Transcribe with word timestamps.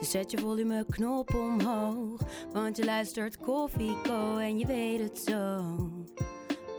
Dus 0.00 0.10
zet 0.10 0.30
je 0.30 0.38
volumeknop 0.38 1.34
omhoog. 1.34 2.20
Want 2.52 2.76
je 2.76 2.84
luistert 2.84 3.36
Koffieko 3.36 4.38
en 4.38 4.58
je 4.58 4.66
weet 4.66 5.00
het 5.00 5.18
zo. 5.18 5.64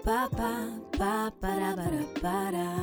Papa, 0.03 0.79
papa, 0.89 1.34
ba, 2.21 2.52
da. 2.52 2.79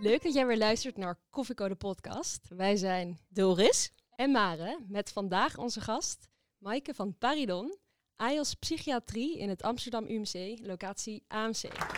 Leuk 0.00 0.22
dat 0.22 0.34
jij 0.34 0.46
weer 0.46 0.58
luistert 0.58 0.96
naar 0.96 1.18
Koffieko 1.30 1.68
de 1.68 1.74
podcast. 1.74 2.48
Wij 2.48 2.76
zijn 2.76 3.18
Doris 3.28 3.92
en 4.14 4.30
Mare 4.30 4.78
met 4.88 5.10
vandaag 5.10 5.58
onze 5.58 5.80
gast 5.80 6.28
Maaike 6.58 6.94
van 6.94 7.18
Paridon, 7.18 7.78
AIOS 8.16 8.54
Psychiatrie 8.54 9.38
in 9.38 9.48
het 9.48 9.62
Amsterdam 9.62 10.04
UMC, 10.04 10.58
locatie 10.62 11.24
AMC. 11.28 11.97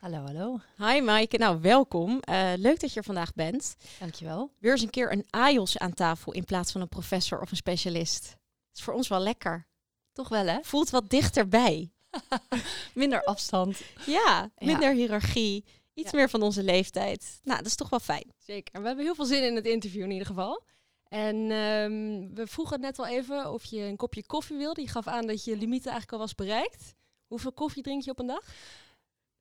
Hallo, 0.00 0.16
hallo. 0.18 0.60
Hi 0.76 1.00
Maaike, 1.00 1.38
nou 1.38 1.60
welkom. 1.60 2.20
Eh, 2.20 2.52
leuk 2.56 2.80
dat 2.80 2.92
je 2.92 2.98
er 2.98 3.04
vandaag 3.04 3.34
bent. 3.34 3.76
Dankjewel. 3.98 4.50
Weer 4.58 4.72
eens 4.72 4.82
een 4.82 4.90
keer 4.90 5.12
een 5.12 5.26
AIOS 5.30 5.78
aan 5.78 5.94
tafel 5.94 6.32
in 6.32 6.44
plaats 6.44 6.72
van 6.72 6.80
een 6.80 6.88
professor 6.88 7.40
of 7.40 7.50
een 7.50 7.56
specialist. 7.56 8.22
Dat 8.24 8.78
is 8.78 8.82
voor 8.82 8.94
ons 8.94 9.08
wel 9.08 9.20
lekker. 9.20 9.66
Toch 10.12 10.28
wel, 10.28 10.46
hè? 10.46 10.58
Voelt 10.62 10.90
wat 10.90 11.10
dichterbij. 11.10 11.90
Minder 12.94 13.24
afstand. 13.24 13.80
Ja, 14.06 14.50
minder 14.58 14.92
hiërarchie. 14.92 15.64
Iets 15.94 16.10
Ja. 16.10 16.16
meer 16.18 16.28
van 16.30 16.42
onze 16.42 16.62
leeftijd. 16.62 17.40
Nou, 17.42 17.58
dat 17.58 17.66
is 17.66 17.74
toch 17.74 17.88
wel 17.88 18.00
fijn. 18.00 18.32
Zeker. 18.38 18.80
We 18.80 18.86
hebben 18.86 19.04
heel 19.04 19.14
veel 19.14 19.24
zin 19.24 19.44
in 19.46 19.54
het 19.56 19.66
interview 19.66 20.02
in 20.02 20.10
ieder 20.10 20.26
geval. 20.26 20.62
En 21.08 21.36
ehm, 21.36 22.34
we 22.34 22.42
vroegen 22.46 22.80
net 22.80 22.98
al 22.98 23.06
even 23.06 23.52
of 23.52 23.64
je 23.64 23.80
een 23.80 23.96
kopje 23.96 24.26
koffie 24.26 24.56
wilde. 24.56 24.80
Je 24.80 24.88
gaf 24.88 25.06
aan 25.06 25.26
dat 25.26 25.44
je 25.44 25.56
limieten 25.56 25.90
eigenlijk 25.90 26.12
al 26.12 26.18
was 26.18 26.34
bereikt. 26.34 26.94
Hoeveel 27.26 27.52
koffie 27.52 27.82
drink 27.82 28.02
je 28.02 28.10
op 28.10 28.18
een 28.18 28.26
dag? 28.26 28.44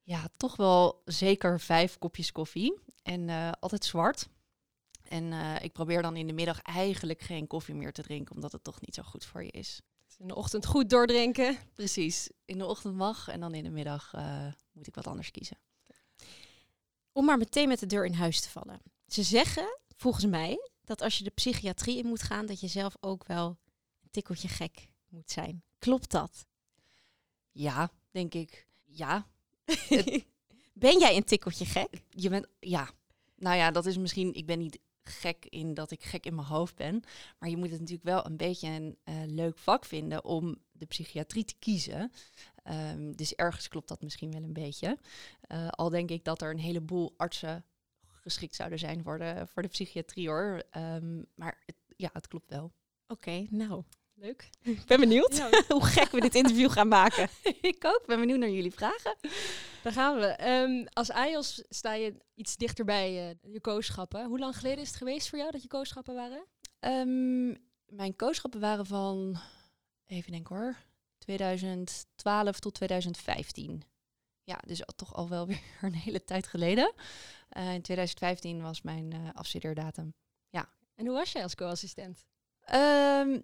Ja, 0.10 0.28
toch 0.38 0.56
wel 0.56 1.02
zeker 1.06 1.60
vijf 1.60 1.98
kopjes 1.98 2.32
koffie. 2.32 2.80
En 3.04 3.30
eh, 3.30 3.52
altijd 3.60 3.86
zwart. 3.86 4.30
En 5.04 5.34
eh, 5.34 5.64
ik 5.64 5.72
probeer 5.72 6.02
dan 6.02 6.16
in 6.16 6.28
de 6.28 6.34
middag 6.34 6.62
eigenlijk 6.62 7.22
geen 7.22 7.48
koffie 7.48 7.76
meer 7.76 7.94
te 7.94 8.02
drinken, 8.02 8.36
omdat 8.36 8.52
het 8.52 8.64
toch 8.64 8.82
niet 8.82 8.96
zo 8.96 9.04
goed 9.04 9.26
voor 9.26 9.44
je 9.44 9.52
is. 9.52 9.82
Dus 10.08 10.18
in 10.18 10.28
de 10.28 10.36
ochtend 10.36 10.66
goed 10.66 10.90
doordrinken. 10.90 11.58
Precies. 11.74 12.30
In 12.46 12.58
de 12.58 12.66
ochtend 12.66 12.96
mag 12.96 13.28
en 13.28 13.40
dan 13.40 13.54
in 13.54 13.64
de 13.64 13.70
middag 13.70 14.14
eh, 14.14 14.46
moet 14.72 14.88
ik 14.88 14.96
wat 14.96 15.08
anders 15.08 15.32
kiezen. 15.32 15.58
Om 17.12 17.26
maar 17.26 17.38
meteen 17.38 17.68
met 17.68 17.80
de 17.80 17.86
deur 17.86 18.06
in 18.06 18.14
huis 18.14 18.42
te 18.42 18.50
vallen. 18.50 18.82
Ze 19.08 19.24
zeggen, 19.24 19.80
volgens 19.96 20.26
mij, 20.26 20.70
dat 20.84 21.02
als 21.02 21.18
je 21.18 21.24
de 21.24 21.30
psychiatrie 21.30 21.98
in 21.98 22.08
moet 22.08 22.22
gaan, 22.22 22.46
dat 22.46 22.60
je 22.60 22.68
zelf 22.68 22.96
ook 23.00 23.26
wel 23.26 23.48
een 24.02 24.10
tikkeltje 24.12 24.48
gek 24.48 24.90
moet 25.08 25.32
zijn. 25.32 25.64
Klopt 25.80 26.12
dat? 26.12 26.46
Ja, 27.52 27.92
denk 28.12 28.34
ik. 28.34 28.68
Ja. 28.86 29.28
ben 30.74 31.00
jij 31.00 31.16
een 31.16 31.24
tikkeltje 31.24 31.66
gek? 31.66 32.02
Je 32.10 32.30
bent, 32.30 32.48
ja. 32.60 32.90
Nou 33.36 33.58
ja, 33.58 33.72
dat 33.72 33.86
is 33.86 33.98
misschien, 33.98 34.34
ik 34.34 34.46
ben 34.46 34.60
niet 34.60 34.80
gek 35.04 35.46
in 35.50 35.74
dat 35.74 35.92
ik 35.92 36.04
gek 36.04 36.26
in 36.26 36.36
mijn 36.36 36.48
hoofd 36.48 36.76
ben. 36.76 37.04
Maar 37.40 37.50
je 37.50 37.58
moet 37.58 37.70
het 37.70 37.80
natuurlijk 37.80 38.08
wel 38.08 38.26
een 38.26 38.38
beetje 38.38 38.68
een 38.68 38.98
eh, 39.04 39.16
leuk 39.26 39.58
vak 39.58 39.86
vinden 39.86 40.24
om 40.26 40.58
de 40.72 40.86
psychiatrie 40.86 41.46
te 41.46 41.56
kiezen. 41.60 42.12
Ehm, 42.64 43.12
dus 43.12 43.36
ergens 43.36 43.68
klopt 43.68 43.88
dat 43.88 44.02
misschien 44.02 44.32
wel 44.32 44.44
een 44.44 44.54
beetje. 44.54 44.98
Eh, 45.42 45.68
al 45.68 45.90
denk 45.90 46.10
ik 46.10 46.24
dat 46.24 46.42
er 46.42 46.52
een 46.52 46.60
heleboel 46.60 47.14
artsen 47.18 47.66
geschikt 48.22 48.56
zouden 48.56 48.80
zijn 48.80 49.04
voor 49.04 49.18
de, 49.18 49.44
voor 49.48 49.62
de 49.62 49.68
psychiatrie 49.68 50.28
hoor. 50.28 50.64
Ehm, 50.70 51.22
maar 51.36 51.64
het, 51.66 51.76
ja, 51.96 52.10
het 52.14 52.28
klopt 52.28 52.50
wel. 52.50 52.72
Oké, 53.08 53.46
nou, 53.50 53.84
Leuk. 54.22 54.50
ik 54.62 54.86
ben 54.86 55.00
benieuwd 55.00 55.36
Ja. 55.36 55.50
hoe 55.68 55.86
gek 55.86 56.12
we 56.12 56.20
dit 56.20 56.36
interview 56.36 56.72
gaan 56.72 56.88
maken. 56.88 57.30
ik 57.62 57.86
ook, 57.86 58.04
ben 58.06 58.20
benieuwd 58.20 58.40
naar 58.40 58.50
jullie 58.50 58.74
vragen. 58.74 59.16
Daar 59.84 59.94
gaan 59.94 60.20
we. 60.20 60.26
Ehm, 60.26 60.86
als 60.94 61.12
AIOS 61.12 61.64
sta 61.70 61.94
je 61.94 62.16
iets 62.36 62.58
dichter 62.58 62.86
bij 62.86 63.30
eh, 63.30 63.54
je 63.54 63.62
kooschappen. 63.62 64.26
Hoe 64.26 64.40
lang 64.40 64.58
geleden 64.58 64.80
is 64.80 64.88
het 64.88 64.98
geweest 64.98 65.30
voor 65.30 65.40
jou 65.40 65.52
dat 65.52 65.62
je 65.62 65.68
kooschappen 65.68 66.16
waren? 66.16 66.46
Ehm, 66.80 67.48
mijn 67.86 68.16
kooschappen 68.16 68.60
waren 68.60 68.86
van, 68.86 69.40
even 70.06 70.32
denken 70.32 70.56
hoor, 70.56 70.76
2012 71.18 72.60
tot 72.60 72.74
2015. 72.74 73.84
Ja, 74.44 74.60
dus 74.66 74.84
toch 74.96 75.16
al 75.16 75.30
wel 75.30 75.48
weer 75.52 75.62
een 75.82 75.96
hele 75.96 76.24
tijd 76.24 76.48
geleden. 76.48 76.94
Eh, 77.50 77.74
in 77.74 77.82
2015 77.82 78.62
was 78.62 78.82
mijn 78.82 79.14
eh 79.14 79.20
afstudeerdatum. 79.34 80.14
En 81.00 81.06
hoe 81.06 81.16
was 81.16 81.32
jij 81.32 81.44
als 81.44 81.56
co-assistent? 81.56 82.26
Ehm, 82.60 83.40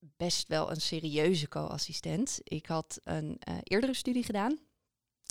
best 0.00 0.48
wel 0.48 0.70
een 0.70 0.80
serieuze 0.80 1.48
co-assistent. 1.48 2.40
Ik 2.42 2.66
had 2.66 3.00
een 3.04 3.36
eh, 3.38 3.56
eerdere 3.62 3.94
studie 3.94 4.22
gedaan. 4.22 4.58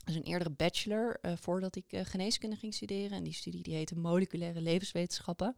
Dus 0.06 0.16
een 0.16 0.24
eerdere 0.24 0.50
bachelor 0.52 1.18
eh, 1.22 1.34
voordat 1.36 1.76
ik 1.76 1.92
eh, 1.94 2.06
geneeskunde 2.06 2.56
ging 2.56 2.74
studeren. 2.74 3.12
En 3.18 3.24
die 3.24 3.34
studie 3.34 3.62
die 3.64 3.74
heette 3.76 3.96
moleculaire 3.96 4.62
levenswetenschappen. 4.62 5.56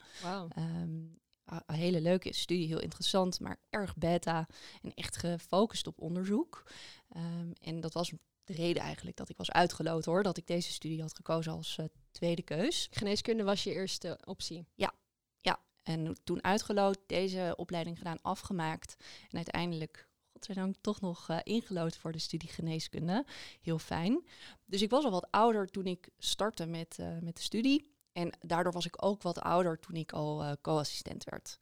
Ehm, 0.56 1.06
a- 1.52 1.64
een 1.66 1.76
hele 1.76 2.02
leuke 2.02 2.34
studie, 2.34 2.68
heel 2.68 2.80
interessant, 2.82 3.40
maar 3.40 3.58
erg 3.70 3.96
beta 3.98 4.48
en 4.82 4.94
echt 4.94 5.18
gefocust 5.18 5.88
op 5.88 6.00
onderzoek. 6.02 6.72
Ehm, 7.10 7.52
en 7.62 7.80
dat 7.80 7.94
was 7.94 8.12
de 8.44 8.54
reden 8.54 8.82
eigenlijk 8.84 9.18
dat 9.18 9.30
ik 9.30 9.38
was 9.38 9.52
uitgeloot 9.52 10.06
hoor, 10.06 10.24
dat 10.24 10.38
ik 10.38 10.48
deze 10.48 10.72
studie 10.72 11.02
had 11.02 11.16
gekozen 11.16 11.52
als 11.52 11.78
tweede 12.12 12.42
keus. 12.42 12.88
Geneeskunde 12.92 13.44
was 13.44 13.64
je 13.64 13.74
eerste 13.74 14.20
optie. 14.24 14.66
En 15.84 16.18
toen 16.24 16.44
uitgeloot, 16.44 17.00
deze 17.06 17.54
opleiding 17.58 17.98
gedaan, 17.98 18.22
afgemaakt. 18.22 18.96
En 19.30 19.36
uiteindelijk, 19.36 20.08
godzijdank, 20.32 20.76
toch 20.82 21.02
nog 21.02 21.30
eh, 21.30 21.38
ingelood 21.44 21.98
voor 21.98 22.12
de 22.12 22.20
studie 22.20 22.50
geneeskunde. 22.50 23.26
Heel 23.62 23.80
fijn. 23.80 24.24
Dus 24.66 24.82
ik 24.82 24.90
was 24.90 25.04
al 25.04 25.12
wat 25.12 25.32
ouder 25.32 25.68
toen 25.68 25.86
ik 25.86 26.10
startte 26.18 26.66
met, 26.66 26.96
eh, 27.00 27.18
met 27.20 27.36
de 27.36 27.42
studie. 27.42 27.98
En 28.12 28.38
daardoor 28.40 28.74
was 28.74 28.86
ik 28.86 29.06
ook 29.06 29.22
wat 29.22 29.40
ouder 29.40 29.80
toen 29.80 29.96
ik 29.96 30.12
al 30.12 30.44
eh, 30.44 30.52
co-assistent 30.62 31.24
werd. 31.24 31.58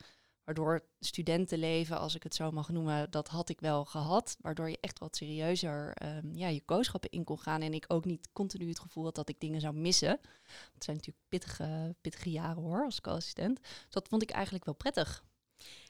Waardoor 0.48 0.84
studentenleven, 1.00 2.00
als 2.00 2.16
ik 2.16 2.24
het 2.24 2.36
zo 2.36 2.52
mag 2.52 2.70
noemen, 2.70 3.12
dat 3.12 3.28
had 3.28 3.50
ik 3.50 3.60
wel 3.60 3.86
gehad. 3.86 4.38
Waardoor 4.42 4.70
je 4.70 4.78
echt 4.82 5.00
wat 5.00 5.16
serieuzer 5.16 5.94
ehm, 5.94 6.34
ja, 6.34 6.48
je 6.48 6.62
kooschappen 6.62 7.10
in 7.10 7.24
kon 7.24 7.40
gaan. 7.40 7.62
En 7.62 7.74
ik 7.74 7.86
ook 7.88 8.06
niet 8.06 8.30
continu 8.34 8.68
het 8.68 8.80
gevoel 8.80 9.04
had 9.04 9.16
dat 9.16 9.30
ik 9.30 9.40
dingen 9.40 9.62
zou 9.62 9.74
missen. 9.74 10.20
Het 10.74 10.84
zijn 10.84 10.96
natuurlijk 10.96 11.26
pittige, 11.30 11.96
pittige 12.02 12.30
jaren 12.30 12.64
hoor, 12.64 12.84
als 12.84 13.02
co-assistent. 13.02 13.60
Dus 13.62 13.86
dat 13.90 14.08
vond 14.08 14.22
ik 14.22 14.30
eigenlijk 14.30 14.66
wel 14.66 14.74
prettig. 14.74 15.24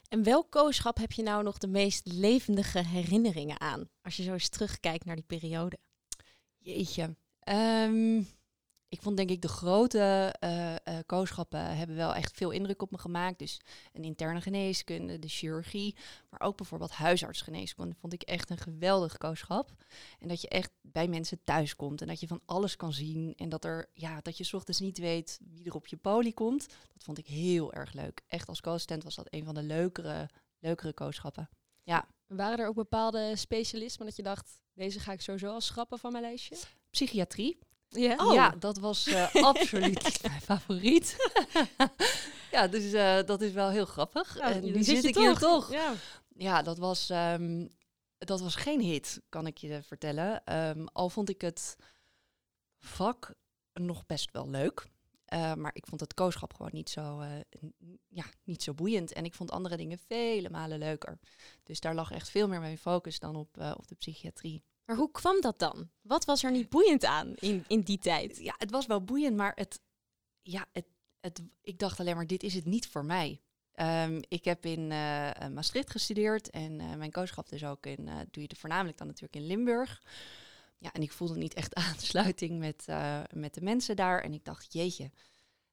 En 0.09 0.23
welk 0.23 0.51
kooschap 0.51 0.97
heb 0.97 1.11
je 1.11 1.23
nou 1.23 1.43
nog 1.43 1.57
de 1.57 1.67
meest 1.67 2.07
levendige 2.07 2.79
herinneringen 2.79 3.59
aan? 3.59 3.89
Als 4.01 4.15
je 4.15 4.23
zo 4.23 4.33
eens 4.33 4.49
terugkijkt 4.49 5.05
naar 5.05 5.15
die 5.15 5.25
periode. 5.27 5.79
Jeetje. 6.57 7.15
Ehm, 7.39 8.21
ik 8.89 9.01
vond 9.01 9.17
denk 9.17 9.29
ik 9.29 9.41
de 9.41 9.47
grote 9.47 10.33
eh, 10.39 10.75
kooschappen 11.05 11.77
hebben 11.77 11.95
wel 11.95 12.13
echt 12.13 12.37
veel 12.37 12.51
indruk 12.51 12.81
op 12.81 12.91
me 12.91 12.97
gemaakt. 12.97 13.39
Dus 13.39 13.61
een 13.93 14.03
interne 14.03 14.41
geneeskunde, 14.41 15.19
de 15.19 15.27
chirurgie, 15.27 15.95
maar 16.29 16.41
ook 16.41 16.57
bijvoorbeeld 16.57 16.91
huisartsgeneeskunde 16.91 17.95
vond 17.99 18.13
ik 18.13 18.21
echt 18.21 18.49
een 18.49 18.57
geweldig 18.57 19.17
kooschap. 19.17 19.71
En 20.19 20.27
dat 20.27 20.41
je 20.41 20.47
echt 20.47 20.71
bij 20.81 21.07
mensen 21.07 21.43
thuis 21.43 21.75
komt 21.75 22.01
en 22.01 22.07
dat 22.07 22.19
je 22.19 22.27
van 22.27 22.41
alles 22.45 22.75
kan 22.75 22.93
zien. 22.93 23.33
En 23.35 23.49
dat, 23.49 23.65
er, 23.65 23.89
ja, 23.93 24.21
dat 24.21 24.37
je 24.37 24.55
ochtends 24.55 24.79
niet 24.79 24.97
weet 24.97 25.39
wie 25.49 25.65
er 25.65 25.75
op 25.75 25.87
je 25.87 25.97
poli 25.97 26.33
komt. 26.33 26.67
Dat 26.93 27.03
vond 27.03 27.17
ik 27.17 27.27
heel 27.27 27.73
erg 27.73 27.93
leuk. 27.93 28.21
Echt 28.27 28.47
als 28.47 28.61
co-assistent 28.61 29.03
was 29.03 29.15
dat 29.15 29.27
een 29.29 29.45
van 29.45 29.53
de 29.53 29.63
leukere, 29.63 30.29
leukere 30.59 30.93
kooschappen. 30.93 31.49
Waren 32.27 32.59
er 32.59 32.67
ook 32.67 32.75
bepaalde 32.75 33.35
specialismen 33.35 34.07
dat 34.07 34.15
je 34.15 34.23
dacht, 34.23 34.61
deze 34.73 34.99
ga 34.99 35.11
ik 35.11 35.21
sowieso 35.21 35.51
al 35.51 35.61
schrappen 35.61 35.99
van 35.99 36.11
mijn 36.11 36.23
lijstje? 36.23 36.55
Psychiatrie, 36.89 37.59
Ja. 37.89 38.15
Oh. 38.17 38.33
Ja, 38.33 38.49
dat 38.59 38.77
was 38.77 39.07
eh, 39.07 39.33
absoluut 39.51 40.19
mijn 40.21 40.41
favoriet. 40.41 41.15
ja, 42.51 42.67
dus 42.67 42.93
eh, 42.93 43.23
dat 43.25 43.41
is 43.41 43.51
wel 43.51 43.69
heel 43.69 43.85
grappig. 43.85 44.37
en 44.37 44.63
nu 44.63 44.83
zit, 44.83 45.03
ik 45.03 45.15
hier 45.15 45.37
toch. 45.37 45.71
Ja. 45.71 45.93
Ja, 46.35 46.61
dat 46.61 46.77
was, 46.77 47.09
ehm, 47.09 47.67
dat 48.17 48.39
was 48.39 48.55
geen 48.55 48.81
hit, 48.81 49.21
kan 49.29 49.47
ik 49.47 49.57
je 49.57 49.81
vertellen. 49.83 50.43
Ehm, 50.43 50.85
al 50.93 51.09
vond 51.09 51.29
ik 51.29 51.41
het 51.41 51.75
vak 52.77 53.33
nog 53.73 54.05
best 54.05 54.31
wel 54.31 54.49
leuk. 54.49 54.87
Eh, 55.25 55.53
maar 55.53 55.71
ik 55.73 55.85
vond 55.85 56.01
het 56.01 56.13
kooschap 56.13 56.53
gewoon 56.53 56.71
niet 56.73 56.89
zo, 56.89 57.23
ja, 58.07 58.25
niet 58.43 58.63
zo 58.63 58.73
boeiend. 58.73 59.13
En 59.13 59.25
ik 59.25 59.33
vond 59.33 59.51
andere 59.51 59.77
dingen 59.77 59.99
vele 60.07 60.49
malen 60.49 60.79
leuker. 60.79 61.19
Dus 61.63 61.79
daar 61.79 61.95
lag 61.95 62.11
echt 62.11 62.29
veel 62.29 62.47
meer 62.47 62.59
mijn 62.59 62.77
focus 62.77 63.19
dan 63.19 63.35
op, 63.35 63.57
op 63.77 63.87
de 63.87 63.95
psychiatrie. 63.95 64.63
Maar 64.87 64.95
hoe 64.95 65.11
kwam 65.11 65.41
dat 65.41 65.59
dan? 65.59 65.89
Wat 66.01 66.25
was 66.25 66.43
er 66.43 66.51
niet 66.51 66.69
boeiend 66.69 67.05
aan 67.05 67.35
in, 67.35 67.65
in 67.67 67.81
die 67.81 67.97
tijd? 67.97 68.37
Ja, 68.37 68.55
het 68.57 68.71
was 68.71 68.85
wel 68.85 69.03
boeiend, 69.03 69.35
maar 69.35 69.51
het, 69.55 69.79
ja, 70.41 70.65
het, 70.71 70.85
het, 71.19 71.41
ik 71.61 71.79
dacht 71.79 71.99
alleen 71.99 72.15
maar, 72.15 72.27
dit 72.27 72.43
is 72.43 72.53
het 72.53 72.65
niet 72.65 72.87
voor 72.87 73.05
mij. 73.05 73.41
Ehm, 73.71 74.21
ik 74.27 74.45
heb 74.45 74.65
in 74.65 74.79
uh, 74.91 75.47
Maastricht 75.53 75.91
gestudeerd 75.91 76.49
en 76.49 76.79
uh, 76.79 76.95
mijn 76.95 77.13
gaf 77.13 77.47
dus 77.47 77.63
ook 77.63 77.85
in, 77.85 78.05
doe 78.05 78.43
je 78.43 78.47
het 78.47 78.57
voornamelijk 78.57 78.97
dan 78.97 79.07
natuurlijk 79.07 79.35
in 79.35 79.47
Limburg. 79.47 80.03
Ja, 80.77 80.93
en 80.93 81.01
ik 81.01 81.11
voelde 81.11 81.37
niet 81.37 81.53
echt 81.53 81.75
aansluiting 81.85 82.59
met, 82.59 82.85
met 83.33 83.53
de 83.53 83.61
mensen 83.61 83.95
daar. 83.95 84.21
En 84.21 84.33
ik 84.33 84.45
dacht, 84.45 84.73
jeetje, 84.73 85.11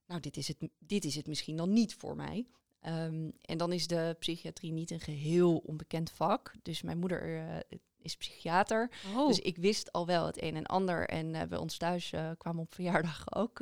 nou, 0.06 0.20
dit 0.20 0.36
is 0.36 0.48
het, 0.48 0.56
dit 0.78 1.04
is 1.04 1.14
het 1.14 1.26
misschien 1.26 1.56
dan 1.56 1.72
niet 1.72 1.94
voor 1.94 2.16
mij. 2.16 2.46
Um, 2.86 3.32
en 3.40 3.58
dan 3.58 3.72
is 3.72 3.86
de 3.86 4.16
psychiatrie 4.18 4.72
niet 4.72 4.90
een 4.90 5.00
geheel 5.00 5.56
onbekend 5.56 6.10
vak. 6.10 6.54
Dus 6.62 6.82
mijn 6.82 6.98
moeder 6.98 7.62
is 8.04 8.16
psychiater. 8.16 8.90
Oh. 9.16 9.26
Dus 9.26 9.38
ik 9.38 9.56
wist 9.56 9.92
al 9.92 10.06
wel 10.06 10.26
het 10.26 10.42
een 10.42 10.56
en 10.56 10.66
ander. 10.66 11.08
En 11.08 11.48
bij 11.48 11.58
ons 11.58 11.76
thuis 11.76 12.12
kwamen 12.38 12.62
op 12.62 12.74
verjaardag 12.74 13.34
ook 13.34 13.58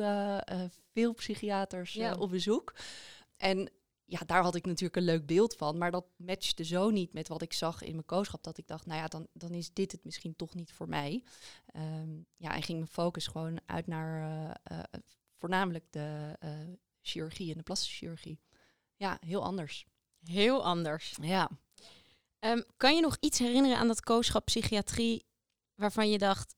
veel 0.93 1.15
psychiaters 1.15 1.93
ja. 1.93 2.15
op 2.15 2.31
bezoek. 2.31 2.75
En 3.37 3.71
ja, 4.05 4.21
daar 4.27 4.43
had 4.43 4.55
ik 4.55 4.67
natuurlijk 4.67 4.97
een 4.97 5.03
leuk 5.03 5.27
beeld 5.27 5.55
van. 5.55 5.79
Maar 5.79 5.91
dat 5.91 6.07
matchte 6.17 6.65
zo 6.65 6.91
niet 6.91 7.13
met 7.13 7.29
wat 7.29 7.43
ik 7.43 7.53
zag 7.53 7.83
in 7.83 7.93
mijn 7.93 8.05
kooschap. 8.05 8.43
Dat 8.43 8.59
ik 8.59 8.67
dacht, 8.67 8.87
nou 8.87 9.01
ja, 9.01 9.07
dan, 9.07 9.27
dan 9.33 9.51
is 9.51 9.73
dit 9.73 9.93
het 9.93 10.05
misschien 10.05 10.37
toch 10.37 10.55
niet 10.55 10.73
voor 10.73 10.89
mij. 10.89 11.25
Um, 11.77 12.27
ja, 12.37 12.55
en 12.55 12.63
ging 12.63 12.79
mijn 12.79 12.91
focus 12.91 13.27
gewoon 13.27 13.61
uit 13.67 13.87
naar 13.87 14.21
uh, 14.21 14.79
uh, 14.79 15.01
voornamelijk 15.39 15.85
de 15.91 16.37
uh, 16.45 16.51
chirurgie 17.01 17.51
en 17.51 17.57
de 17.57 17.63
plastische 17.63 17.97
chirurgie. 17.97 18.41
Ja, 18.97 19.19
heel 19.21 19.45
anders. 19.45 19.87
Heel 20.23 20.65
anders. 20.65 21.17
Ja. 21.21 21.51
Um, 22.45 22.65
kan 22.77 22.95
je 22.95 23.01
nog 23.01 23.17
iets 23.21 23.39
herinneren 23.39 23.79
aan 23.79 23.87
dat 23.87 24.01
kooschap 24.01 24.45
psychiatrie 24.45 25.25
waarvan 25.75 26.11
je 26.11 26.19
dacht, 26.19 26.55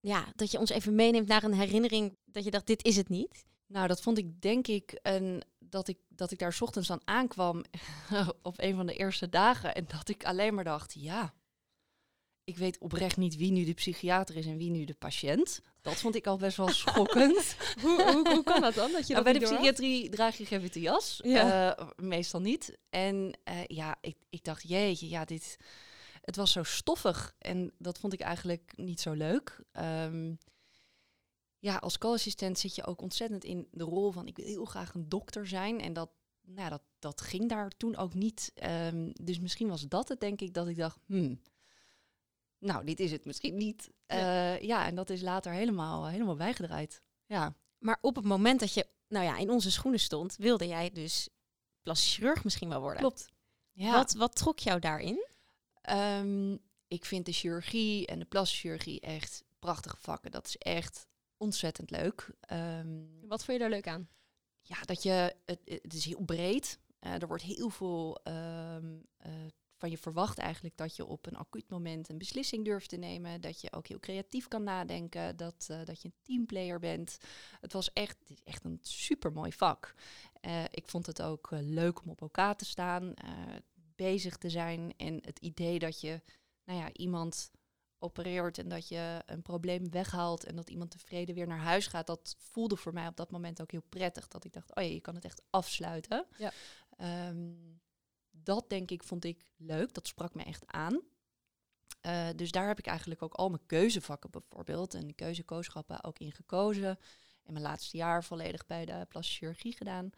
ja, 0.00 0.32
dat 0.34 0.50
je 0.50 0.58
ons 0.58 0.70
even 0.70 0.94
meeneemt 0.94 1.28
naar 1.28 1.42
een 1.42 1.54
herinnering 1.54 2.16
dat 2.24 2.44
je 2.44 2.50
dacht, 2.50 2.66
dit 2.66 2.84
is 2.84 2.96
het 2.96 3.08
niet? 3.08 3.46
Nou, 3.66 3.86
dat 3.86 4.00
vond 4.00 4.18
ik 4.18 4.40
denk 4.40 4.66
ik 4.66 4.98
een 5.02 5.42
dat 5.58 5.88
ik, 5.88 5.98
dat 6.08 6.30
ik 6.30 6.38
daar 6.38 6.56
ochtends 6.60 6.90
aan 6.90 7.00
aankwam 7.04 7.64
op 8.42 8.54
een 8.56 8.74
van 8.74 8.86
de 8.86 8.94
eerste 8.94 9.28
dagen. 9.28 9.74
En 9.74 9.84
dat 9.88 10.08
ik 10.08 10.24
alleen 10.24 10.54
maar 10.54 10.64
dacht, 10.64 10.94
ja, 10.94 11.34
ik 12.48 12.56
weet 12.56 12.78
oprecht 12.78 13.16
niet 13.16 13.36
wie 13.36 13.50
nu 13.50 13.64
de 13.64 13.74
psychiater 13.74 14.36
is 14.36 14.46
en 14.46 14.56
wie 14.56 14.70
nu 14.70 14.84
de 14.84 14.94
patiënt. 14.94 15.60
Dat 15.80 15.94
vond 15.94 16.14
ik 16.14 16.26
al 16.26 16.36
best 16.36 16.56
wel 16.56 16.68
schokkend. 16.84 17.56
hoe, 17.80 18.02
hoe, 18.02 18.28
hoe, 18.28 18.42
kan 18.42 18.60
dat 18.60 18.74
dan? 18.74 18.92
Dat 18.92 19.06
je 19.06 19.12
nou, 19.12 19.24
bij 19.24 19.32
de 19.32 19.44
psychiatrie 19.44 20.08
draag 20.08 20.36
je 20.36 20.46
geen 20.46 20.60
witte 20.60 20.80
jas. 20.80 21.20
Ja. 21.22 21.78
Uh, 21.78 21.88
meestal 21.96 22.40
niet. 22.40 22.78
En 22.90 23.38
uh, 23.48 23.64
ja, 23.66 23.96
ik, 24.00 24.16
ik 24.30 24.44
dacht, 24.44 24.68
jeetje, 24.68 25.08
ja, 25.08 25.24
dit... 25.24 25.56
Het 26.20 26.36
was 26.36 26.52
zo 26.52 26.62
stoffig 26.62 27.34
en 27.38 27.72
dat 27.78 27.98
vond 27.98 28.12
ik 28.12 28.20
eigenlijk 28.20 28.72
niet 28.76 29.00
zo 29.00 29.12
leuk. 29.12 29.60
Um, 29.72 30.38
ja, 31.58 31.76
als 31.76 31.98
co-assistent 31.98 32.58
zit 32.58 32.74
je 32.74 32.86
ook 32.86 33.02
ontzettend 33.02 33.44
in 33.44 33.68
de 33.70 33.84
rol 33.84 34.10
van 34.10 34.26
ik 34.26 34.36
wil 34.36 34.46
heel 34.46 34.64
graag 34.64 34.94
een 34.94 35.08
dokter 35.08 35.46
zijn. 35.46 35.80
En 35.80 35.92
dat, 35.92 36.10
nou, 36.42 36.70
dat, 36.70 36.82
dat 36.98 37.20
ging 37.20 37.48
daar 37.48 37.70
toen 37.76 37.96
ook 37.96 38.14
niet. 38.14 38.52
Um, 38.92 39.10
dus 39.22 39.40
misschien 39.40 39.68
was 39.68 39.82
dat 39.82 40.08
het, 40.08 40.20
denk 40.20 40.40
ik, 40.40 40.54
dat 40.54 40.68
ik 40.68 40.76
dacht, 40.76 40.98
hmm, 41.06 41.40
nou, 42.58 42.84
dit 42.84 43.00
is 43.00 43.10
het 43.10 43.24
misschien 43.24 43.56
niet. 43.56 43.90
Ja. 44.06 44.54
Uh, 44.54 44.62
ja, 44.62 44.86
en 44.86 44.94
dat 44.94 45.10
is 45.10 45.20
later 45.20 45.52
helemaal, 45.52 46.06
helemaal 46.06 46.36
bijgedraaid. 46.36 47.02
Ja. 47.26 47.54
Maar 47.78 47.98
op 48.00 48.16
het 48.16 48.24
moment 48.24 48.60
dat 48.60 48.74
je, 48.74 48.86
nou 49.08 49.24
ja, 49.24 49.36
in 49.36 49.50
onze 49.50 49.70
schoenen 49.70 50.00
stond, 50.00 50.36
wilde 50.36 50.66
jij 50.66 50.90
dus 50.90 51.28
plastisch 51.82 52.14
chirurg 52.14 52.44
misschien 52.44 52.68
wel 52.68 52.80
worden. 52.80 53.00
Klopt. 53.00 53.28
Ja. 53.72 53.92
Wat, 53.92 54.12
wat 54.12 54.36
trok 54.36 54.58
jou 54.58 54.80
daarin? 54.80 55.26
Um, 55.90 56.58
ik 56.88 57.04
vind 57.04 57.26
de 57.26 57.32
chirurgie 57.32 58.06
en 58.06 58.18
de 58.18 58.24
plastische 58.24 58.60
chirurgie 58.60 59.00
echt 59.00 59.44
prachtige 59.58 59.96
vakken. 59.96 60.30
Dat 60.30 60.46
is 60.46 60.56
echt 60.56 61.06
ontzettend 61.36 61.90
leuk. 61.90 62.30
Um, 62.52 63.20
Wat 63.28 63.44
vond 63.44 63.56
je 63.56 63.58
daar 63.58 63.72
leuk 63.72 63.88
aan? 63.88 64.08
Ja, 64.62 64.80
dat 64.80 65.02
je, 65.02 65.36
het, 65.44 65.60
het 65.64 65.94
is 65.94 66.04
heel 66.04 66.24
breed. 66.24 66.78
Uh, 67.00 67.22
er 67.22 67.26
wordt 67.26 67.42
heel 67.42 67.70
veel 67.70 68.20
um, 68.24 69.06
van 69.78 69.90
je 69.90 69.98
verwacht 69.98 70.38
eigenlijk 70.38 70.76
dat 70.76 70.96
je 70.96 71.06
op 71.06 71.26
een 71.26 71.36
acuut 71.36 71.70
moment 71.70 72.08
een 72.08 72.18
beslissing 72.18 72.64
durft 72.64 72.88
te 72.88 72.96
nemen. 72.96 73.40
Dat 73.40 73.60
je 73.60 73.72
ook 73.72 73.86
heel 73.86 74.00
creatief 74.00 74.48
kan 74.48 74.62
nadenken. 74.62 75.36
Dat, 75.36 75.68
uh, 75.70 75.84
dat 75.84 76.02
je 76.02 76.08
een 76.08 76.14
teamplayer 76.22 76.78
bent. 76.78 77.18
Het 77.60 77.72
was 77.72 77.92
echt, 77.92 78.16
echt 78.44 78.64
een 78.64 78.78
super 78.82 79.32
mooi 79.32 79.52
vak. 79.52 79.94
ik 80.70 80.88
vond 80.88 81.06
het 81.06 81.22
ook 81.22 81.48
leuk 81.50 82.02
om 82.02 82.10
op 82.10 82.20
elkaar 82.20 82.56
te 82.56 82.64
staan, 82.64 83.14
bezig 83.96 84.36
te 84.36 84.50
zijn. 84.50 84.94
En 84.96 85.18
het 85.24 85.38
idee 85.38 85.78
dat 85.78 86.00
je 86.00 86.22
nou 86.64 86.78
ja, 86.78 86.92
iemand 86.92 87.50
opereert 87.98 88.58
en 88.58 88.68
dat 88.68 88.88
je 88.88 89.22
een 89.26 89.42
probleem 89.42 89.90
weghaalt 89.90 90.44
en 90.44 90.56
dat 90.56 90.70
iemand 90.70 90.90
tevreden 90.90 91.34
weer 91.34 91.46
naar 91.46 91.58
huis 91.58 91.86
gaat, 91.86 92.06
dat 92.06 92.36
voelde 92.38 92.76
voor 92.76 92.92
mij 92.92 93.06
op 93.06 93.16
dat 93.16 93.30
moment 93.30 93.62
ook 93.62 93.70
heel 93.70 93.84
prettig. 93.88 94.28
Dat 94.28 94.44
ik 94.44 94.52
dacht, 94.52 94.74
oh 94.74 94.82
ja, 94.82 94.90
je 94.90 95.00
kan 95.00 95.14
het 95.14 95.24
echt 95.24 95.42
afsluiten. 95.50 96.26
Ja. 96.36 96.52
Um, 97.28 97.80
dat 98.42 98.68
denk 98.68 98.90
ik 98.90 99.02
vond 99.02 99.24
ik 99.24 99.52
leuk, 99.56 99.94
dat 99.94 100.06
sprak 100.06 100.34
me 100.34 100.42
echt 100.42 100.66
aan. 100.66 101.02
Uh, 102.06 102.28
dus 102.36 102.50
daar 102.50 102.66
heb 102.66 102.78
ik 102.78 102.86
eigenlijk 102.86 103.22
ook 103.22 103.34
al 103.34 103.48
mijn 103.48 103.66
keuzevakken 103.66 104.30
bijvoorbeeld 104.30 104.94
en 104.94 105.14
keuzekooschappen 105.14 106.04
ook 106.04 106.18
in 106.18 106.32
gekozen. 106.32 106.98
En 107.42 107.52
mijn 107.52 107.64
laatste 107.64 107.96
jaar 107.96 108.24
volledig 108.24 108.66
bij 108.66 108.84
de 108.84 109.06
plastische 109.08 109.38
chirurgie 109.38 109.76
gedaan. 109.76 110.10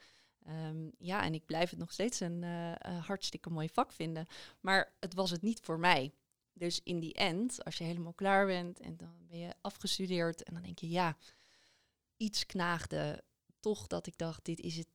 Um, 0.48 0.92
ja, 0.98 1.22
en 1.22 1.34
ik 1.34 1.46
blijf 1.46 1.70
het 1.70 1.78
nog 1.78 1.92
steeds 1.92 2.20
een 2.20 2.42
uh, 2.42 3.06
hartstikke 3.06 3.50
mooi 3.50 3.68
vak 3.68 3.92
vinden. 3.92 4.26
Maar 4.60 4.96
het 5.00 5.14
was 5.14 5.30
het 5.30 5.42
niet 5.42 5.60
voor 5.60 5.78
mij. 5.78 6.12
Dus 6.52 6.80
in 6.82 7.00
die 7.00 7.14
end, 7.14 7.64
als 7.64 7.78
je 7.78 7.84
helemaal 7.84 8.12
klaar 8.12 8.46
bent 8.46 8.80
en 8.80 8.96
dan 8.96 9.26
ben 9.26 9.38
je 9.38 9.54
afgestudeerd 9.60 10.42
en 10.42 10.54
dan 10.54 10.62
denk 10.62 10.78
je, 10.78 10.88
ja, 10.88 11.16
iets 12.16 12.46
knaagde 12.46 13.24
toch 13.60 13.86
dat 13.86 14.06
ik 14.06 14.18
dacht, 14.18 14.44
dit 14.44 14.60
is 14.60 14.76
het 14.76 14.88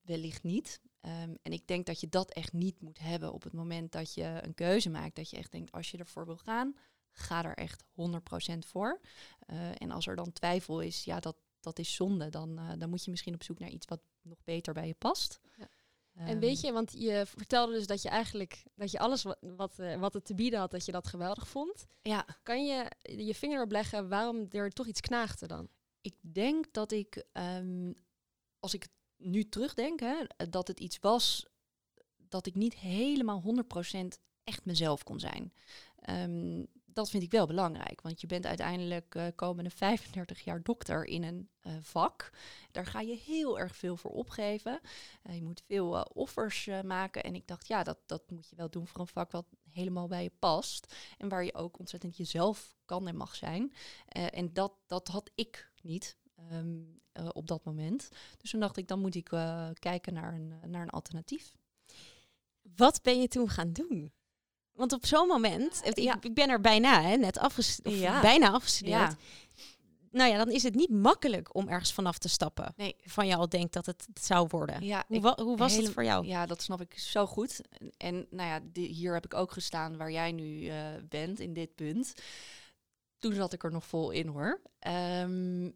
wellicht 0.00 0.42
niet. 0.42 0.80
Um, 1.06 1.36
en 1.42 1.52
ik 1.52 1.66
denk 1.66 1.86
dat 1.86 2.00
je 2.00 2.08
dat 2.08 2.32
echt 2.32 2.52
niet 2.52 2.80
moet 2.80 2.98
hebben 2.98 3.32
op 3.32 3.42
het 3.42 3.52
moment 3.52 3.92
dat 3.92 4.14
je 4.14 4.40
een 4.42 4.54
keuze 4.54 4.90
maakt. 4.90 5.16
Dat 5.16 5.30
je 5.30 5.36
echt 5.36 5.52
denkt, 5.52 5.72
als 5.72 5.90
je 5.90 5.98
ervoor 5.98 6.26
wil 6.26 6.36
gaan, 6.36 6.76
ga 7.12 7.44
er 7.44 7.54
echt 7.54 7.84
100% 7.84 7.86
voor. 8.58 9.00
Uh, 9.46 9.70
en 9.78 9.90
als 9.90 10.06
er 10.06 10.16
dan 10.16 10.32
twijfel 10.32 10.80
is, 10.80 11.04
ja, 11.04 11.20
dat, 11.20 11.36
dat 11.60 11.78
is 11.78 11.94
zonde. 11.94 12.28
Dan, 12.28 12.58
uh, 12.58 12.72
dan 12.78 12.90
moet 12.90 13.04
je 13.04 13.10
misschien 13.10 13.34
op 13.34 13.42
zoek 13.42 13.58
naar 13.58 13.68
iets 13.68 13.86
wat 13.86 14.00
nog 14.22 14.38
beter 14.44 14.72
bij 14.72 14.86
je 14.86 14.94
past. 14.94 15.40
Ja. 15.56 15.68
En 16.26 16.38
weet 16.38 16.60
je, 16.60 16.72
want 16.72 16.92
je 16.92 17.26
vertelde 17.26 17.72
dus 17.72 17.86
dat 17.86 18.02
je 18.02 18.08
eigenlijk 18.08 18.64
dat 18.74 18.90
je 18.90 18.98
alles 18.98 19.22
wat, 19.22 19.38
wat, 19.40 19.78
uh, 19.78 19.96
wat 19.96 20.14
het 20.14 20.24
te 20.24 20.34
bieden 20.34 20.58
had, 20.58 20.70
dat 20.70 20.84
je 20.84 20.92
dat 20.92 21.06
geweldig 21.06 21.48
vond. 21.48 21.86
Ja. 22.02 22.26
Kan 22.42 22.66
je 22.66 22.90
je 23.02 23.34
vinger 23.34 23.56
erop 23.56 23.70
leggen 23.70 24.08
waarom 24.08 24.46
er 24.50 24.70
toch 24.70 24.86
iets 24.86 25.00
knaagde 25.00 25.46
dan? 25.46 25.68
Ik 26.00 26.14
denk 26.20 26.72
dat 26.72 26.92
ik, 26.92 27.24
um, 27.32 27.94
als 28.60 28.74
ik 28.74 28.88
nu 29.16 29.48
terugdenk, 29.48 30.00
hè, 30.00 30.16
dat 30.50 30.68
het 30.68 30.80
iets 30.80 30.98
was 30.98 31.46
dat 32.28 32.46
ik 32.46 32.54
niet 32.54 32.74
helemaal 32.74 33.40
100% 33.40 34.18
echt 34.44 34.64
mezelf 34.64 35.02
kon 35.02 35.20
zijn. 35.20 35.52
Um, 36.10 36.66
dat 36.84 37.10
vind 37.10 37.22
ik 37.22 37.30
wel 37.30 37.46
belangrijk. 37.46 38.00
Want 38.00 38.20
je 38.20 38.26
bent 38.26 38.46
uiteindelijk 38.46 39.14
uh, 39.14 39.26
komende 39.34 39.70
35 39.70 40.40
jaar 40.40 40.62
dokter 40.62 41.04
in 41.04 41.22
een 41.22 41.48
uh, 41.62 41.72
vak. 41.80 42.30
Daar 42.70 42.86
ga 42.86 43.00
je 43.00 43.16
heel 43.16 43.58
erg 43.58 43.76
veel 43.76 43.96
voor 43.96 44.10
opgeven. 44.10 44.80
Uh, 45.24 45.34
je 45.34 45.42
moet 45.42 45.62
veel 45.66 46.02
offers 46.02 46.68
maken. 46.84 47.22
En 47.22 47.34
ik 47.34 47.46
dacht, 47.46 47.68
ja, 47.68 47.82
dat, 47.82 47.98
dat 48.06 48.30
moet 48.30 48.48
je 48.48 48.56
wel 48.56 48.70
doen 48.70 48.86
voor 48.86 49.00
een 49.00 49.06
vak 49.06 49.30
wat 49.30 49.46
helemaal 49.72 50.06
bij 50.06 50.22
je 50.22 50.32
past. 50.38 50.94
En 51.18 51.28
waar 51.28 51.44
je 51.44 51.54
ook 51.54 51.78
ontzettend 51.78 52.16
jezelf 52.16 52.74
kan 52.84 53.08
en 53.08 53.16
mag 53.16 53.34
zijn. 53.34 53.72
en 54.30 54.52
dat, 54.52 54.72
dat 54.86 55.08
had 55.08 55.30
ik 55.34 55.70
niet. 55.82 56.16
Um, 56.52 57.00
op 57.32 57.46
dat 57.46 57.64
moment. 57.64 58.08
Dus 58.36 58.50
toen 58.50 58.60
dacht 58.60 58.76
ik, 58.76 58.88
dan 58.88 59.00
moet 59.00 59.14
ik 59.14 59.28
kijken 59.78 60.14
naar 60.14 60.34
een, 60.34 60.54
naar 60.66 60.82
een 60.82 60.90
alternatief. 60.90 61.52
Wat 62.76 63.02
ben 63.02 63.20
je 63.20 63.28
toen 63.28 63.48
gaan 63.48 63.72
doen? 63.72 64.12
Want 64.72 64.92
op 64.92 65.06
zo'n 65.06 65.26
moment, 65.26 65.80
ik, 65.84 65.98
ja. 65.98 66.16
ik, 66.20 66.34
ben 66.34 66.48
er 66.48 66.60
bijna, 66.60 67.02
hè, 67.02 67.16
net 67.16 67.38
afgestudeerd, 67.38 68.00
ja. 68.00 68.20
bijna 68.20 68.50
afgestudeerd. 68.50 69.10
Ja. 69.10 69.16
Nou 70.10 70.30
ja, 70.30 70.36
dan 70.36 70.50
is 70.50 70.62
het 70.62 70.74
niet 70.74 70.90
makkelijk 70.90 71.54
om 71.54 71.68
ergens 71.68 71.92
vanaf 71.92 72.18
te 72.18 72.28
stappen. 72.28 72.72
Nee. 72.76 72.96
Van 73.02 73.26
je 73.26 73.36
al 73.36 73.48
denkt 73.48 73.72
dat 73.72 73.86
het, 73.86 74.06
het 74.14 74.24
zou 74.24 74.46
worden. 74.50 74.84
Ja, 74.84 75.04
hoe, 75.08 75.20
wa 75.20 75.38
hoe 75.42 75.56
was 75.56 75.76
het 75.76 75.90
voor 75.90 76.04
jou? 76.04 76.26
Ja, 76.26 76.46
dat 76.46 76.62
snap 76.62 76.80
ik 76.80 76.98
zo 76.98 77.26
goed. 77.26 77.60
En 77.96 78.26
nou 78.30 78.48
ja, 78.48 78.80
hier 78.80 79.14
heb 79.14 79.24
ik 79.24 79.34
ook 79.34 79.52
gestaan 79.52 79.96
waar 79.96 80.10
jij 80.10 80.32
nu 80.32 80.60
uh, 80.60 80.74
bent, 81.08 81.40
in 81.40 81.52
dit 81.52 81.74
punt. 81.74 82.14
Toen 83.18 83.32
zat 83.32 83.52
ik 83.52 83.64
er 83.64 83.72
nog 83.72 83.86
vol 83.86 84.10
in 84.10 84.26
hoor. 84.26 84.60
Um, 84.86 85.66
ik, 85.66 85.74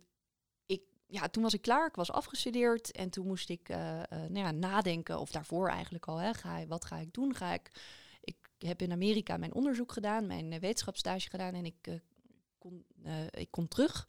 ja, 1.11 1.29
toen 1.29 1.43
was 1.43 1.55
ik 1.55 1.63
klaar, 1.63 1.87
ik 1.87 1.95
was 1.95 2.13
afgestudeerd 2.13 2.93
en 2.93 3.11
toen 3.11 3.27
moest 3.27 3.49
ik 3.49 3.69
uh, 3.69 3.77
uh, 3.77 4.03
nou 4.09 4.39
ja, 4.39 4.51
nadenken, 4.51 5.19
of 5.19 5.31
daarvoor 5.31 5.69
eigenlijk 5.69 6.07
al, 6.07 6.17
hè, 6.17 6.35
ga, 6.35 6.67
wat 6.67 6.85
ga 6.85 6.97
ik 6.97 7.13
doen? 7.13 7.35
Ga 7.35 7.53
ik 7.53 7.71
ik 8.21 8.37
heb 8.59 8.83
in 8.83 8.93
Amerika 8.93 9.37
mijn 9.37 9.55
onderzoek 9.55 9.93
gedaan, 9.93 10.27
mijn 10.27 10.53
uh, 10.53 10.59
wetenschapsstage 10.59 11.31
gedaan 11.31 11.55
en 11.55 11.65
ik, 11.65 12.01
kon, 12.59 12.85
ik 13.31 13.51
kon 13.51 13.69
terug. 13.69 14.09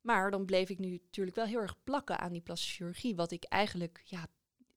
Maar 0.00 0.30
dan 0.30 0.44
bleef 0.44 0.68
ik 0.68 0.78
nu 0.78 0.90
natuurlijk 0.90 1.36
wel 1.36 1.46
heel 1.46 1.60
erg 1.60 1.76
plakken 1.84 2.18
aan 2.18 2.32
die 2.32 2.40
plastische 2.40 2.74
chirurgie, 2.74 3.16
wat 3.16 3.30
ik 3.30 3.44
eigenlijk 3.44 4.02
ja, 4.04 4.26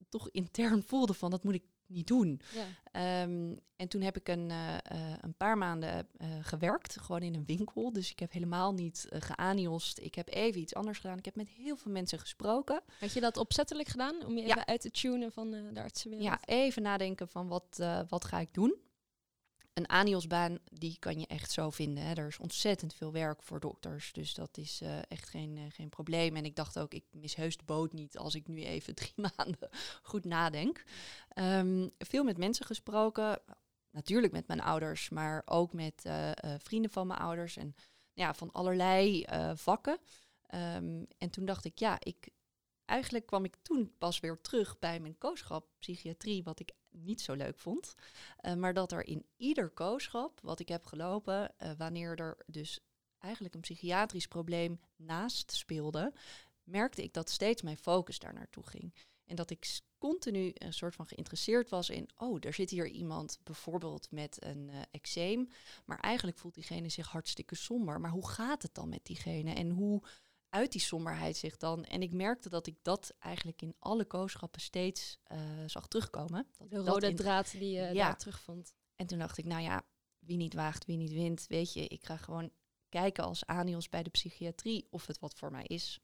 toch 0.09 0.29
intern 0.29 0.83
voelde 0.83 1.13
van 1.13 1.31
dat 1.31 1.43
moet 1.43 1.53
ik 1.53 1.63
niet 1.91 2.07
doen. 2.07 2.41
Ja. 2.53 2.65
Ehm, 2.91 3.55
en 3.75 3.87
toen 3.87 4.01
heb 4.01 4.17
ik 4.17 4.27
een, 4.27 4.51
eh, 4.51 4.73
eh, 4.77 5.17
een 5.21 5.33
paar 5.33 5.57
maanden 5.57 6.07
eh, 6.17 6.27
gewerkt, 6.41 6.99
gewoon 7.01 7.21
in 7.21 7.35
een 7.35 7.45
winkel. 7.45 7.93
Dus 7.93 8.11
ik 8.11 8.19
heb 8.19 8.31
helemaal 8.31 8.73
niet 8.73 9.07
uh, 9.09 9.21
geaniost. 9.21 9.99
Ik 9.99 10.15
heb 10.15 10.27
even 10.29 10.61
iets 10.61 10.73
anders 10.75 10.99
gedaan. 10.99 11.17
Ik 11.17 11.25
heb 11.25 11.35
met 11.35 11.49
heel 11.49 11.75
veel 11.75 11.91
mensen 11.91 12.19
gesproken. 12.19 12.81
Had 12.99 13.13
je 13.13 13.19
dat 13.19 13.37
opzettelijk 13.37 13.87
gedaan 13.87 14.25
om 14.25 14.37
je 14.37 14.41
Ja. 14.43 14.47
even 14.49 14.65
uit 14.67 14.81
te 14.81 14.91
tunen 14.91 15.31
van 15.31 15.51
de 15.51 15.81
artsenwereld? 15.81 16.29
Ja, 16.29 16.39
even 16.45 16.81
nadenken 16.81 17.27
van 17.27 17.47
wat, 17.47 17.83
wat 18.09 18.25
ga 18.25 18.39
ik 18.39 18.53
doen. 18.53 18.75
Een 19.73 19.89
aniosbaan, 19.89 20.59
die 20.71 20.97
kan 20.99 21.19
je 21.19 21.27
echt 21.27 21.51
zo 21.51 21.69
vinden. 21.69 22.03
Hè. 22.03 22.13
Er 22.13 22.27
is 22.27 22.37
ontzettend 22.37 22.93
veel 22.93 23.11
werk 23.11 23.43
voor 23.43 23.59
dokters. 23.59 24.13
Dus 24.13 24.33
dat 24.33 24.57
is 24.57 24.81
eh, 24.81 24.97
echt 25.07 25.29
geen, 25.29 25.57
eh, 25.57 25.63
geen 25.69 25.89
probleem. 25.89 26.35
En 26.35 26.45
ik 26.45 26.55
dacht 26.55 26.79
ook, 26.79 26.93
ik 26.93 27.05
mis 27.11 27.35
heus 27.35 27.57
de 27.57 27.63
boot 27.63 27.93
niet 27.93 28.17
als 28.17 28.35
ik 28.35 28.47
nu 28.47 28.63
even 28.63 28.95
drie 29.01 29.13
maanden 29.15 29.69
goed 30.01 30.25
nadenk. 30.25 30.83
Ehm, 31.29 31.87
veel 31.97 32.23
met 32.23 32.37
mensen 32.37 32.65
gesproken. 32.65 33.41
Natuurlijk 33.91 34.33
met 34.33 34.47
mijn 34.47 34.61
ouders, 34.61 35.09
maar 35.09 35.41
ook 35.45 35.73
met 35.73 36.05
eh, 36.05 36.31
vrienden 36.57 36.91
van 36.91 37.07
mijn 37.07 37.19
ouders. 37.19 37.57
En 37.57 37.75
ja, 38.13 38.33
van 38.33 38.51
allerlei 38.51 39.25
vakken. 39.55 39.97
Ehm, 40.47 41.03
en 41.17 41.29
toen 41.29 41.45
dacht 41.45 41.65
ik, 41.65 41.79
ja, 41.79 41.97
ik, 41.99 42.29
eigenlijk 42.85 43.25
kwam 43.25 43.45
ik 43.45 43.55
toen 43.61 43.93
pas 43.97 44.19
weer 44.19 44.41
terug 44.41 44.79
bij 44.79 44.99
mijn 44.99 45.17
kooschap 45.17 45.67
psychiatrie, 45.79 46.43
wat 46.43 46.59
ik 46.59 46.71
niet 46.91 47.21
zo 47.21 47.33
leuk 47.33 47.59
vond. 47.59 47.95
Eh, 48.37 48.53
maar 48.53 48.73
dat 48.73 48.91
er 48.91 49.07
in 49.07 49.25
ieder 49.37 49.69
kooschap 49.69 50.39
wat 50.41 50.59
ik 50.59 50.67
heb 50.67 50.85
gelopen, 50.85 51.57
eh, 51.57 51.71
wanneer 51.77 52.19
er 52.19 52.37
dus 52.45 52.79
eigenlijk 53.19 53.53
een 53.53 53.61
psychiatrisch 53.61 54.27
probleem 54.27 54.79
naast 54.95 55.51
speelde, 55.51 56.13
merkte 56.63 57.03
ik 57.03 57.13
dat 57.13 57.29
steeds 57.29 57.61
mijn 57.61 57.77
focus 57.77 58.19
daar 58.19 58.33
naartoe 58.33 58.67
ging. 58.67 58.93
En 59.25 59.35
dat 59.35 59.49
ik 59.49 59.79
continu 59.97 60.51
een 60.53 60.73
soort 60.73 60.95
van 60.95 61.07
geïnteresseerd 61.07 61.69
was 61.69 61.89
in, 61.89 62.09
oh, 62.17 62.37
er 62.39 62.53
zit 62.53 62.69
hier 62.69 62.87
iemand 62.87 63.39
bijvoorbeeld 63.43 64.11
met 64.11 64.43
een 64.43 64.69
eh 64.69 64.81
eczeem, 64.91 65.47
maar 65.85 65.99
eigenlijk 65.99 66.37
voelt 66.37 66.53
diegene 66.53 66.89
zich 66.89 67.07
hartstikke 67.07 67.55
somber. 67.55 67.99
Maar 67.99 68.11
hoe 68.11 68.29
gaat 68.29 68.61
het 68.61 68.73
dan 68.73 68.89
met 68.89 69.05
diegene? 69.05 69.53
En 69.53 69.69
hoe 69.69 70.01
uit 70.51 70.71
die 70.71 70.81
somberheid 70.81 71.37
zich 71.37 71.57
dan? 71.57 71.83
En 71.85 72.01
ik 72.01 72.13
merkte 72.13 72.49
dat 72.49 72.67
ik 72.67 72.75
dat 72.81 73.13
eigenlijk 73.19 73.61
in 73.61 73.75
alle 73.79 74.05
kooschappen 74.05 74.61
steeds 74.61 75.17
eh, 75.23 75.39
zag 75.65 75.87
terugkomen. 75.87 76.47
Dat 76.57 76.69
De 76.69 76.75
dat 76.75 76.87
rode 76.87 77.13
draad 77.13 77.51
die 77.51 77.71
je 77.71 77.81
Ja. 77.81 77.93
daar 77.93 78.17
terugvond. 78.17 78.73
en 78.95 79.07
toen 79.07 79.19
dacht 79.19 79.37
ik, 79.37 79.45
nou 79.45 79.61
ja, 79.61 79.83
wie 80.19 80.37
niet 80.37 80.53
waagt, 80.53 80.85
wie 80.85 80.97
niet 80.97 81.11
wint. 81.11 81.45
Weet 81.47 81.73
je, 81.73 81.87
ik 81.87 82.05
ga 82.05 82.17
gewoon 82.17 82.51
kijken 82.89 83.23
als 83.23 83.45
Anios 83.45 83.89
bij 83.89 84.03
de 84.03 84.09
psychiatrie 84.09 84.87
of 84.89 85.07
het 85.07 85.19
wat 85.19 85.33
voor 85.33 85.51
mij 85.51 85.63
is. 85.65 85.99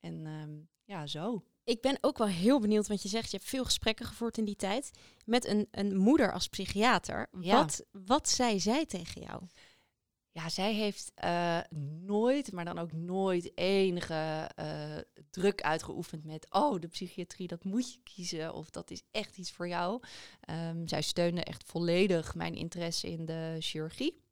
En 0.00 0.26
ehm, 0.26 0.58
ja, 0.84 1.06
zo. 1.06 1.44
Ik 1.64 1.80
ben 1.80 1.98
ook 2.00 2.18
wel 2.18 2.26
heel 2.26 2.60
benieuwd, 2.60 2.86
want 2.88 3.02
je 3.02 3.08
zegt 3.08 3.30
je 3.30 3.36
hebt 3.36 3.48
veel 3.48 3.64
gesprekken 3.64 4.06
gevoerd 4.06 4.38
in 4.38 4.44
die 4.44 4.56
tijd 4.56 4.90
met 5.24 5.46
een, 5.46 5.68
een 5.70 5.96
moeder 5.96 6.32
als 6.32 6.48
psychiater. 6.48 7.28
Ja. 7.40 7.56
Wat, 7.60 7.84
wat 7.90 8.28
zei 8.28 8.60
zij 8.60 8.86
tegen 8.86 9.22
jou? 9.22 9.42
Ja, 10.38 10.48
zij 10.48 10.74
heeft 10.74 11.12
eh, 11.14 11.58
nooit, 12.00 12.52
maar 12.52 12.64
dan 12.64 12.78
ook 12.78 12.92
nooit 12.92 13.50
enige 13.54 14.50
eh, 14.54 14.96
druk 15.30 15.62
uitgeoefend 15.62 16.24
met, 16.24 16.46
oh, 16.50 16.80
de 16.80 16.88
psychiatrie, 16.88 17.46
dat 17.46 17.64
moet 17.64 17.92
je 17.92 18.00
kiezen 18.02 18.54
of 18.54 18.70
dat 18.70 18.90
is 18.90 19.02
echt 19.10 19.38
iets 19.38 19.50
voor 19.50 19.68
jou. 19.68 20.02
Ehm, 20.40 20.86
zij 20.86 21.02
steunde 21.02 21.44
echt 21.44 21.64
volledig 21.66 22.34
mijn 22.34 22.54
interesse 22.54 23.10
in 23.10 23.26
de 23.26 23.56
chirurgie. 23.58 24.22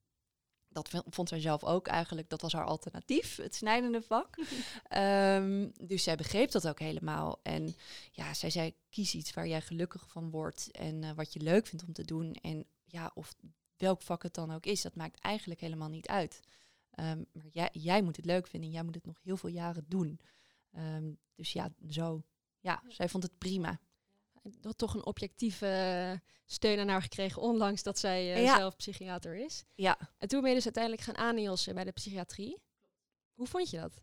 Dat 0.69 1.03
vond 1.07 1.29
zij 1.29 1.41
zelf 1.41 1.65
ook 1.65 1.87
eigenlijk, 1.87 2.29
dat 2.29 2.43
was 2.43 2.53
haar 2.53 2.67
alternatief, 2.67 3.37
het 3.37 3.55
snijdende 3.55 4.03
vak. 4.03 4.37
Ehm, 4.89 5.69
dus 5.81 6.03
zij 6.03 6.17
begreep 6.17 6.51
dat 6.51 6.69
ook 6.69 6.81
helemaal. 6.81 7.41
En 7.43 7.75
ja, 8.11 8.35
zij 8.35 8.51
zei, 8.51 8.75
kies 8.91 9.15
iets 9.15 9.35
waar 9.35 9.49
jij 9.49 9.61
gelukkig 9.61 10.09
van 10.09 10.31
wordt 10.31 10.71
en 10.71 11.05
eh, 11.05 11.11
wat 11.13 11.33
je 11.33 11.41
leuk 11.41 11.67
vindt 11.67 11.85
om 11.87 11.93
te 11.93 12.05
doen. 12.05 12.33
En 12.33 12.67
ja, 12.85 13.11
of 13.15 13.35
welk 13.77 14.03
vak 14.03 14.23
het 14.23 14.35
dan 14.35 14.51
ook 14.51 14.67
is, 14.67 14.83
dat 14.83 14.95
maakt 14.95 15.21
eigenlijk 15.21 15.61
helemaal 15.61 15.89
niet 15.89 16.09
uit. 16.09 16.41
Ehm, 16.91 17.23
maar 17.33 17.47
jij, 17.51 17.69
jij 17.73 18.03
moet 18.03 18.17
het 18.17 18.25
leuk 18.25 18.47
vinden 18.47 18.69
en 18.69 18.75
jij 18.75 18.85
moet 18.85 18.95
het 18.95 19.07
nog 19.07 19.19
heel 19.23 19.37
veel 19.37 19.51
jaren 19.51 19.85
doen. 19.89 20.21
Ehm, 20.73 21.13
dus 21.35 21.53
ja, 21.53 21.73
zo. 21.89 22.23
Ja, 22.61 22.83
zij 22.89 23.09
vond 23.09 23.23
het 23.23 23.39
prima. 23.39 23.81
Dat 24.61 24.79
toch 24.79 24.95
een 24.95 25.07
objectieve 25.07 26.21
steun 26.45 26.79
aan 26.79 26.89
haar 26.89 27.03
gekregen, 27.03 27.43
ondanks 27.43 27.83
dat 27.83 27.99
zij 27.99 28.35
eh, 28.35 28.43
Ja. 28.43 28.57
zelf 28.57 28.77
psychiater 28.77 29.35
is. 29.37 29.65
Ja, 29.75 29.99
En 30.19 30.29
toen 30.29 30.41
ben 30.41 30.49
je 30.49 30.55
dus 30.55 30.65
uiteindelijk 30.65 31.03
gaan 31.03 31.17
aaniosen 31.17 31.75
bij 31.75 31.85
de 31.85 31.93
psychiatrie. 31.93 32.63
Hoe 33.33 33.47
vond 33.47 33.71
je 33.71 33.79
dat? 33.81 34.03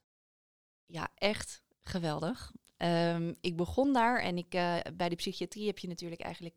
ja 0.85 1.11
echt 1.15 1.63
geweldig. 1.81 2.51
Ehm, 2.77 3.33
ik 3.41 3.55
begon 3.55 3.93
daar 3.93 4.21
en 4.21 4.37
ik, 4.37 4.53
eh, 4.53 4.77
bij 4.93 5.09
de 5.09 5.15
psychiatrie 5.15 5.65
heb 5.67 5.79
je 5.79 5.87
natuurlijk 5.87 6.21
eigenlijk 6.21 6.55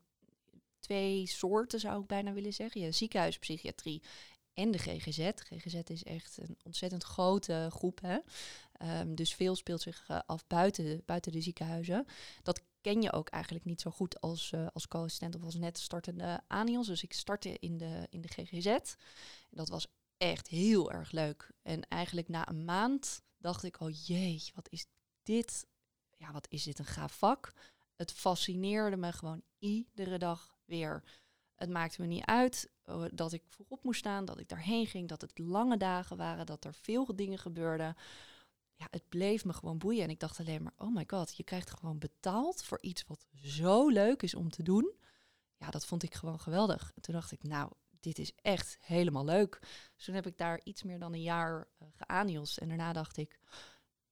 twee 0.79 1.25
soorten, 1.25 1.79
zou 1.79 2.01
ik 2.01 2.07
bijna 2.07 2.33
willen 2.33 2.53
zeggen. 2.53 2.81
Hebt 2.81 2.95
ziekenhuispsychiatrie 2.95 4.01
en 4.53 4.71
de 4.71 4.77
GGZ. 4.77 5.29
GGZ 5.35 5.81
is 5.85 6.03
echt 6.03 6.37
een 6.37 6.57
ontzettend 6.63 7.03
grote 7.03 7.67
groep. 7.71 8.01
Hè? 8.01 8.17
Ehm, 8.71 9.15
dus 9.15 9.33
veel 9.33 9.55
speelt 9.55 9.81
zich 9.81 10.05
eh, 10.07 10.19
af 10.25 10.47
buiten, 10.47 11.01
buiten 11.05 11.31
de 11.31 11.41
ziekenhuizen. 11.41 12.05
Dat 12.43 12.61
ken 12.81 13.01
je 13.01 13.13
ook 13.13 13.29
eigenlijk 13.29 13.65
niet 13.65 13.81
zo 13.81 13.91
goed 13.91 14.21
als, 14.21 14.51
eh, 14.51 14.67
als 14.73 14.87
co-assistent 14.87 15.35
of 15.35 15.43
als 15.43 15.55
net 15.55 15.77
startende 15.77 16.41
anions. 16.47 16.87
Dus 16.87 17.03
ik 17.03 17.13
startte 17.13 17.59
in 17.59 17.77
de, 17.77 18.07
in 18.09 18.21
de 18.21 18.27
GGZ. 18.27 18.95
Dat 19.49 19.69
was 19.69 19.87
echt 20.17 20.47
heel 20.47 20.91
erg 20.91 21.11
leuk. 21.11 21.51
En 21.61 21.87
eigenlijk 21.87 22.27
na 22.27 22.49
een 22.49 22.65
maand 22.65 23.21
dacht 23.37 23.63
ik, 23.63 23.79
oh 23.79 24.05
jee, 24.05 24.43
wat 24.55 24.67
is 24.69 24.85
dit? 25.23 25.67
Ja, 26.15 26.31
wat 26.31 26.47
is 26.49 26.63
dit 26.63 26.79
een 26.79 26.85
gaaf 26.85 27.17
vak? 27.17 27.53
Het 27.95 28.11
fascineerde 28.11 28.97
me 28.97 29.11
gewoon 29.11 29.41
iedere 29.59 30.17
dag 30.17 30.56
weer. 30.67 31.03
Het 31.55 31.69
maakte 31.69 32.01
me 32.01 32.07
niet 32.07 32.25
uit 32.25 32.69
eh, 32.83 33.03
dat 33.11 33.33
ik 33.33 33.43
vroeg 33.47 33.69
op 33.69 33.83
moest 33.83 33.99
staan, 33.99 34.25
dat 34.25 34.39
ik 34.39 34.49
daarheen 34.49 34.85
ging, 34.87 35.07
dat 35.07 35.21
het 35.21 35.39
lange 35.39 35.77
dagen 35.77 36.17
waren, 36.17 36.45
dat 36.45 36.65
er 36.65 36.73
veel 36.73 37.15
dingen 37.15 37.37
gebeurden. 37.37 37.95
Ja, 38.75 38.87
het 38.91 39.09
bleef 39.09 39.45
me 39.45 39.53
gewoon 39.53 39.77
boeien. 39.77 40.03
En 40.03 40.09
ik 40.09 40.19
dacht 40.19 40.39
alleen 40.39 40.63
maar, 40.63 40.73
oh 40.77 40.95
my 40.95 41.03
god, 41.07 41.37
je 41.37 41.43
krijgt 41.43 41.69
gewoon 41.69 41.97
betaald 41.97 42.63
voor 42.63 42.81
iets 42.81 43.05
wat 43.07 43.25
zo 43.43 43.89
leuk 43.89 44.23
is 44.23 44.35
om 44.35 44.49
te 44.49 44.63
doen. 44.63 44.93
Ja, 45.57 45.69
dat 45.69 45.85
vond 45.85 46.03
ik 46.03 46.13
gewoon 46.13 46.39
geweldig. 46.39 46.91
En 46.95 47.01
toen 47.01 47.13
dacht 47.13 47.31
ik, 47.31 47.43
nou, 47.43 47.71
dit 47.99 48.19
is 48.19 48.33
echt 48.35 48.77
helemaal 48.81 49.25
leuk. 49.25 49.59
Dus 49.95 50.05
toen 50.05 50.15
heb 50.15 50.27
ik 50.27 50.37
daar 50.37 50.61
iets 50.63 50.83
meer 50.83 50.99
dan 50.99 51.13
een 51.13 51.21
jaar 51.21 51.67
uh. 52.07 52.39
En 52.55 52.67
daarna 52.67 52.93
dacht 52.93 53.17
ik, 53.17 53.39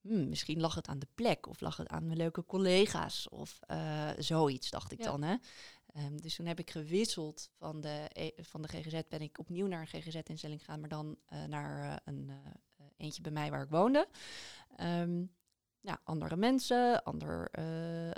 hmm, 0.01 0.29
misschien 0.29 0.59
lag 0.59 0.75
het 0.75 0.87
aan 0.87 0.99
de 0.99 1.07
plek. 1.15 1.47
Of 1.47 1.59
lag 1.59 1.77
het 1.77 1.87
aan 1.87 2.05
mijn 2.05 2.17
leuke 2.17 2.45
collega's. 2.45 3.29
Of 3.29 3.59
uh, 3.71 4.09
zoiets, 4.17 4.69
dacht 4.69 4.91
ik 4.91 4.99
Ja. 4.99 5.05
dan. 5.05 5.21
Hè? 5.21 5.35
Um, 5.97 6.21
dus 6.21 6.35
toen 6.35 6.45
heb 6.45 6.59
ik 6.59 6.71
gewisseld 6.71 7.49
van 7.57 7.81
de, 7.81 8.09
e 8.13 8.31
van 8.35 8.61
de 8.61 8.67
GGZ. 8.67 9.01
Ben 9.09 9.21
ik 9.21 9.39
opnieuw 9.39 9.67
naar 9.67 9.81
een 9.81 10.01
GGZ-instelling 10.01 10.59
gegaan. 10.59 10.79
Maar 10.79 10.89
dan 10.89 11.17
uh, 11.33 11.43
naar 11.43 11.85
uh, 11.85 11.95
een 12.03 12.31
eentje 12.97 13.21
bij 13.21 13.31
mij 13.31 13.49
waar 13.49 13.63
ik 13.63 13.69
woonde. 13.69 14.07
Um, 14.79 15.33
andere 16.03 16.35
mensen, 16.35 17.03
ander, 17.03 17.51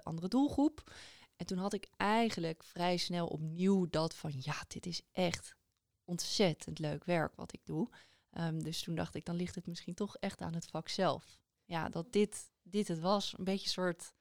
andere 0.04 0.28
doelgroep. 0.28 0.92
En 1.36 1.46
toen 1.46 1.58
had 1.58 1.74
ik 1.74 1.90
eigenlijk 1.98 2.64
vrij 2.64 2.98
snel 2.98 3.28
opnieuw 3.28 3.88
dat 3.90 4.16
van 4.16 4.34
ja, 4.40 4.64
dit 4.68 4.86
is 4.86 5.02
echt 5.12 5.56
ontzettend 6.04 6.80
leuk 6.80 7.04
werk 7.04 7.36
wat 7.36 7.54
ik 7.54 7.66
doe. 7.66 7.90
Um, 8.32 8.64
dus 8.64 8.84
toen 8.84 8.96
dacht 8.96 9.16
ik, 9.16 9.26
dan 9.26 9.36
ligt 9.36 9.56
het 9.56 9.68
misschien 9.68 9.94
toch 9.94 10.16
echt 10.16 10.42
aan 10.42 10.54
het 10.54 10.66
vak 10.66 10.90
zelf. 10.90 11.40
Ja, 11.66 11.90
dat 11.90 12.12
dit, 12.12 12.52
dit 12.62 12.88
het 12.88 13.00
was. 13.00 13.34
Een 13.38 13.44
beetje 13.44 13.66
een 13.66 13.72
soort, 13.72 14.14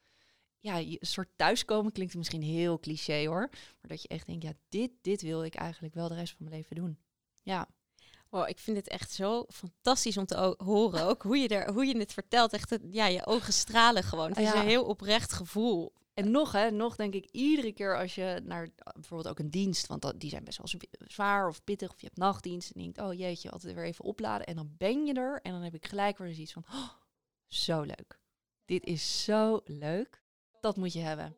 ja, 0.61 0.79
een 0.79 0.99
soort 1.01 1.29
thuiskomen 1.37 1.93
klinkt 1.93 2.15
misschien 2.15 2.43
heel 2.43 2.79
cliché 2.79 3.27
hoor. 3.27 3.49
Maar 3.51 3.89
dat 3.89 4.03
je 4.03 4.09
echt 4.09 4.27
denkt, 4.27 4.43
ja, 4.43 4.53
dit, 4.69 4.91
dit 5.01 5.23
wil 5.23 5.45
ik 5.45 5.55
eigenlijk 5.55 5.95
wel 5.95 6.09
de 6.09 6.15
rest 6.15 6.35
van 6.37 6.47
mijn 6.47 6.57
leven 6.57 6.77
doen. 6.77 6.99
Ja. 7.43 7.69
Wow, 8.29 8.49
ik 8.49 8.59
vind 8.59 8.77
het 8.77 8.89
echt 8.89 9.11
zo 9.11 9.45
fantastisch 9.49 10.17
om 10.17 10.27
te 10.27 10.55
horen. 10.59 11.05
Ook 11.05 11.23
hoe 11.23 11.39
je, 11.39 11.49
er, 11.49 11.73
hoe 11.73 11.87
je 11.87 11.99
het 11.99 12.13
vertelt. 12.13 12.53
Echt, 12.53 12.71
het, 12.71 12.83
ja, 12.91 13.07
je 13.07 13.27
ogen 13.27 13.53
stralen 13.53 14.03
gewoon. 14.03 14.29
Het 14.29 14.39
is 14.39 14.53
ja. 14.53 14.61
een 14.61 14.67
heel 14.67 14.85
oprecht 14.85 15.33
gevoel. 15.33 15.93
En 16.15 16.31
nog, 16.31 16.53
hè, 16.53 16.71
nog 16.71 16.97
denk 16.97 17.15
ik 17.15 17.29
iedere 17.31 17.73
keer 17.73 17.99
als 17.99 18.15
je 18.15 18.41
naar 18.45 18.69
bijvoorbeeld 18.95 19.29
ook 19.29 19.39
een 19.39 19.51
dienst, 19.51 19.87
want 19.87 20.03
dat, 20.03 20.21
die 20.21 20.31
zijn 20.31 20.45
best 20.45 20.59
wel 20.59 20.81
zwaar 21.07 21.49
of 21.49 21.65
pittig, 21.65 21.93
of 21.93 22.01
je 22.01 22.07
hebt 22.07 22.19
nachtdienst 22.19 22.71
en 22.71 22.81
denkt, 22.81 23.01
oh 23.01 23.13
jeetje, 23.13 23.51
altijd 23.51 23.75
weer 23.75 23.85
even 23.85 24.05
opladen. 24.05 24.47
En 24.47 24.57
dan 24.57 24.75
ben 24.77 25.07
je 25.07 25.15
er 25.15 25.41
en 25.43 25.53
dan 25.53 25.63
heb 25.63 25.75
ik 25.75 25.87
gelijk 25.87 26.19
weer 26.19 26.35
zoiets 26.35 26.53
van, 26.53 26.65
oh, 26.71 26.91
zo 27.47 27.83
leuk. 27.83 28.21
Dit 28.65 28.85
is 28.85 29.25
zo 29.25 29.61
leuk. 29.65 30.23
Dat 30.67 30.77
moet 30.77 30.93
je 30.93 31.01
hebben. 31.01 31.37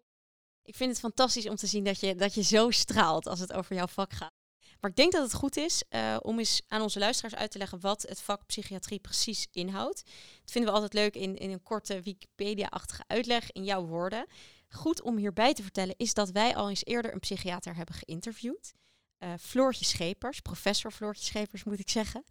Ik 0.62 0.76
vind 0.76 0.90
het 0.90 0.98
fantastisch 0.98 1.48
om 1.48 1.56
te 1.56 1.66
zien 1.66 1.84
dat 1.84 2.00
je, 2.00 2.14
dat 2.14 2.34
je 2.34 2.42
zo 2.42 2.70
straalt 2.70 3.26
als 3.26 3.40
het 3.40 3.52
over 3.52 3.74
jouw 3.74 3.86
vak 3.86 4.12
gaat. 4.12 4.32
Maar 4.80 4.90
ik 4.90 4.96
denk 4.96 5.12
dat 5.12 5.22
het 5.22 5.34
goed 5.34 5.56
is 5.56 5.82
uh, 5.90 6.16
om 6.22 6.38
eens 6.38 6.62
aan 6.68 6.82
onze 6.82 6.98
luisteraars 6.98 7.34
uit 7.34 7.50
te 7.50 7.58
leggen 7.58 7.80
wat 7.80 8.02
het 8.02 8.20
vak 8.20 8.46
psychiatrie 8.46 8.98
precies 8.98 9.46
inhoudt. 9.50 10.02
Dat 10.40 10.50
vinden 10.50 10.70
we 10.70 10.76
altijd 10.76 10.94
leuk 10.94 11.14
in, 11.14 11.36
in 11.36 11.50
een 11.50 11.62
korte 11.62 12.02
Wikipedia-achtige 12.02 13.04
uitleg 13.06 13.52
in 13.52 13.64
jouw 13.64 13.84
woorden. 13.84 14.26
Goed 14.68 15.02
om 15.02 15.16
hierbij 15.16 15.54
te 15.54 15.62
vertellen 15.62 15.94
is 15.96 16.14
dat 16.14 16.30
wij 16.30 16.56
al 16.56 16.68
eens 16.68 16.84
eerder 16.84 17.12
een 17.12 17.20
psychiater 17.20 17.76
hebben 17.76 17.94
geïnterviewd. 17.94 18.72
Uh, 19.18 19.32
Floortje 19.40 19.84
Schepers, 19.84 20.40
professor 20.40 20.90
Floortje 20.90 21.24
Schepers 21.24 21.64
moet 21.64 21.78
ik 21.78 21.90
zeggen, 21.90 22.24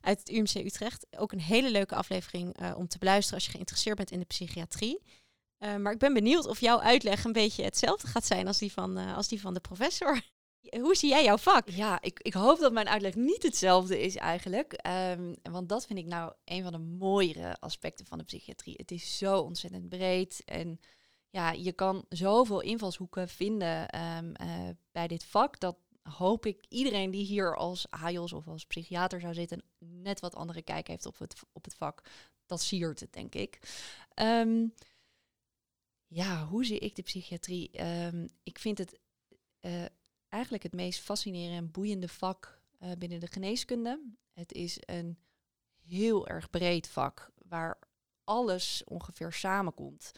uit 0.00 0.18
het 0.18 0.30
UMC 0.30 0.54
Utrecht. 0.54 1.06
Ook 1.16 1.32
een 1.32 1.40
hele 1.40 1.70
leuke 1.70 1.94
aflevering 1.94 2.60
uh, 2.60 2.74
om 2.76 2.88
te 2.88 2.98
beluisteren 2.98 3.34
als 3.34 3.44
je 3.44 3.52
geïnteresseerd 3.52 3.96
bent 3.96 4.10
in 4.10 4.18
de 4.18 4.24
psychiatrie. 4.24 5.02
Eh, 5.64 5.76
maar 5.76 5.92
ik 5.92 5.98
ben 5.98 6.14
benieuwd 6.14 6.46
of 6.46 6.60
jouw 6.60 6.80
uitleg 6.80 7.24
een 7.24 7.32
beetje 7.32 7.64
hetzelfde 7.64 8.06
gaat 8.06 8.24
zijn 8.24 8.46
als 8.46 8.58
die 8.58 8.72
van, 8.72 8.98
eh, 8.98 9.16
als 9.16 9.28
die 9.28 9.40
van 9.40 9.54
de 9.54 9.60
professor. 9.60 10.20
Hoe 10.80 10.94
zie 10.94 11.08
jij 11.08 11.24
jouw 11.24 11.38
vak? 11.38 11.68
Ja, 11.68 12.02
ik, 12.02 12.20
ik 12.22 12.34
hoop 12.34 12.58
dat 12.58 12.72
mijn 12.72 12.88
uitleg 12.88 13.14
niet 13.14 13.42
hetzelfde 13.42 14.00
is 14.00 14.16
eigenlijk. 14.16 14.72
Ehm, 14.72 15.34
want 15.42 15.68
dat 15.68 15.86
vind 15.86 15.98
ik 15.98 16.06
nou 16.06 16.32
een 16.44 16.62
van 16.62 16.72
de 16.72 16.78
mooiere 16.78 17.56
aspecten 17.60 18.06
van 18.06 18.18
de 18.18 18.24
psychiatrie. 18.24 18.74
Het 18.76 18.90
is 18.90 19.18
zo 19.18 19.38
ontzettend 19.38 19.88
breed 19.88 20.42
en 20.44 20.80
ja, 21.30 21.52
je 21.52 21.72
kan 21.72 22.04
zoveel 22.08 22.60
invalshoeken 22.60 23.28
vinden 23.28 23.88
ehm, 23.88 24.32
eh, 24.32 24.68
bij 24.92 25.06
dit 25.06 25.24
vak. 25.24 25.60
Dat 25.60 25.76
hoop 26.02 26.46
ik 26.46 26.64
iedereen 26.68 27.10
die 27.10 27.24
hier 27.24 27.56
als 27.56 27.86
AJOS 27.90 28.32
of 28.32 28.48
als 28.48 28.66
psychiater 28.66 29.20
zou 29.20 29.34
zitten, 29.34 29.62
net 29.78 30.20
wat 30.20 30.34
andere 30.34 30.62
kijk 30.62 30.86
heeft 30.86 31.06
op 31.06 31.18
het, 31.18 31.34
op 31.52 31.64
het 31.64 31.74
vak. 31.74 32.02
Dat 32.46 32.60
siert 32.60 33.00
het, 33.00 33.12
denk 33.12 33.34
ik. 33.34 33.58
Ehm, 34.14 34.66
ja, 36.14 36.46
hoe 36.46 36.64
zie 36.64 36.78
ik 36.78 36.94
de 36.94 37.02
psychiatrie? 37.02 37.70
ik 38.42 38.58
vind 38.58 38.78
het 38.78 38.98
uh, 39.60 39.84
eigenlijk 40.28 40.62
het 40.62 40.72
meest 40.72 41.00
fascinerende 41.00 41.56
en 41.56 41.70
boeiende 41.70 42.08
vak 42.08 42.60
uh, 42.80 42.90
binnen 42.98 43.20
de 43.20 43.26
geneeskunde. 43.26 44.00
Het 44.32 44.52
is 44.52 44.78
een 44.80 45.18
heel 45.84 46.28
erg 46.28 46.50
breed 46.50 46.88
vak 46.88 47.30
waar 47.48 47.78
alles 48.24 48.82
ongeveer 48.84 49.32
samenkomt. 49.32 50.12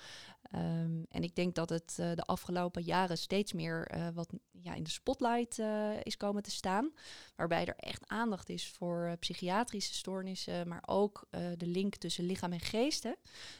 Um, 0.55 1.07
en 1.09 1.23
ik 1.23 1.35
denk 1.35 1.55
dat 1.55 1.69
het 1.69 1.97
uh, 2.01 2.13
de 2.15 2.23
afgelopen 2.23 2.83
jaren 2.83 3.19
steeds 3.19 3.53
meer 3.53 3.95
uh, 3.95 4.09
wat 4.15 4.33
ja, 4.51 4.75
in 4.75 4.83
de 4.83 4.91
spotlight 4.91 5.59
uh, 5.59 5.91
is 6.03 6.17
komen 6.17 6.43
te 6.43 6.51
staan. 6.51 6.93
Waarbij 7.37 7.67
er 7.67 7.77
echt 7.77 8.09
aandacht 8.09 8.49
is 8.49 8.69
voor 8.69 9.17
psychiatrische 9.19 9.95
stoornissen, 9.95 10.69
maar 10.69 10.83
ook 10.87 11.27
de 11.31 11.67
link 11.67 11.97
tussen 11.97 12.25
lichaam 12.25 12.53
en 12.53 12.61
geesten. 12.61 13.17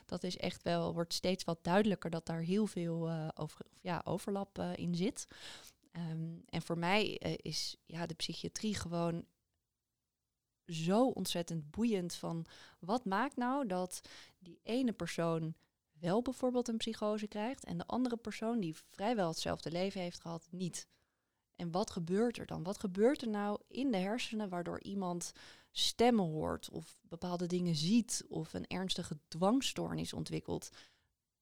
Dat 0.07 0.25
is 0.25 0.37
echt 0.37 0.63
wel, 0.63 0.95
wordt 0.95 1.15
steeds 1.15 1.45
wat 1.45 1.65
duidelijker 1.65 2.11
dat 2.11 2.27
daar 2.27 2.41
heel 2.41 2.67
veel 2.67 3.11
over, 3.35 3.67
ja, 3.81 4.01
overlap 4.05 4.59
in 4.75 4.95
zit. 4.95 5.27
Um, 5.93 6.43
en 6.49 6.63
voor 6.63 6.79
mij 6.79 7.05
is 7.43 7.77
ja, 7.87 8.07
de 8.07 8.15
psychiatrie 8.15 8.75
gewoon 8.75 9.25
zo 10.67 11.07
ontzettend 11.07 11.71
boeiend 11.71 12.15
van 12.15 12.47
wat 12.79 13.05
maakt 13.05 13.37
nou 13.37 13.67
dat 13.67 14.01
die 14.39 14.61
ene 14.63 14.93
persoon 14.93 15.55
wel 16.01 16.23
bijvoorbeeld 16.23 16.69
een 16.69 16.77
psychose 16.77 17.27
krijgt 17.27 17.65
en 17.65 17.79
de 17.79 17.87
andere 17.87 18.17
persoon 18.17 18.61
die 18.61 18.77
vrijwel 18.77 19.29
hetzelfde 19.29 19.71
leven 19.71 20.01
heeft 20.01 20.21
gehad 20.21 20.47
niet. 20.51 20.89
En 21.57 21.71
wat 21.71 21.91
gebeurt 21.91 22.39
er 22.39 22.47
dan? 22.47 22.63
Wat 22.63 22.79
gebeurt 22.79 23.23
er 23.23 23.29
nou 23.29 23.61
in 23.69 23.91
de 23.91 23.97
hersenen 23.97 24.49
waardoor 24.49 24.83
iemand 24.83 25.33
stemmen 25.71 26.25
hoort 26.25 26.71
of 26.71 26.99
bepaalde 27.03 27.47
dingen 27.47 27.75
ziet 27.75 28.25
of 28.29 28.55
een 28.55 28.67
ernstige 28.67 29.19
dwangstoornis 29.29 30.13
ontwikkelt? 30.13 30.71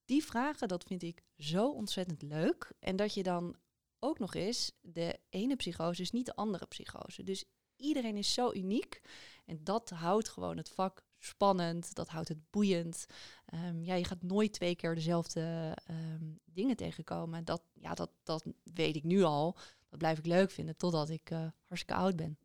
Die 0.04 0.24
vragen, 0.24 0.68
dat 0.68 0.84
vind 0.84 1.02
ik 1.02 1.22
zo 1.36 1.70
ontzettend 1.70 2.22
leuk. 2.22 2.72
En 2.78 2.96
dat 2.96 3.14
je 3.14 3.22
dan 3.22 3.56
ook 3.98 4.18
nog 4.18 4.34
eens, 4.34 4.72
de 4.80 5.18
ene 5.28 5.56
psychose 5.56 6.02
is 6.02 6.10
niet 6.10 6.26
de 6.26 6.36
andere 6.36 6.66
psychose. 6.66 7.22
Dus 7.22 7.44
iedereen 7.84 8.16
is 8.16 8.34
zo 8.34 8.52
uniek. 8.52 9.00
En 9.44 9.60
dat 9.64 9.90
houdt 9.90 10.28
gewoon 10.28 10.56
het 10.56 10.68
vak 10.68 11.04
spannend, 11.18 11.94
dat 11.94 12.08
houdt 12.08 12.28
het 12.28 12.50
boeiend. 12.50 13.06
Um, 13.54 13.84
ja, 13.84 13.94
je 13.94 14.04
gaat 14.04 14.22
nooit 14.22 14.52
twee 14.52 14.74
keer 14.74 14.94
dezelfde 14.94 15.76
um, 15.90 16.40
dingen 16.44 16.76
tegenkomen. 16.76 17.44
Dat, 17.44 17.62
ja, 17.72 17.94
dat, 17.94 18.10
dat 18.22 18.44
weet 18.74 18.96
ik 18.96 19.04
nu 19.04 19.22
al. 19.22 19.56
Dat 19.88 19.98
blijf 19.98 20.18
ik 20.18 20.26
leuk 20.26 20.50
vinden 20.50 20.76
totdat 20.76 21.10
ik 21.10 21.30
uh, 21.30 21.46
hartstikke 21.64 22.00
oud 22.00 22.16
ben. 22.16 22.38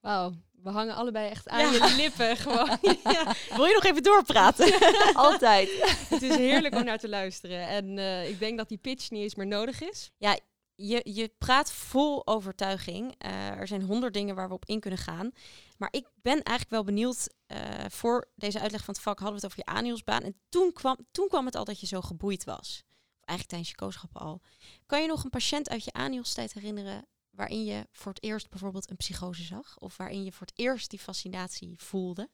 Wauw, 0.00 0.32
we 0.62 0.70
hangen 0.70 0.94
allebei 0.94 1.30
echt 1.30 1.48
aan 1.48 1.72
ja. 1.72 1.86
je 1.86 1.94
lippen 1.96 2.36
gewoon. 2.46 2.78
ja. 3.02 3.34
Wil 3.56 3.64
je 3.64 3.74
nog 3.74 3.84
even 3.84 4.02
doorpraten? 4.02 4.72
Altijd. 5.12 5.68
het 6.08 6.22
is 6.22 6.36
heerlijk 6.36 6.74
om 6.74 6.84
naar 6.84 6.98
te 6.98 7.08
luisteren. 7.08 7.68
En 7.68 7.96
uh, 7.96 8.28
ik 8.28 8.38
denk 8.38 8.58
dat 8.58 8.68
die 8.68 8.78
pitch 8.78 9.10
niet 9.10 9.22
eens 9.22 9.34
meer 9.34 9.46
nodig 9.46 9.82
is. 9.82 10.10
Ja, 10.18 10.38
je, 10.80 11.00
je 11.04 11.32
praat 11.38 11.72
vol 11.72 12.26
overtuiging. 12.26 13.24
Uh, 13.24 13.48
er 13.48 13.66
zijn 13.66 13.82
honderd 13.82 14.14
dingen 14.14 14.34
waar 14.34 14.48
we 14.48 14.54
op 14.54 14.64
in 14.64 14.80
kunnen 14.80 14.98
gaan. 14.98 15.30
Maar 15.76 15.88
ik 15.90 16.06
ben 16.14 16.42
eigenlijk 16.42 16.70
wel 16.70 16.84
benieuwd. 16.84 17.34
Uh, 17.46 17.58
voor 17.88 18.30
deze 18.34 18.60
uitleg 18.60 18.84
van 18.84 18.94
het 18.94 19.02
vak 19.02 19.18
hadden 19.18 19.40
we 19.40 19.46
het 19.46 19.54
over 19.54 19.64
je 19.66 19.78
anielsbaan. 19.78 20.22
En 20.22 20.40
toen 20.48 20.72
kwam, 20.72 20.96
toen 21.10 21.28
kwam 21.28 21.46
het 21.46 21.54
al 21.54 21.64
dat 21.64 21.80
je 21.80 21.86
zo 21.86 22.00
geboeid 22.00 22.44
was. 22.44 22.82
Of 23.16 23.24
eigenlijk 23.24 23.48
tijdens 23.48 23.70
je 23.70 23.76
kooschap 23.76 24.16
al. 24.16 24.40
Kan 24.86 25.02
je 25.02 25.08
nog 25.08 25.24
een 25.24 25.30
patiënt 25.30 25.68
uit 25.68 25.84
je 25.84 25.92
anielstijd 25.92 26.52
herinneren... 26.52 27.06
waarin 27.30 27.64
je 27.64 27.86
voor 27.92 28.12
het 28.12 28.22
eerst 28.22 28.48
bijvoorbeeld 28.50 28.90
een 28.90 28.96
psychose 28.96 29.42
zag? 29.42 29.78
Of 29.78 29.96
waarin 29.96 30.24
je 30.24 30.32
voor 30.32 30.46
het 30.46 30.58
eerst 30.58 30.90
die 30.90 30.98
fascinatie 30.98 31.74
voelde? 31.76 32.30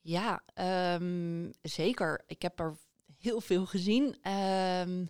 Ja, 0.00 0.42
um, 0.94 1.52
zeker. 1.62 2.22
Ik 2.26 2.42
heb 2.42 2.60
er 2.60 2.76
heel 3.18 3.40
veel 3.40 3.66
gezien. 3.66 4.30
Um, 4.30 5.08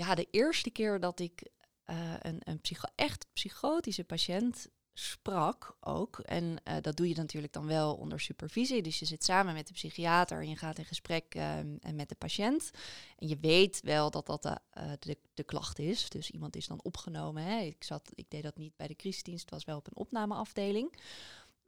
ja, 0.00 0.14
de 0.14 0.28
eerste 0.30 0.70
keer 0.70 1.00
dat 1.00 1.20
ik 1.20 1.50
uh, 1.86 2.14
een, 2.18 2.40
een 2.44 2.60
psycho 2.60 2.88
echt 2.94 3.26
psychotische 3.32 4.04
patiënt 4.04 4.68
sprak 4.92 5.76
ook. 5.80 6.18
En 6.18 6.44
uh, 6.44 6.74
dat 6.80 6.96
doe 6.96 7.08
je 7.08 7.14
natuurlijk 7.14 7.52
dan 7.52 7.66
wel 7.66 7.94
onder 7.94 8.20
supervisie. 8.20 8.82
Dus 8.82 8.98
je 8.98 9.04
zit 9.04 9.24
samen 9.24 9.54
met 9.54 9.66
de 9.66 9.72
psychiater 9.72 10.40
en 10.40 10.48
je 10.48 10.56
gaat 10.56 10.78
in 10.78 10.84
gesprek 10.84 11.34
uh, 11.34 11.58
met 11.94 12.08
de 12.08 12.14
patiënt. 12.14 12.70
En 13.18 13.28
je 13.28 13.38
weet 13.40 13.80
wel 13.80 14.10
dat 14.10 14.26
dat 14.26 14.42
de, 14.42 14.58
uh, 14.78 14.92
de, 14.98 15.18
de, 15.34 15.44
klacht 15.44 15.78
is. 15.78 16.08
Dus 16.08 16.30
iemand 16.30 16.56
is 16.56 16.66
dan 16.66 16.82
opgenomen. 16.82 17.42
Hè. 17.42 17.60
Ik, 17.60 17.84
zat, 17.84 18.10
ik 18.14 18.30
deed 18.30 18.42
dat 18.42 18.56
niet 18.56 18.76
bij 18.76 18.86
de 18.86 18.96
crisisdienst, 18.96 19.40
het 19.40 19.50
was 19.50 19.64
wel 19.64 19.76
op 19.76 19.86
een 19.86 19.96
opnameafdeling. 19.96 20.98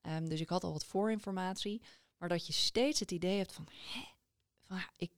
Um, 0.02 0.28
dus 0.28 0.40
ik 0.40 0.48
had 0.48 0.64
al 0.64 0.72
wat 0.72 0.84
voorinformatie. 0.84 1.82
Maar 2.16 2.28
dat 2.28 2.46
je 2.46 2.52
steeds 2.52 3.00
het 3.00 3.10
idee 3.10 3.38
hebt 3.38 3.52
van, 3.52 3.68
hè, 3.70 4.04
van 4.62 4.78
ik 4.96 5.10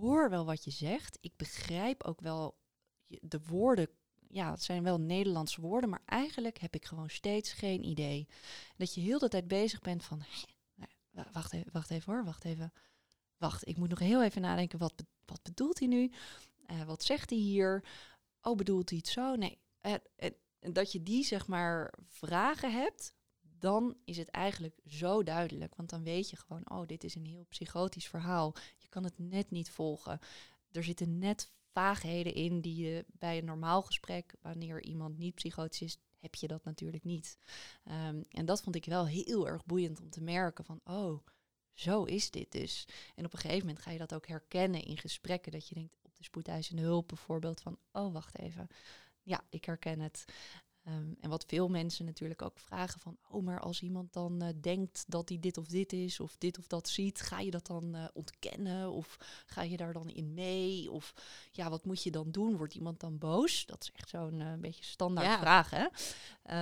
hoor 0.00 0.30
wel 0.30 0.44
wat 0.44 0.64
je 0.64 0.70
zegt. 0.70 1.18
Ik 1.20 1.32
begrijp 1.36 2.04
ook 2.04 2.20
wel 2.20 2.58
de 3.06 3.40
woorden. 3.46 3.88
Ja, 4.28 4.50
het 4.50 4.62
zijn 4.62 4.82
wel 4.82 5.00
Nederlandse 5.00 5.60
woorden, 5.60 5.90
maar 5.90 6.02
eigenlijk 6.04 6.58
heb 6.58 6.74
ik 6.74 6.84
gewoon 6.84 7.10
steeds 7.10 7.52
geen 7.52 7.84
idee. 7.84 8.28
Dat 8.76 8.94
je 8.94 9.00
heel 9.00 9.18
de 9.18 9.28
tijd 9.28 9.48
bezig 9.48 9.80
bent 9.80 10.04
van, 10.04 10.22
wacht 11.32 11.52
even, 11.52 11.72
wacht 11.72 11.90
even 11.90 12.12
hoor, 12.12 12.24
wacht 12.24 12.44
even. 12.44 12.72
Wacht, 13.36 13.68
ik 13.68 13.76
moet 13.76 13.88
nog 13.88 13.98
heel 13.98 14.22
even 14.22 14.42
nadenken, 14.42 14.78
wat, 14.78 14.94
wat 15.24 15.42
bedoelt 15.42 15.78
hij 15.78 15.88
nu? 15.88 16.12
Uh, 16.66 16.82
wat 16.82 17.02
zegt 17.02 17.30
hij 17.30 17.38
hier? 17.38 17.84
Oh, 18.42 18.56
bedoelt 18.56 18.88
hij 18.88 18.98
het 18.98 19.08
zo? 19.08 19.34
Nee. 19.34 19.58
Uh, 19.82 19.94
dat 20.72 20.92
je 20.92 21.02
die, 21.02 21.24
zeg 21.24 21.46
maar, 21.46 21.94
vragen 22.06 22.72
hebt, 22.72 23.14
dan 23.60 23.96
is 24.04 24.16
het 24.16 24.28
eigenlijk 24.28 24.78
zo 24.86 25.22
duidelijk. 25.22 25.74
Want 25.74 25.90
dan 25.90 26.02
weet 26.02 26.30
je 26.30 26.36
gewoon, 26.36 26.70
oh, 26.70 26.86
dit 26.86 27.04
is 27.04 27.14
een 27.14 27.26
heel 27.26 27.46
psychotisch 27.48 28.08
verhaal. 28.08 28.54
Je 28.76 28.88
kan 28.88 29.04
het 29.04 29.18
net 29.18 29.50
niet 29.50 29.70
volgen. 29.70 30.18
Er 30.70 30.84
zitten 30.84 31.18
net 31.18 31.52
vaagheden 31.72 32.34
in 32.34 32.60
die 32.60 32.84
je 32.84 33.04
bij 33.08 33.38
een 33.38 33.44
normaal 33.44 33.82
gesprek, 33.82 34.34
wanneer 34.40 34.82
iemand 34.82 35.18
niet 35.18 35.34
psychotisch 35.34 35.82
is, 35.82 35.98
heb 36.18 36.34
je 36.34 36.46
dat 36.46 36.64
natuurlijk 36.64 37.04
niet. 37.04 37.38
Um, 37.84 38.24
en 38.28 38.44
dat 38.44 38.62
vond 38.62 38.76
ik 38.76 38.84
wel 38.84 39.06
heel 39.06 39.48
erg 39.48 39.64
boeiend 39.64 40.00
om 40.00 40.10
te 40.10 40.22
merken 40.22 40.64
van, 40.64 40.80
oh, 40.84 41.26
zo 41.72 42.04
is 42.04 42.30
dit 42.30 42.52
dus. 42.52 42.88
En 43.14 43.24
op 43.24 43.32
een 43.32 43.38
gegeven 43.38 43.66
moment 43.66 43.84
ga 43.84 43.90
je 43.90 43.98
dat 43.98 44.14
ook 44.14 44.26
herkennen 44.26 44.84
in 44.84 44.98
gesprekken, 44.98 45.52
dat 45.52 45.68
je 45.68 45.74
denkt 45.74 45.98
op 46.02 46.16
de 46.16 46.24
spoedeisende 46.24 46.82
hulp 46.82 47.08
bijvoorbeeld 47.08 47.60
van, 47.60 47.78
oh, 47.92 48.12
wacht 48.12 48.38
even. 48.38 48.68
Ja, 49.22 49.44
ik 49.48 49.64
herken 49.64 50.00
het. 50.00 50.24
Um, 50.88 51.16
en 51.20 51.30
wat 51.30 51.44
veel 51.44 51.68
mensen 51.68 52.04
natuurlijk 52.04 52.42
ook 52.42 52.58
vragen 52.58 53.00
van, 53.00 53.18
oh, 53.28 53.42
maar 53.42 53.60
als 53.60 53.82
iemand 53.82 54.12
dan 54.12 54.42
uh, 54.42 54.48
denkt 54.60 55.04
dat 55.06 55.28
hij 55.28 55.38
dit 55.40 55.58
of 55.58 55.66
dit 55.66 55.92
is, 55.92 56.20
of 56.20 56.36
dit 56.38 56.58
of 56.58 56.66
dat 56.66 56.88
ziet, 56.88 57.20
ga 57.20 57.40
je 57.40 57.50
dat 57.50 57.66
dan 57.66 57.96
uh, 57.96 58.04
ontkennen? 58.12 58.92
Of 58.92 59.16
ga 59.46 59.62
je 59.62 59.76
daar 59.76 59.92
dan 59.92 60.08
in 60.08 60.34
mee? 60.34 60.90
Of 60.90 61.14
ja, 61.52 61.70
wat 61.70 61.84
moet 61.84 62.02
je 62.02 62.10
dan 62.10 62.30
doen? 62.30 62.56
Wordt 62.56 62.74
iemand 62.74 63.00
dan 63.00 63.18
boos? 63.18 63.66
Dat 63.66 63.82
is 63.82 63.90
echt 63.92 64.08
zo'n 64.08 64.40
uh, 64.40 64.54
beetje 64.54 64.84
standaard 64.84 65.26
ja. 65.26 65.38
vraag, 65.38 65.70
hè? 65.70 65.86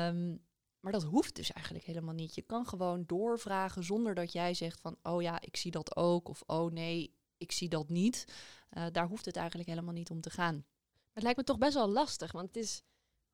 Um, 0.09 0.47
maar 0.81 0.93
dat 0.93 1.03
hoeft 1.03 1.37
dus 1.37 1.53
eigenlijk 1.53 1.87
helemaal 1.87 2.15
niet. 2.15 2.35
Je 2.35 2.43
kan 2.43 2.67
gewoon 2.67 3.05
doorvragen 3.07 3.85
zonder 3.85 4.15
dat 4.15 4.33
jij 4.33 4.55
zegt 4.55 4.81
van, 4.81 4.97
oh 5.03 5.23
ja, 5.23 5.41
ik 5.41 5.57
zie 5.57 5.71
dat 5.71 5.97
ook, 5.97 6.29
of 6.29 6.43
oh 6.47 6.73
nee, 6.73 7.15
ik 7.37 7.53
zie 7.53 7.69
dat 7.69 7.89
niet. 7.89 8.25
daar 8.93 9.07
hoeft 9.07 9.25
het 9.25 9.37
eigenlijk 9.37 9.69
helemaal 9.69 9.95
niet 9.95 10.11
om 10.11 10.21
te 10.21 10.31
gaan. 10.31 10.55
Maar 10.55 11.13
het 11.13 11.23
lijkt 11.23 11.39
me 11.39 11.45
toch 11.45 11.59
best 11.59 11.75
wel 11.75 11.89
lastig, 11.89 12.33
want 12.33 12.47
het 12.47 12.57
is 12.57 12.83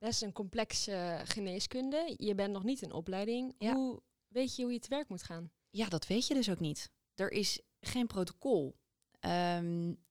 best 0.05 0.23
een 0.23 0.33
complexe 0.33 1.21
geneeskunde. 1.25 2.15
Je 2.17 2.35
bent 2.35 2.53
nog 2.53 2.65
niet 2.65 2.83
in 2.83 2.93
opleiding. 2.93 3.55
Ja. 3.59 3.75
Hoe 3.75 4.03
weet 4.29 4.57
je 4.57 4.63
hoe 4.63 4.73
je 4.73 4.79
te 4.79 4.89
werk 4.89 5.09
moet 5.09 5.23
gaan? 5.23 5.53
Ja, 5.71 5.89
dat 5.89 6.07
weet 6.07 6.27
je 6.27 6.35
dus 6.35 6.51
ook 6.51 6.61
niet. 6.61 6.91
Er 7.15 7.33
is 7.33 7.61
geen 7.81 8.07
protocol. 8.07 8.77
Um, 9.21 10.03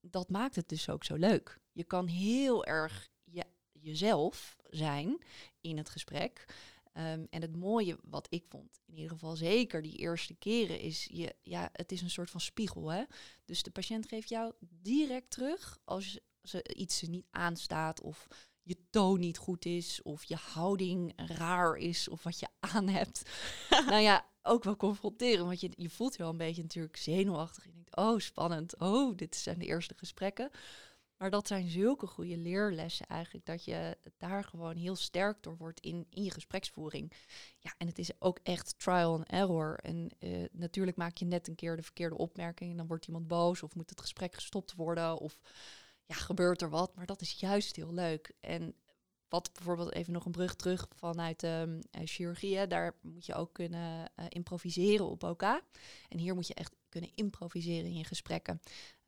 dat 0.00 0.28
maakt 0.30 0.56
het 0.56 0.68
dus 0.68 0.88
ook 0.88 1.04
zo 1.04 1.14
leuk. 1.14 1.60
Je 1.72 1.84
kan 1.84 2.06
heel 2.06 2.64
erg 2.64 3.08
je, 3.24 3.44
jezelf 3.72 4.56
zijn 4.70 5.24
in 5.60 5.76
het 5.76 5.88
gesprek. 5.88 6.44
Um, 6.92 7.26
en 7.30 7.42
het 7.42 7.56
mooie 7.56 7.98
wat 8.02 8.26
ik 8.30 8.44
vond, 8.48 8.80
in 8.86 8.94
ieder 8.94 9.10
geval 9.10 9.36
zeker 9.36 9.82
die 9.82 9.96
eerste 9.96 10.34
keren, 10.34 10.80
is 10.80 11.04
je, 11.04 11.36
ja, 11.42 11.68
het 11.72 11.92
is 11.92 12.02
een 12.02 12.10
soort 12.10 12.30
van 12.30 12.40
spiegel. 12.40 12.88
Hè? 12.88 13.04
Dus 13.44 13.62
de 13.62 13.70
patiënt 13.70 14.08
geeft 14.08 14.28
jou 14.28 14.52
direct 14.58 15.30
terug 15.30 15.78
als 15.84 16.20
ze 16.42 16.74
iets 16.74 17.02
niet 17.02 17.26
aanstaat 17.30 18.00
of 18.00 18.26
je 18.64 18.76
toon 18.90 19.20
niet 19.20 19.38
goed 19.38 19.64
is, 19.64 20.02
of 20.02 20.24
je 20.24 20.36
houding 20.36 21.12
raar 21.16 21.76
is, 21.76 22.08
of 22.08 22.22
wat 22.22 22.38
je 22.38 22.46
aan 22.60 22.88
hebt. 22.88 23.22
nou 23.88 24.00
ja, 24.00 24.26
ook 24.42 24.64
wel 24.64 24.76
confronteren, 24.76 25.46
want 25.46 25.60
je, 25.60 25.70
je 25.76 25.90
voelt 25.90 26.12
je 26.12 26.22
wel 26.22 26.30
een 26.30 26.36
beetje 26.36 26.62
natuurlijk 26.62 26.96
zenuwachtig. 26.96 27.64
Je 27.64 27.72
denkt, 27.72 27.96
oh 27.96 28.18
spannend, 28.18 28.78
oh 28.78 29.16
dit 29.16 29.36
zijn 29.36 29.58
de 29.58 29.66
eerste 29.66 29.94
gesprekken. 29.96 30.50
Maar 31.16 31.30
dat 31.30 31.46
zijn 31.46 31.68
zulke 31.68 32.06
goede 32.06 32.36
leerlessen 32.36 33.06
eigenlijk, 33.06 33.46
dat 33.46 33.64
je 33.64 33.98
daar 34.18 34.44
gewoon 34.44 34.76
heel 34.76 34.96
sterk 34.96 35.42
door 35.42 35.56
wordt 35.56 35.80
in, 35.80 36.06
in 36.10 36.22
je 36.22 36.30
gespreksvoering. 36.30 37.12
Ja, 37.58 37.74
en 37.78 37.86
het 37.86 37.98
is 37.98 38.10
ook 38.18 38.38
echt 38.42 38.78
trial 38.78 39.14
and 39.14 39.28
error. 39.28 39.78
En 39.82 40.10
uh, 40.20 40.44
natuurlijk 40.52 40.96
maak 40.96 41.16
je 41.16 41.24
net 41.24 41.48
een 41.48 41.54
keer 41.54 41.76
de 41.76 41.82
verkeerde 41.82 42.16
opmerking 42.16 42.70
en 42.70 42.76
dan 42.76 42.86
wordt 42.86 43.06
iemand 43.06 43.26
boos 43.26 43.62
of 43.62 43.74
moet 43.74 43.90
het 43.90 44.00
gesprek 44.00 44.34
gestopt 44.34 44.74
worden 44.74 45.18
of 45.18 45.38
ja, 46.06 46.14
gebeurt 46.14 46.62
er 46.62 46.70
wat. 46.70 46.94
Maar 46.94 47.06
dat 47.06 47.20
is 47.20 47.32
juist 47.32 47.76
heel 47.76 47.92
leuk. 47.92 48.32
En 48.40 48.74
wat 49.28 49.50
bijvoorbeeld 49.52 49.92
even 49.92 50.12
nog 50.12 50.24
een 50.24 50.32
brug 50.32 50.54
terug 50.54 50.86
vanuit 50.96 51.40
de 51.40 51.78
uh, 51.90 52.00
chirurgie, 52.04 52.66
daar 52.66 52.94
moet 53.02 53.26
je 53.26 53.34
ook 53.34 53.52
kunnen 53.52 54.10
uh, 54.16 54.24
improviseren 54.28 55.06
op 55.06 55.22
OK. 55.22 55.42
En 56.08 56.18
hier 56.18 56.34
moet 56.34 56.46
je 56.46 56.54
echt 56.54 56.74
kunnen 56.88 57.10
improviseren 57.14 57.84
in 57.84 57.96
je 57.96 58.04
gesprekken. 58.04 58.60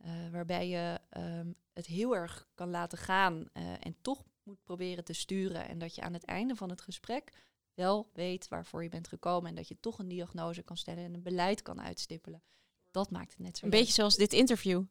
Uh, 0.05 0.31
waarbij 0.31 0.69
je 0.69 1.01
um, 1.17 1.55
het 1.73 1.87
heel 1.87 2.17
erg 2.17 2.49
kan 2.55 2.71
laten 2.71 2.99
gaan 2.99 3.49
en 3.81 3.97
toch 4.01 4.25
moet 4.43 4.63
proberen 4.63 5.05
te 5.05 5.13
sturen. 5.13 5.69
En 5.69 5.79
dat 5.79 5.95
je 5.95 6.03
aan 6.03 6.13
het 6.13 6.25
einde 6.25 6.57
van 6.57 6.71
het 6.71 6.81
gesprek 6.81 7.33
wel 7.75 8.11
weet 8.13 8.49
waarvoor 8.49 8.83
je 8.83 8.89
bent 8.89 9.09
gekomen. 9.09 9.49
En 9.49 9.55
dat 9.55 9.69
je 9.69 9.81
toch 9.81 9.99
een 9.99 10.09
diagnose 10.09 10.63
kan 10.63 10.77
stellen 10.77 11.05
en 11.05 11.15
een 11.15 11.23
beleid 11.23 11.63
kan 11.63 11.81
uitstippelen. 11.81 12.43
Dat 12.91 13.11
maakt 13.11 13.31
het 13.31 13.39
net 13.39 13.59
zo. 13.59 13.65
Een 13.65 13.71
beetje 13.71 13.93
zoals 13.93 14.17
dit 14.17 14.33
interview. 14.33 14.83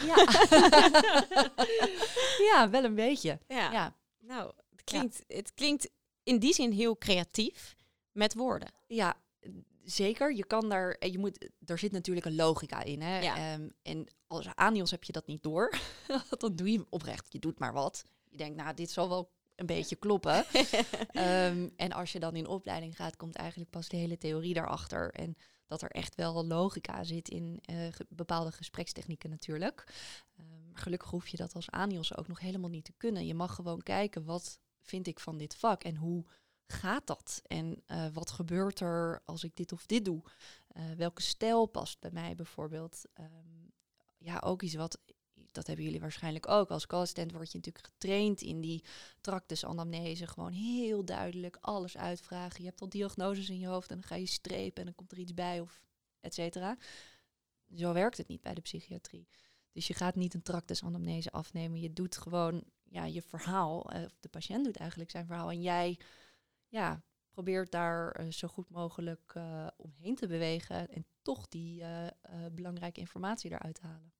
Ja. 0.00 0.16
ja, 2.52 2.70
wel 2.70 2.84
een 2.84 2.94
beetje. 2.94 3.38
Ja. 3.48 3.72
ja. 3.72 3.94
Nou, 4.20 4.52
het 4.70 4.84
klinkt, 4.84 5.24
het 5.26 5.54
klinkt 5.54 5.90
in 6.22 6.38
die 6.38 6.54
zin 6.54 6.72
heel 6.72 6.98
creatief 6.98 7.76
met 8.12 8.34
woorden. 8.34 8.68
Ja, 8.86 9.16
zeker. 9.84 10.34
Je 10.34 10.46
kan 10.46 10.68
daar, 10.68 11.06
je 11.10 11.18
moet, 11.18 11.50
er 11.64 11.78
zit 11.78 11.92
natuurlijk 11.92 12.26
een 12.26 12.34
logica 12.34 12.82
in. 12.82 13.02
Hè? 13.02 13.20
Ja. 13.20 13.54
Um, 13.54 13.72
en 13.82 14.06
als 14.26 14.46
Anios 14.54 14.90
heb 14.90 15.04
je 15.04 15.12
dat 15.12 15.26
niet 15.26 15.42
door. 15.42 15.78
dan 16.38 16.56
doe 16.56 16.70
je 16.70 16.76
hem 16.76 16.86
oprecht. 16.90 17.32
Je 17.32 17.38
doet 17.38 17.58
maar 17.58 17.72
wat. 17.72 18.04
Je 18.28 18.36
denkt, 18.36 18.56
nou, 18.56 18.74
dit 18.74 18.90
zal 18.90 19.08
wel 19.08 19.30
een 19.56 19.66
beetje 19.66 19.96
kloppen. 19.96 20.46
um, 21.12 21.72
en 21.76 21.92
als 21.92 22.12
je 22.12 22.20
dan 22.20 22.36
in 22.36 22.46
opleiding 22.46 22.96
gaat, 22.96 23.16
komt 23.16 23.36
eigenlijk 23.36 23.70
pas 23.70 23.88
de 23.88 23.96
hele 23.96 24.18
theorie 24.18 24.54
daarachter. 24.54 25.10
En 25.10 25.36
dat 25.66 25.82
er 25.82 25.90
echt 25.90 26.14
wel 26.14 26.46
logica 26.46 27.04
zit 27.04 27.28
in 27.28 27.58
ge 27.66 28.06
bepaalde 28.08 28.52
gesprekstechnieken 28.52 29.30
natuurlijk. 29.30 29.94
Um, 30.40 30.70
gelukkig 30.72 31.10
hoef 31.10 31.28
je 31.28 31.36
dat 31.36 31.54
als 31.54 31.70
Anios 31.70 32.16
ook 32.16 32.28
nog 32.28 32.40
helemaal 32.40 32.70
niet 32.70 32.84
te 32.84 32.94
kunnen. 32.96 33.26
Je 33.26 33.34
mag 33.34 33.54
gewoon 33.54 33.82
kijken, 33.82 34.24
wat 34.24 34.60
vind 34.80 35.06
ik 35.06 35.20
van 35.20 35.36
dit 35.36 35.54
vak 35.54 35.84
en 35.84 35.96
hoe 35.96 36.24
gaat 36.66 37.06
dat? 37.06 37.42
En 37.46 37.82
uh, 37.86 38.06
wat 38.12 38.30
gebeurt 38.30 38.80
er 38.80 39.22
als 39.24 39.44
ik 39.44 39.56
dit 39.56 39.72
of 39.72 39.86
dit 39.86 40.04
doe? 40.04 40.22
Uh, 40.76 40.90
welke 40.96 41.22
stijl 41.22 41.66
past 41.66 42.00
bij 42.00 42.10
mij 42.10 42.34
bijvoorbeeld? 42.34 43.02
Um, 43.20 43.72
ja, 44.18 44.38
ook 44.38 44.62
iets 44.62 44.74
wat 44.74 44.98
dat 45.56 45.66
hebben 45.66 45.84
jullie 45.84 46.00
waarschijnlijk 46.00 46.48
ook. 46.48 46.70
Als 46.70 46.86
co-assistent 46.86 47.32
word 47.32 47.52
je 47.52 47.56
natuurlijk 47.58 47.86
getraind 47.86 48.40
in 48.40 48.60
die 48.60 48.84
tractusanamnese. 49.20 50.26
Gewoon 50.26 50.52
heel 50.52 51.04
duidelijk 51.04 51.58
alles 51.60 51.96
uitvragen. 51.96 52.60
Je 52.62 52.68
hebt 52.68 52.80
al 52.80 52.88
diagnoses 52.88 53.48
in 53.48 53.58
je 53.58 53.66
hoofd 53.66 53.90
en 53.90 53.96
dan 53.98 54.08
ga 54.08 54.14
je 54.14 54.26
strepen 54.26 54.78
en 54.78 54.84
dan 54.84 54.94
komt 54.94 55.12
er 55.12 55.18
iets 55.18 55.34
bij 55.34 55.60
of 55.60 55.82
et 56.20 56.34
cetera. 56.34 56.76
Zo 57.74 57.92
werkt 57.92 58.16
het 58.16 58.28
niet 58.28 58.40
bij 58.40 58.54
de 58.54 58.60
psychiatrie. 58.60 59.28
Dus 59.72 59.86
je 59.86 59.94
gaat 59.94 60.14
niet 60.14 60.34
een 60.34 60.42
tractusanamnese 60.42 61.30
afnemen. 61.30 61.80
Je 61.80 61.92
doet 61.92 62.16
gewoon 62.16 62.64
ja, 62.84 63.04
je 63.04 63.22
verhaal. 63.22 63.94
Uh, 63.94 64.04
de 64.20 64.28
patiënt 64.28 64.64
doet 64.64 64.76
eigenlijk 64.76 65.10
zijn 65.10 65.26
verhaal. 65.26 65.50
En 65.50 65.62
jij 65.62 65.98
ja, 66.68 67.02
probeert 67.30 67.70
daar 67.70 68.20
uh, 68.20 68.32
zo 68.32 68.48
goed 68.48 68.70
mogelijk 68.70 69.32
uh, 69.36 69.66
omheen 69.76 70.14
te 70.14 70.26
bewegen. 70.26 70.88
En 70.88 71.06
toch 71.22 71.48
die 71.48 71.84
belangrijke 72.52 73.00
informatie 73.00 73.50
eruit 73.50 73.74
te 73.74 73.86
halen. 73.86 74.12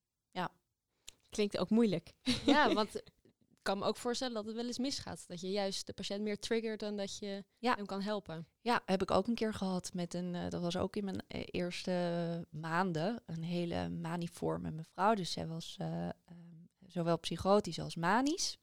Klinkt 1.36 1.58
ook 1.58 1.70
moeilijk. 1.70 2.12
Ja, 2.46 2.72
want 2.74 2.96
ik 2.96 3.62
kan 3.62 3.78
me 3.78 3.84
ook 3.84 3.96
voorstellen 3.96 4.34
dat 4.34 4.44
het 4.44 4.54
wel 4.54 4.66
eens 4.66 4.78
misgaat. 4.78 5.24
Dat 5.28 5.40
je 5.40 5.50
juist 5.50 5.86
de 5.86 5.92
patiënt 5.92 6.22
meer 6.22 6.38
triggert 6.38 6.80
dan 6.80 6.96
dat 6.96 7.18
je 7.18 7.44
ja. 7.58 7.74
hem 7.74 7.86
kan 7.86 8.02
helpen. 8.02 8.46
Ja, 8.60 8.82
heb 8.84 9.02
ik 9.02 9.10
ook 9.10 9.26
een 9.26 9.34
keer 9.34 9.54
gehad 9.54 9.90
met 9.94 10.14
een, 10.14 10.34
uh, 10.34 10.48
dat 10.48 10.62
was 10.62 10.76
ook 10.76 10.96
in 10.96 11.04
mijn 11.04 11.22
uh, 11.28 11.42
eerste 11.46 12.46
maanden, 12.50 13.22
een 13.26 13.42
hele 13.42 13.88
maniforme 13.88 14.70
mevrouw. 14.70 15.14
Dus 15.14 15.32
zij 15.32 15.46
was 15.46 15.76
uh, 15.80 16.08
um, 16.30 16.68
zowel 16.86 17.18
psychotisch 17.18 17.80
als 17.80 17.96
manisch. 17.96 18.58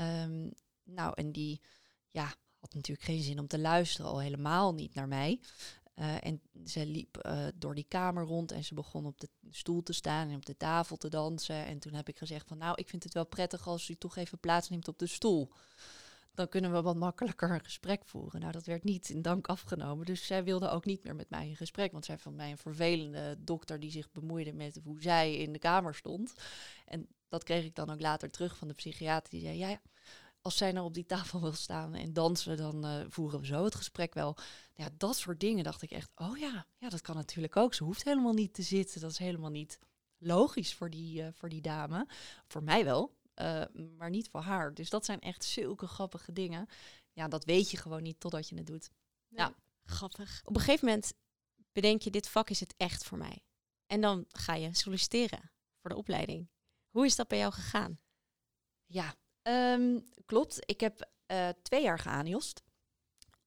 Um, 0.00 0.52
nou, 0.84 1.12
en 1.14 1.32
die 1.32 1.60
ja, 2.10 2.34
had 2.58 2.74
natuurlijk 2.74 3.06
geen 3.06 3.22
zin 3.22 3.38
om 3.38 3.46
te 3.46 3.58
luisteren, 3.58 4.10
al 4.10 4.20
helemaal 4.20 4.74
niet 4.74 4.94
naar 4.94 5.08
mij. 5.08 5.40
Uh, 5.98 6.24
en 6.24 6.40
ze 6.64 6.86
liep 6.86 7.22
uh, 7.26 7.46
door 7.54 7.74
die 7.74 7.86
kamer 7.88 8.24
rond 8.24 8.52
en 8.52 8.64
ze 8.64 8.74
begon 8.74 9.06
op 9.06 9.20
de 9.20 9.28
stoel 9.50 9.82
te 9.82 9.92
staan 9.92 10.28
en 10.28 10.36
op 10.36 10.46
de 10.46 10.56
tafel 10.56 10.96
te 10.96 11.08
dansen. 11.08 11.66
En 11.66 11.78
toen 11.78 11.94
heb 11.94 12.08
ik 12.08 12.18
gezegd 12.18 12.48
van 12.48 12.58
nou, 12.58 12.74
ik 12.76 12.88
vind 12.88 13.04
het 13.04 13.14
wel 13.14 13.26
prettig 13.26 13.66
als 13.66 13.88
u 13.88 13.94
toch 13.94 14.16
even 14.16 14.38
plaatsneemt 14.38 14.88
op 14.88 14.98
de 14.98 15.06
stoel. 15.06 15.52
Dan 16.34 16.48
kunnen 16.48 16.72
we 16.72 16.82
wat 16.82 16.96
makkelijker 16.96 17.50
een 17.50 17.64
gesprek 17.64 18.04
voeren. 18.04 18.40
Nou, 18.40 18.52
dat 18.52 18.66
werd 18.66 18.84
niet 18.84 19.08
in 19.08 19.22
dank 19.22 19.46
afgenomen. 19.46 20.06
Dus 20.06 20.26
zij 20.26 20.44
wilde 20.44 20.68
ook 20.68 20.84
niet 20.84 21.04
meer 21.04 21.14
met 21.14 21.30
mij 21.30 21.48
in 21.48 21.56
gesprek. 21.56 21.92
Want 21.92 22.04
zij 22.04 22.18
vond 22.18 22.36
mij 22.36 22.50
een 22.50 22.58
vervelende 22.58 23.36
dokter 23.38 23.80
die 23.80 23.90
zich 23.90 24.10
bemoeide 24.10 24.52
met 24.52 24.80
hoe 24.84 25.02
zij 25.02 25.36
in 25.36 25.52
de 25.52 25.58
kamer 25.58 25.94
stond. 25.94 26.34
En 26.86 27.08
dat 27.28 27.44
kreeg 27.44 27.64
ik 27.64 27.74
dan 27.74 27.90
ook 27.90 28.00
later 28.00 28.30
terug 28.30 28.56
van 28.56 28.68
de 28.68 28.74
psychiater. 28.74 29.30
Die 29.30 29.40
zei, 29.40 29.58
ja, 29.58 29.68
ja 29.68 29.80
als 30.40 30.56
zij 30.56 30.72
nou 30.72 30.86
op 30.86 30.94
die 30.94 31.06
tafel 31.06 31.40
wil 31.40 31.52
staan 31.52 31.94
en 31.94 32.12
dansen, 32.12 32.56
dan 32.56 32.86
uh, 32.86 33.04
voeren 33.08 33.40
we 33.40 33.46
zo 33.46 33.64
het 33.64 33.74
gesprek 33.74 34.14
wel. 34.14 34.36
Ja, 34.74 34.88
dat 34.96 35.16
soort 35.16 35.40
dingen 35.40 35.64
dacht 35.64 35.82
ik 35.82 35.90
echt, 35.90 36.10
oh 36.14 36.38
ja, 36.38 36.66
ja, 36.78 36.88
dat 36.88 37.00
kan 37.00 37.16
natuurlijk 37.16 37.56
ook. 37.56 37.74
Ze 37.74 37.84
hoeft 37.84 38.04
helemaal 38.04 38.32
niet 38.32 38.54
te 38.54 38.62
zitten. 38.62 39.00
Dat 39.00 39.10
is 39.10 39.18
helemaal 39.18 39.50
niet 39.50 39.78
logisch 40.18 40.74
voor 40.74 40.90
die, 40.90 41.22
uh, 41.22 41.28
voor 41.32 41.48
die 41.48 41.60
dame. 41.60 42.06
Voor 42.46 42.62
mij 42.62 42.84
wel, 42.84 43.16
uh, 43.34 43.64
maar 43.96 44.10
niet 44.10 44.28
voor 44.28 44.40
haar. 44.40 44.74
Dus 44.74 44.90
dat 44.90 45.04
zijn 45.04 45.20
echt 45.20 45.44
zulke 45.44 45.86
grappige 45.86 46.32
dingen. 46.32 46.68
Ja, 47.12 47.28
dat 47.28 47.44
weet 47.44 47.70
je 47.70 47.76
gewoon 47.76 48.02
niet 48.02 48.20
totdat 48.20 48.48
je 48.48 48.56
het 48.56 48.66
doet. 48.66 48.90
Nee. 49.28 49.40
Ja, 49.40 49.54
grappig. 49.84 50.42
Op 50.44 50.54
een 50.54 50.62
gegeven 50.62 50.86
moment 50.86 51.12
bedenk 51.72 52.02
je, 52.02 52.10
dit 52.10 52.28
vak 52.28 52.50
is 52.50 52.60
het 52.60 52.74
echt 52.76 53.04
voor 53.04 53.18
mij. 53.18 53.42
En 53.86 54.00
dan 54.00 54.24
ga 54.28 54.54
je 54.54 54.74
solliciteren 54.74 55.50
voor 55.80 55.90
de 55.90 55.96
opleiding. 55.96 56.50
Hoe 56.90 57.06
is 57.06 57.16
dat 57.16 57.28
bij 57.28 57.38
jou 57.38 57.52
gegaan? 57.52 58.00
Ja, 58.86 59.14
Um, 59.48 60.04
klopt. 60.26 60.58
Ik 60.64 60.80
heb 60.80 61.08
uh, 61.26 61.48
twee 61.62 61.82
jaar 61.82 61.98
geaniost. 61.98 62.62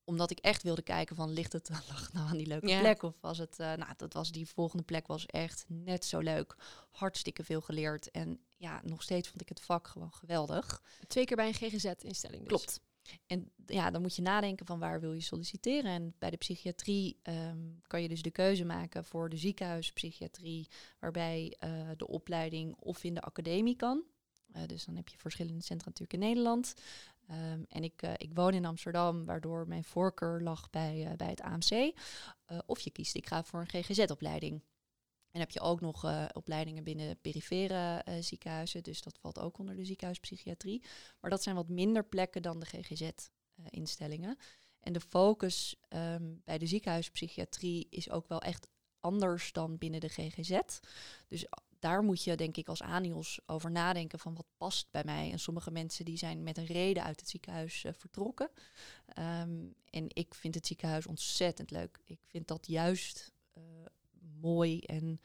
Omdat 0.04 0.32
ik 0.32 0.40
echt 0.40 0.64
wilde 0.64 0.82
kijken 0.82 1.16
van, 1.16 1.30
ligt 1.30 1.54
het 1.54 1.70
lag 1.90 2.14
nou 2.14 2.30
aan 2.30 2.38
die 2.38 2.48
leuke 2.48 2.68
ja. 2.68 2.80
plek? 2.80 3.04
Of 3.04 3.16
was 3.22 3.38
het, 3.38 3.60
uh, 3.60 3.74
nou, 3.74 3.94
dat 3.98 4.14
was 4.14 4.32
die 4.32 4.48
volgende 4.48 4.84
plek 4.84 5.08
was 5.08 5.26
echt 5.26 5.66
net 5.68 6.06
zo 6.06 6.20
leuk. 6.20 6.56
Hartstikke 6.92 7.44
veel 7.44 7.62
geleerd. 7.62 8.12
En 8.12 8.40
ja, 8.58 8.82
nog 8.84 9.04
steeds 9.04 9.30
vond 9.30 9.42
ik 9.42 9.50
het 9.50 9.62
vak 9.62 9.88
gewoon 9.88 10.14
geweldig. 10.14 10.84
Twee 11.08 11.26
keer 11.26 11.36
bij 11.38 11.48
een 11.48 11.54
GGZ-instelling 11.54 12.48
dus. 12.48 12.48
Klopt. 12.48 12.82
En 13.28 13.52
ja, 13.66 13.92
dan 13.92 14.02
moet 14.02 14.16
je 14.16 14.22
nadenken 14.22 14.66
van 14.66 14.80
waar 14.80 15.00
wil 15.00 15.14
je 15.14 15.22
solliciteren. 15.22 15.92
En 15.92 16.16
bij 16.20 16.30
de 16.30 16.38
psychiatrie 16.38 17.20
um, 17.24 17.82
kan 17.88 18.02
je 18.02 18.08
dus 18.08 18.22
de 18.22 18.32
keuze 18.32 18.66
maken 18.66 19.06
voor 19.06 19.30
de 19.30 19.38
ziekenhuispsychiatrie, 19.38 20.70
waarbij 21.00 21.58
uh, 21.64 21.90
de 21.98 22.08
opleiding 22.08 22.76
of 22.76 23.04
in 23.04 23.14
de 23.14 23.22
academie 23.22 23.76
kan. 23.76 24.04
Uh, 24.56 24.66
dus 24.66 24.86
dan 24.86 24.96
heb 24.96 25.08
je 25.08 25.18
verschillende 25.18 25.64
centra 25.64 25.88
natuurlijk 25.88 26.14
in 26.14 26.28
Nederland. 26.28 26.74
Um, 27.32 27.66
en 27.70 27.84
ik, 27.84 28.02
uh, 28.04 28.14
ik 28.18 28.34
woon 28.34 28.54
in 28.54 28.66
Amsterdam, 28.66 29.26
waardoor 29.26 29.68
mijn 29.68 29.84
voorkeur 29.84 30.42
lag 30.42 30.70
bij, 30.70 31.08
uh, 31.10 31.16
bij 31.18 31.30
het 31.30 31.42
AMC. 31.42 31.94
of 32.66 32.80
je 32.80 32.92
kiest, 32.92 33.16
ik 33.16 33.28
ga 33.28 33.44
voor 33.44 33.60
een 33.60 33.84
GGZ-opleiding. 33.84 34.64
En 35.32 35.40
heb 35.40 35.52
je 35.52 35.60
ook 35.60 35.82
nog 35.82 36.28
opleidingen 36.34 36.84
binnen 36.84 37.20
perifere 37.20 38.06
ziekenhuizen. 38.20 38.84
Dus 38.84 39.02
dat 39.02 39.18
valt 39.18 39.40
ook 39.40 39.58
onder 39.58 39.76
de 39.76 39.86
ziekenhuispsychiatrie. 39.86 40.84
Maar 41.20 41.30
dat 41.30 41.44
zijn 41.44 41.56
wat 41.56 41.68
minder 41.68 42.06
plekken 42.06 42.42
dan 42.42 42.60
de 42.60 42.66
GGZ-instellingen. 42.66 44.38
en 44.80 44.94
de 44.94 45.00
focus 45.00 45.76
um, 45.90 46.42
bij 46.46 46.58
de 46.58 46.66
ziekenhuispsychiatrie 46.66 47.88
is 47.90 48.10
ook 48.10 48.28
wel 48.28 48.42
echt 48.42 48.68
anders 49.02 49.52
dan 49.52 49.78
binnen 49.78 50.00
de 50.00 50.10
GGZ. 50.10 50.60
Dus 51.28 51.46
daar 51.82 52.04
moet 52.04 52.24
je 52.24 52.36
denk 52.36 52.58
ik 52.58 52.68
als 52.68 52.82
ANIOS 52.82 53.40
over 53.46 53.72
nadenken 53.72 54.20
van 54.20 54.36
wat 54.36 54.46
past 54.58 54.92
bij 54.92 55.04
mij. 55.06 55.32
En 55.32 55.40
sommige 55.40 55.72
mensen 55.72 56.06
die 56.06 56.18
zijn 56.18 56.44
met 56.44 56.58
een 56.58 56.66
reden 56.66 57.04
uit 57.04 57.20
het 57.20 57.30
ziekenhuis 57.30 57.84
uh, 57.84 57.92
vertrokken. 57.98 58.50
Um, 59.20 59.74
en 59.90 60.06
ik 60.08 60.34
vind 60.34 60.56
het 60.56 60.68
ziekenhuis 60.68 61.06
ontzettend 61.06 61.72
leuk. 61.72 62.00
Ik 62.06 62.20
vind 62.28 62.48
dat 62.48 62.68
juist 62.68 63.32
uh, 63.58 63.64
mooi 64.40 64.80
en 64.80 65.22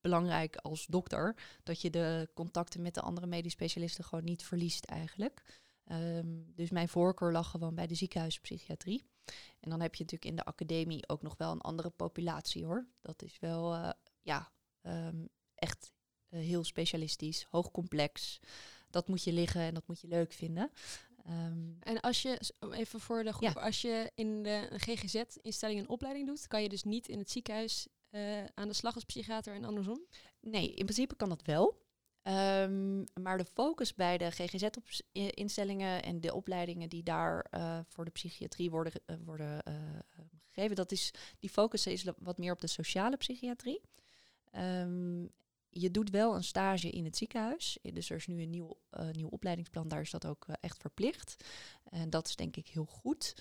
belangrijk 0.00 0.56
als 0.56 0.86
dokter. 0.86 1.36
Dat 1.62 1.80
je 1.80 1.90
de 1.90 2.28
contacten 2.34 2.82
met 2.82 2.94
de 2.94 3.00
andere 3.00 3.26
medisch 3.26 3.52
specialisten 3.52 4.04
gewoon 4.04 4.24
niet 4.24 4.44
verliest 4.44 4.84
eigenlijk. 4.84 5.60
Um, 5.92 6.52
dus 6.54 6.70
mijn 6.70 6.88
voorkeur 6.88 7.32
lag 7.32 7.50
gewoon 7.50 7.74
bij 7.74 7.86
de 7.86 7.94
ziekenhuispsychiatrie. 7.94 9.06
En 9.60 9.70
dan 9.70 9.80
heb 9.80 9.94
je 9.94 10.02
natuurlijk 10.02 10.30
in 10.30 10.36
de 10.36 10.44
academie 10.44 11.08
ook 11.08 11.22
nog 11.22 11.36
wel 11.36 11.52
een 11.52 11.60
andere 11.60 11.90
populatie 11.90 12.64
hoor. 12.64 12.86
Dat 13.00 13.22
is 13.22 13.38
wel, 13.38 13.74
uh, 13.74 13.90
ja, 14.22 14.52
um, 14.82 15.28
echt 15.58 15.92
uh, 16.30 16.40
heel 16.40 16.64
specialistisch, 16.64 17.46
hoogcomplex. 17.50 18.40
dat 18.90 19.08
moet 19.08 19.24
je 19.24 19.32
liggen 19.32 19.60
en 19.60 19.74
dat 19.74 19.86
moet 19.86 20.00
je 20.00 20.08
leuk 20.08 20.32
vinden. 20.32 20.70
Ehm, 21.24 21.72
En 21.80 22.00
als 22.00 22.22
je, 22.22 22.40
even 22.70 23.00
voor 23.00 23.24
de 23.24 23.32
groep, 23.32 23.56
als 23.56 23.80
je 23.80 24.10
in 24.14 24.42
de 24.42 24.68
GGZ-instelling 24.76 25.80
een 25.80 25.88
opleiding 25.88 26.26
doet, 26.26 26.46
kan 26.46 26.62
je 26.62 26.68
dus 26.68 26.82
niet 26.82 27.08
in 27.08 27.18
het 27.18 27.30
ziekenhuis 27.30 27.88
eh, 28.10 28.44
aan 28.54 28.68
de 28.68 28.74
slag 28.74 28.94
als 28.94 29.04
psychiater 29.04 29.54
en 29.54 29.64
andersom? 29.64 30.00
Nee, 30.40 30.74
in 30.74 30.84
principe 30.84 31.16
kan 31.16 31.28
dat 31.28 31.42
wel. 31.42 31.86
Ehm, 32.28 33.04
maar 33.22 33.38
de 33.38 33.44
focus 33.44 33.94
bij 33.94 34.18
de 34.18 34.30
GGZ-instellingen 34.30 36.02
en 36.02 36.20
de 36.20 36.34
opleidingen 36.34 36.88
die 36.88 37.02
daar 37.02 37.46
eh, 37.50 37.78
voor 37.88 38.04
de 38.04 38.10
psychiatrie 38.10 38.70
worden, 38.70 38.92
eh, 39.06 39.16
worden 39.24 39.62
eh, 39.62 39.74
gegeven, 40.46 40.76
dat 40.76 40.92
is, 40.92 41.10
die 41.38 41.50
focus 41.50 41.86
is 41.86 42.04
wat 42.18 42.38
meer 42.38 42.52
op 42.52 42.60
de 42.60 42.66
sociale 42.66 43.16
psychiatrie. 43.16 43.80
Ehm, 44.50 45.26
je 45.70 45.90
doet 45.90 46.10
wel 46.10 46.34
een 46.34 46.44
stage 46.44 46.90
in 46.90 47.04
het 47.04 47.16
ziekenhuis. 47.16 47.78
Eh, 47.82 47.94
Dus 47.94 48.10
er 48.10 48.16
is 48.16 48.26
nu 48.26 48.42
een 48.42 48.50
nieuw, 48.50 48.78
eh, 48.90 49.10
nieuw 49.10 49.28
opleidingsplan, 49.28 49.88
daar 49.88 50.00
is 50.00 50.10
dat 50.10 50.26
ook 50.26 50.44
eh, 50.48 50.54
echt 50.60 50.80
verplicht. 50.80 51.44
En 51.84 52.10
dat 52.10 52.28
is 52.28 52.36
denk 52.36 52.56
ik 52.56 52.68
heel 52.68 52.84
goed. 52.84 53.34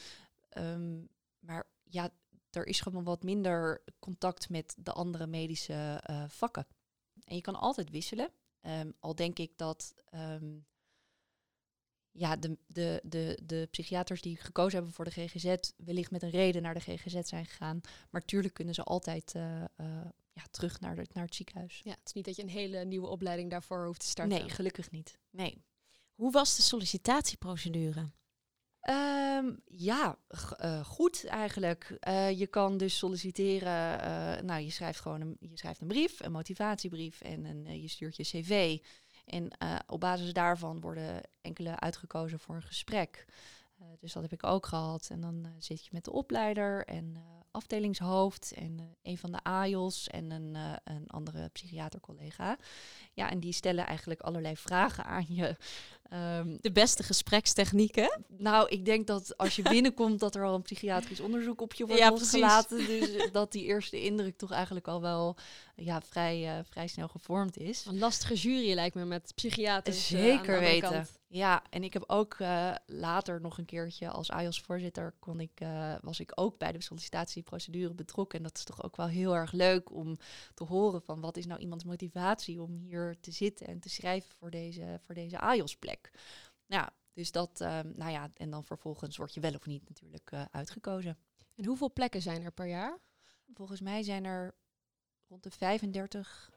Ehm, 0.49 0.99
maar 1.39 1.67
ja, 1.83 2.09
er 2.51 2.67
is 2.67 2.81
gewoon 2.81 3.03
wat 3.03 3.23
minder 3.23 3.83
contact 3.99 4.49
met 4.49 4.75
de 4.79 4.91
andere 4.91 5.27
medische 5.27 6.03
vakken. 6.27 6.67
En 7.23 7.35
je 7.35 7.41
kan 7.41 7.55
altijd 7.55 7.89
wisselen. 7.89 8.29
Ehm, 8.61 8.91
al 8.99 9.15
denk 9.15 9.39
ik 9.39 9.57
dat 9.57 9.93
ehm, 10.09 10.57
ja, 12.11 12.35
de, 12.35 12.57
de, 12.67 13.01
de, 13.03 13.39
de 13.43 13.67
psychiaters 13.71 14.21
die 14.21 14.37
gekozen 14.37 14.75
hebben 14.75 14.93
voor 14.93 15.05
de 15.05 15.11
GGZ 15.11 15.55
wellicht 15.77 16.11
met 16.11 16.23
een 16.23 16.29
reden 16.29 16.61
naar 16.61 16.73
de 16.73 16.79
GGZ 16.79 17.19
zijn 17.21 17.45
gegaan. 17.45 17.81
Maar 18.09 18.25
tuurlijk 18.25 18.53
kunnen 18.53 18.73
ze 18.73 18.83
altijd 18.83 19.33
ja, 20.37 20.43
terug 20.51 20.79
naar, 20.79 20.95
de, 20.95 21.05
naar 21.13 21.23
het 21.25 21.35
ziekenhuis. 21.35 21.81
Ja, 21.83 21.91
het 21.91 22.05
is 22.05 22.13
niet 22.13 22.25
dat 22.25 22.35
je 22.35 22.41
een 22.41 22.49
hele 22.49 22.85
nieuwe 22.85 23.07
opleiding 23.07 23.49
daarvoor 23.49 23.85
hoeft 23.85 23.99
te 23.99 24.05
starten. 24.07 24.39
Nee, 24.39 24.49
gelukkig 24.49 24.91
niet. 24.91 25.19
Nee. 25.29 25.63
Hoe 26.13 26.31
was 26.31 26.55
de 26.55 26.61
sollicitatieprocedure? 26.61 28.11
Ehm, 28.79 29.51
ja, 29.65 30.17
eh, 30.57 30.85
goed 30.85 31.25
eigenlijk. 31.25 31.97
Eh, 31.99 32.39
je 32.39 32.47
kan 32.47 32.77
dus 32.77 32.97
solliciteren. 32.97 33.99
eh, 34.01 34.43
nou, 34.43 34.61
je 34.61 34.69
schrijft 34.71 34.99
gewoon 34.99 35.21
een, 35.21 35.37
je 35.39 35.57
schrijft 35.57 35.81
een 35.81 35.87
brief, 35.87 36.19
een 36.19 36.31
motivatiebrief 36.31 37.21
en 37.21 37.45
een, 37.45 37.65
eh, 37.65 37.81
je 37.81 37.87
stuurt 37.87 38.15
je 38.15 38.23
cv. 38.23 38.79
En 39.25 39.49
eh, 39.49 39.75
op 39.87 39.99
basis 39.99 40.33
daarvan 40.33 40.79
worden 40.81 41.21
enkele 41.41 41.79
uitgekozen 41.79 42.39
voor 42.39 42.55
een 42.55 42.61
gesprek. 42.61 43.25
Eh, 43.79 43.87
dus 43.99 44.13
dat 44.13 44.23
heb 44.23 44.31
ik 44.31 44.43
ook 44.43 44.65
gehad. 44.65 45.07
En 45.11 45.21
dan 45.21 45.47
zit 45.59 45.83
je 45.83 45.89
met 45.91 46.03
de 46.03 46.11
opleider 46.11 46.85
en 46.85 47.13
eh, 47.15 47.21
afdelingshoofd 47.57 48.51
en 48.51 48.79
eh, 48.79 48.85
een 49.11 49.17
van 49.17 49.31
de 49.31 49.43
AIOS 49.43 50.07
en 50.07 50.31
een, 50.31 50.55
eh, 50.55 50.73
een 50.83 51.07
andere 51.07 51.49
psychiatercollega. 51.49 52.57
Ja, 53.13 53.29
en 53.29 53.39
die 53.39 53.53
stellen 53.53 53.85
eigenlijk 53.85 54.21
allerlei 54.21 54.57
vragen 54.57 55.05
aan 55.05 55.25
je. 55.27 55.55
Ehm, 56.09 56.57
De 56.61 56.71
beste 56.71 57.03
gesprekstechnieken. 57.03 58.21
nou, 58.37 58.69
ik 58.69 58.85
denk 58.85 59.07
dat 59.07 59.37
als 59.37 59.55
je 59.55 59.61
binnenkomt 59.69 60.19
dat 60.19 60.35
er 60.35 60.43
al 60.45 60.55
een 60.55 60.61
psychiatrisch 60.61 61.19
onderzoek 61.19 61.61
op 61.61 61.73
je 61.73 61.85
wordt 61.85 62.01
Ja, 62.01 62.09
losgelaten. 62.09 62.77
Dus 62.87 63.31
dat 63.31 63.51
die 63.51 63.63
eerste 63.63 64.01
indruk 64.01 64.37
toch 64.37 64.51
eigenlijk 64.51 64.87
al 64.87 65.01
wel 65.01 65.35
ja, 65.75 66.01
vrij, 66.01 66.57
eh, 66.57 66.63
vrij 66.69 66.87
snel 66.87 67.07
gevormd 67.07 67.57
is. 67.57 67.85
Een 67.85 67.99
lastige 67.99 68.33
jury 68.33 68.73
lijkt 68.73 68.95
me 68.95 69.05
met 69.05 69.31
psychiaters. 69.35 70.11
eh, 70.11 70.19
Zeker 70.19 70.59
weten. 70.59 70.89
kant. 70.91 71.15
Ja, 71.29 71.63
en 71.69 71.83
ik 71.83 71.93
heb 71.93 72.03
ook 72.07 72.33
eh, 72.33 72.71
later 72.85 73.41
nog 73.41 73.57
een 73.57 73.65
keertje 73.65 74.09
als 74.09 74.31
AJOS-voorzitter 74.31 75.13
kon 75.19 75.39
ik, 75.39 75.51
was 76.01 76.19
ik 76.19 76.31
ook 76.35 76.57
bij 76.57 76.71
de 76.71 76.81
sollicitatieprocedure 76.81 77.93
betrokken. 77.93 78.37
En 78.37 78.43
dat 78.43 78.57
is 78.57 78.63
toch 78.63 78.83
ook 78.83 78.95
wel 78.95 79.07
heel 79.07 79.35
erg 79.35 79.51
leuk 79.51 79.91
om 79.91 80.17
te 80.53 80.63
horen 80.63 81.01
van 81.01 81.19
wat 81.21 81.37
is 81.37 81.45
nou 81.45 81.59
iemands 81.59 81.83
motivatie 81.83 82.61
om 82.61 82.73
hier 82.75 83.15
te 83.21 83.31
zitten 83.31 83.67
en 83.67 83.79
te 83.79 83.89
schrijven 83.89 84.29
voor 84.39 84.49
deze, 84.51 84.99
voor 85.05 85.15
deze 85.15 85.39
AJOS-plek. 85.39 85.96
Ja, 86.65 86.93
dus 87.13 87.31
dat, 87.31 87.61
eh, 87.61 87.79
nou 87.95 88.11
ja, 88.11 88.31
en 88.33 88.49
dan 88.49 88.63
vervolgens 88.63 89.17
word 89.17 89.33
je 89.33 89.39
wel 89.39 89.53
of 89.53 89.65
niet 89.65 89.87
natuurlijk 89.87 90.31
eh, 90.31 90.45
uitgekozen. 90.51 91.17
En 91.55 91.65
hoeveel 91.65 91.93
plekken 91.93 92.21
zijn 92.21 92.43
er 92.43 92.51
per 92.51 92.67
jaar? 92.67 92.99
Volgens 93.53 93.81
mij 93.81 94.03
zijn 94.03 94.25
er 94.25 94.55
rond 95.27 95.43
de 95.43 95.51
35 95.51 96.51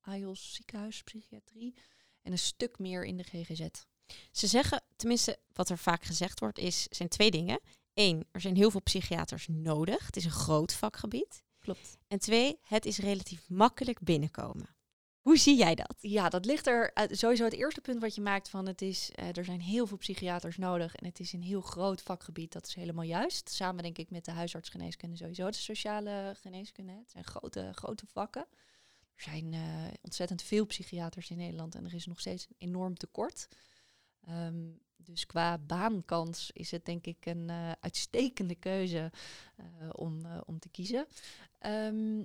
AJOS 0.00 0.54
ziekenhuispsychiatrie 0.54 1.74
en 2.22 2.32
een 2.32 2.38
stuk 2.38 2.78
meer 2.78 3.04
in 3.04 3.16
de 3.16 3.22
GGZ. 3.22 3.66
Ze 4.32 4.46
zeggen, 4.46 4.82
tenminste 4.96 5.38
wat 5.52 5.68
er 5.68 5.78
vaak 5.78 6.04
gezegd 6.04 6.40
wordt, 6.40 6.58
is, 6.58 6.82
zijn 6.82 7.08
twee 7.08 7.30
dingen. 7.30 7.60
Eén, 7.94 8.26
er 8.30 8.40
zijn 8.40 8.56
heel 8.56 8.70
veel 8.70 8.82
psychiaters 8.82 9.46
nodig. 9.50 10.06
Het 10.06 10.16
is 10.16 10.24
een 10.24 10.30
groot 10.30 10.72
vakgebied. 10.72 11.42
Klopt. 11.58 11.98
En 12.08 12.18
twee, 12.18 12.58
het 12.62 12.86
is 12.86 12.98
relatief 12.98 13.48
makkelijk 13.48 14.00
binnenkomen. 14.00 14.75
Hoe 15.26 15.38
zie 15.38 15.56
jij 15.56 15.74
dat? 15.74 15.96
Ja, 16.00 16.28
dat 16.28 16.44
ligt 16.44 16.66
er 16.66 16.92
sowieso 17.10 17.44
het 17.44 17.52
eerste 17.52 17.80
punt 17.80 18.00
wat 18.00 18.14
je 18.14 18.20
maakt 18.20 18.48
van 18.48 18.66
het 18.66 18.82
is, 18.82 19.10
eh, 19.10 19.36
er 19.36 19.44
zijn 19.44 19.60
heel 19.60 19.86
veel 19.86 19.96
psychiaters 19.96 20.56
nodig 20.56 20.94
en 20.94 21.06
het 21.06 21.20
is 21.20 21.32
een 21.32 21.42
heel 21.42 21.60
groot 21.60 22.02
vakgebied. 22.02 22.52
Dat 22.52 22.66
is 22.66 22.74
helemaal 22.74 23.04
juist. 23.04 23.50
Samen 23.50 23.82
denk 23.82 23.98
ik 23.98 24.10
met 24.10 24.24
de 24.24 24.30
huisartsgeneeskunde 24.30 25.16
sowieso, 25.16 25.46
de 25.46 25.56
sociale 25.56 26.34
geneeskunde. 26.40 26.92
Het 26.92 27.10
zijn 27.10 27.24
grote, 27.24 27.70
grote 27.74 28.06
vakken. 28.06 28.46
Er 29.14 29.22
zijn 29.22 29.52
eh, 29.52 29.60
ontzettend 30.02 30.42
veel 30.42 30.66
psychiaters 30.66 31.30
in 31.30 31.36
Nederland 31.36 31.74
en 31.74 31.84
er 31.84 31.94
is 31.94 32.06
nog 32.06 32.20
steeds 32.20 32.46
een 32.48 32.68
enorm 32.68 32.96
tekort. 32.96 33.48
Ehm, 34.20 34.68
dus 34.96 35.26
qua 35.26 35.58
baankans 35.58 36.50
is 36.52 36.70
het 36.70 36.84
denk 36.84 37.06
ik 37.06 37.26
een 37.26 37.50
eh, 37.50 37.72
uitstekende 37.80 38.54
keuze 38.54 39.12
om, 39.92 40.26
om 40.44 40.58
te 40.58 40.68
kiezen. 40.68 41.06
Ehm, 41.58 42.24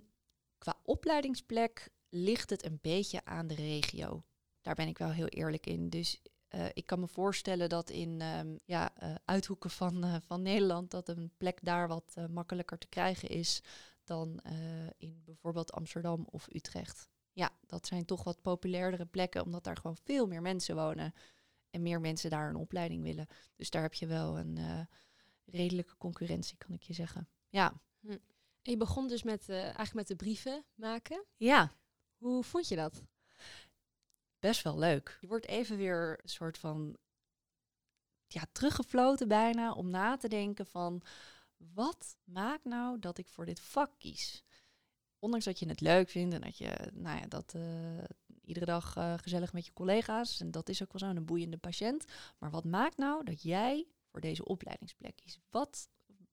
qua 0.58 0.80
opleidingsplek 0.84 1.92
ligt 2.12 2.50
het 2.50 2.66
een 2.66 2.80
beetje 2.82 3.26
aan 3.26 3.48
de 3.48 3.56
regio. 3.56 4.24
Daar 4.62 4.76
ben 4.76 4.88
ik 4.88 4.98
wel 4.98 5.12
heel 5.12 5.28
eerlijk 5.28 5.66
in. 5.66 5.90
Dus 5.90 6.22
eh, 6.52 6.66
ik 6.74 6.86
kan 6.86 7.00
me 7.00 7.08
voorstellen 7.08 7.70
dat 7.70 7.90
in 7.90 8.22
ehm, 8.22 8.56
ja, 8.66 8.96
eh, 8.96 9.16
uithoeken 9.26 9.70
van, 9.70 10.04
eh, 10.04 10.16
van 10.26 10.42
Nederland 10.42 10.92
dat 10.92 11.10
een 11.10 11.32
plek 11.38 11.60
daar 11.62 11.88
wat 11.88 12.16
makkelijker 12.30 12.78
te 12.78 12.88
krijgen 12.88 13.30
is 13.30 13.62
dan 14.04 14.42
in 14.98 15.22
bijvoorbeeld 15.26 15.72
Amsterdam 15.72 16.28
of 16.32 16.48
Utrecht. 16.54 17.10
Ja, 17.34 17.50
dat 17.66 17.88
zijn 17.88 18.06
toch 18.06 18.24
wat 18.24 18.42
populairdere 18.42 19.06
plekken, 19.06 19.44
omdat 19.44 19.64
daar 19.64 19.78
gewoon 19.78 19.98
veel 20.04 20.28
meer 20.28 20.42
mensen 20.42 20.76
wonen 20.76 21.14
en 21.70 21.82
meer 21.82 22.02
mensen 22.02 22.30
daar 22.30 22.50
een 22.50 22.56
opleiding 22.56 23.04
willen. 23.04 23.28
Dus 23.56 23.70
daar 23.70 23.82
heb 23.82 23.94
je 23.94 24.08
wel 24.08 24.38
een 24.38 24.88
redelijke 25.46 25.98
concurrentie, 25.98 26.58
kan 26.58 26.74
ik 26.74 26.84
je 26.84 26.94
zeggen. 26.94 27.28
Ja. 27.50 27.82
En 28.02 28.22
je 28.62 28.78
begon 28.78 29.08
dus 29.08 29.24
met, 29.24 29.50
eigenlijk 29.50 29.94
met 29.94 30.08
de 30.08 30.16
brieven 30.16 30.66
maken. 30.76 31.26
Ja, 31.38 31.72
Hoe 32.22 32.44
vond 32.44 32.68
je 32.68 32.76
dat? 32.76 33.04
best 34.42 34.62
wel 34.62 34.78
leuk. 34.78 35.18
Je 35.22 35.28
wordt 35.28 35.48
even 35.48 35.78
weer 35.78 36.20
een 36.24 36.30
soort 36.30 36.58
van 36.58 36.98
ja, 38.28 38.46
teruggefloten 38.52 39.28
bijna 39.28 39.72
om 39.72 39.90
na 39.90 40.18
te 40.18 40.28
denken 40.28 40.66
van 40.66 41.02
wat 41.58 42.18
maakt 42.24 42.66
nou 42.66 43.00
dat 43.00 43.18
ik 43.18 43.28
voor 43.28 43.46
dit 43.46 43.60
vak 43.60 43.92
kies? 43.98 44.44
Ondanks 45.20 45.46
dat 45.46 45.60
je 45.60 45.68
het 45.68 45.82
leuk 45.82 46.10
vindt 46.10 46.34
en 46.34 46.42
dat 46.42 46.58
je 46.58 46.92
nou 46.94 47.20
ja, 47.20 47.28
dat 47.28 47.54
eh, 47.54 48.04
iedere 48.42 48.66
dag 48.66 48.96
eh, 48.96 49.14
gezellig 49.18 49.54
met 49.54 49.66
je 49.66 49.74
collega's 49.74 50.40
en 50.40 50.52
dat 50.52 50.70
is 50.70 50.82
ook 50.82 50.94
wel 50.94 51.10
zo 51.10 51.16
een 51.16 51.26
boeiende 51.26 51.58
patiënt. 51.58 52.06
Maar 52.38 52.50
wat 52.50 52.66
maakt 52.66 52.98
nou 52.98 53.24
dat 53.24 53.42
jij 53.42 53.88
voor 54.12 54.22
deze 54.22 54.46
opleidingsplek 54.46 55.16
kiest? 55.16 55.40
Wat 55.50 55.90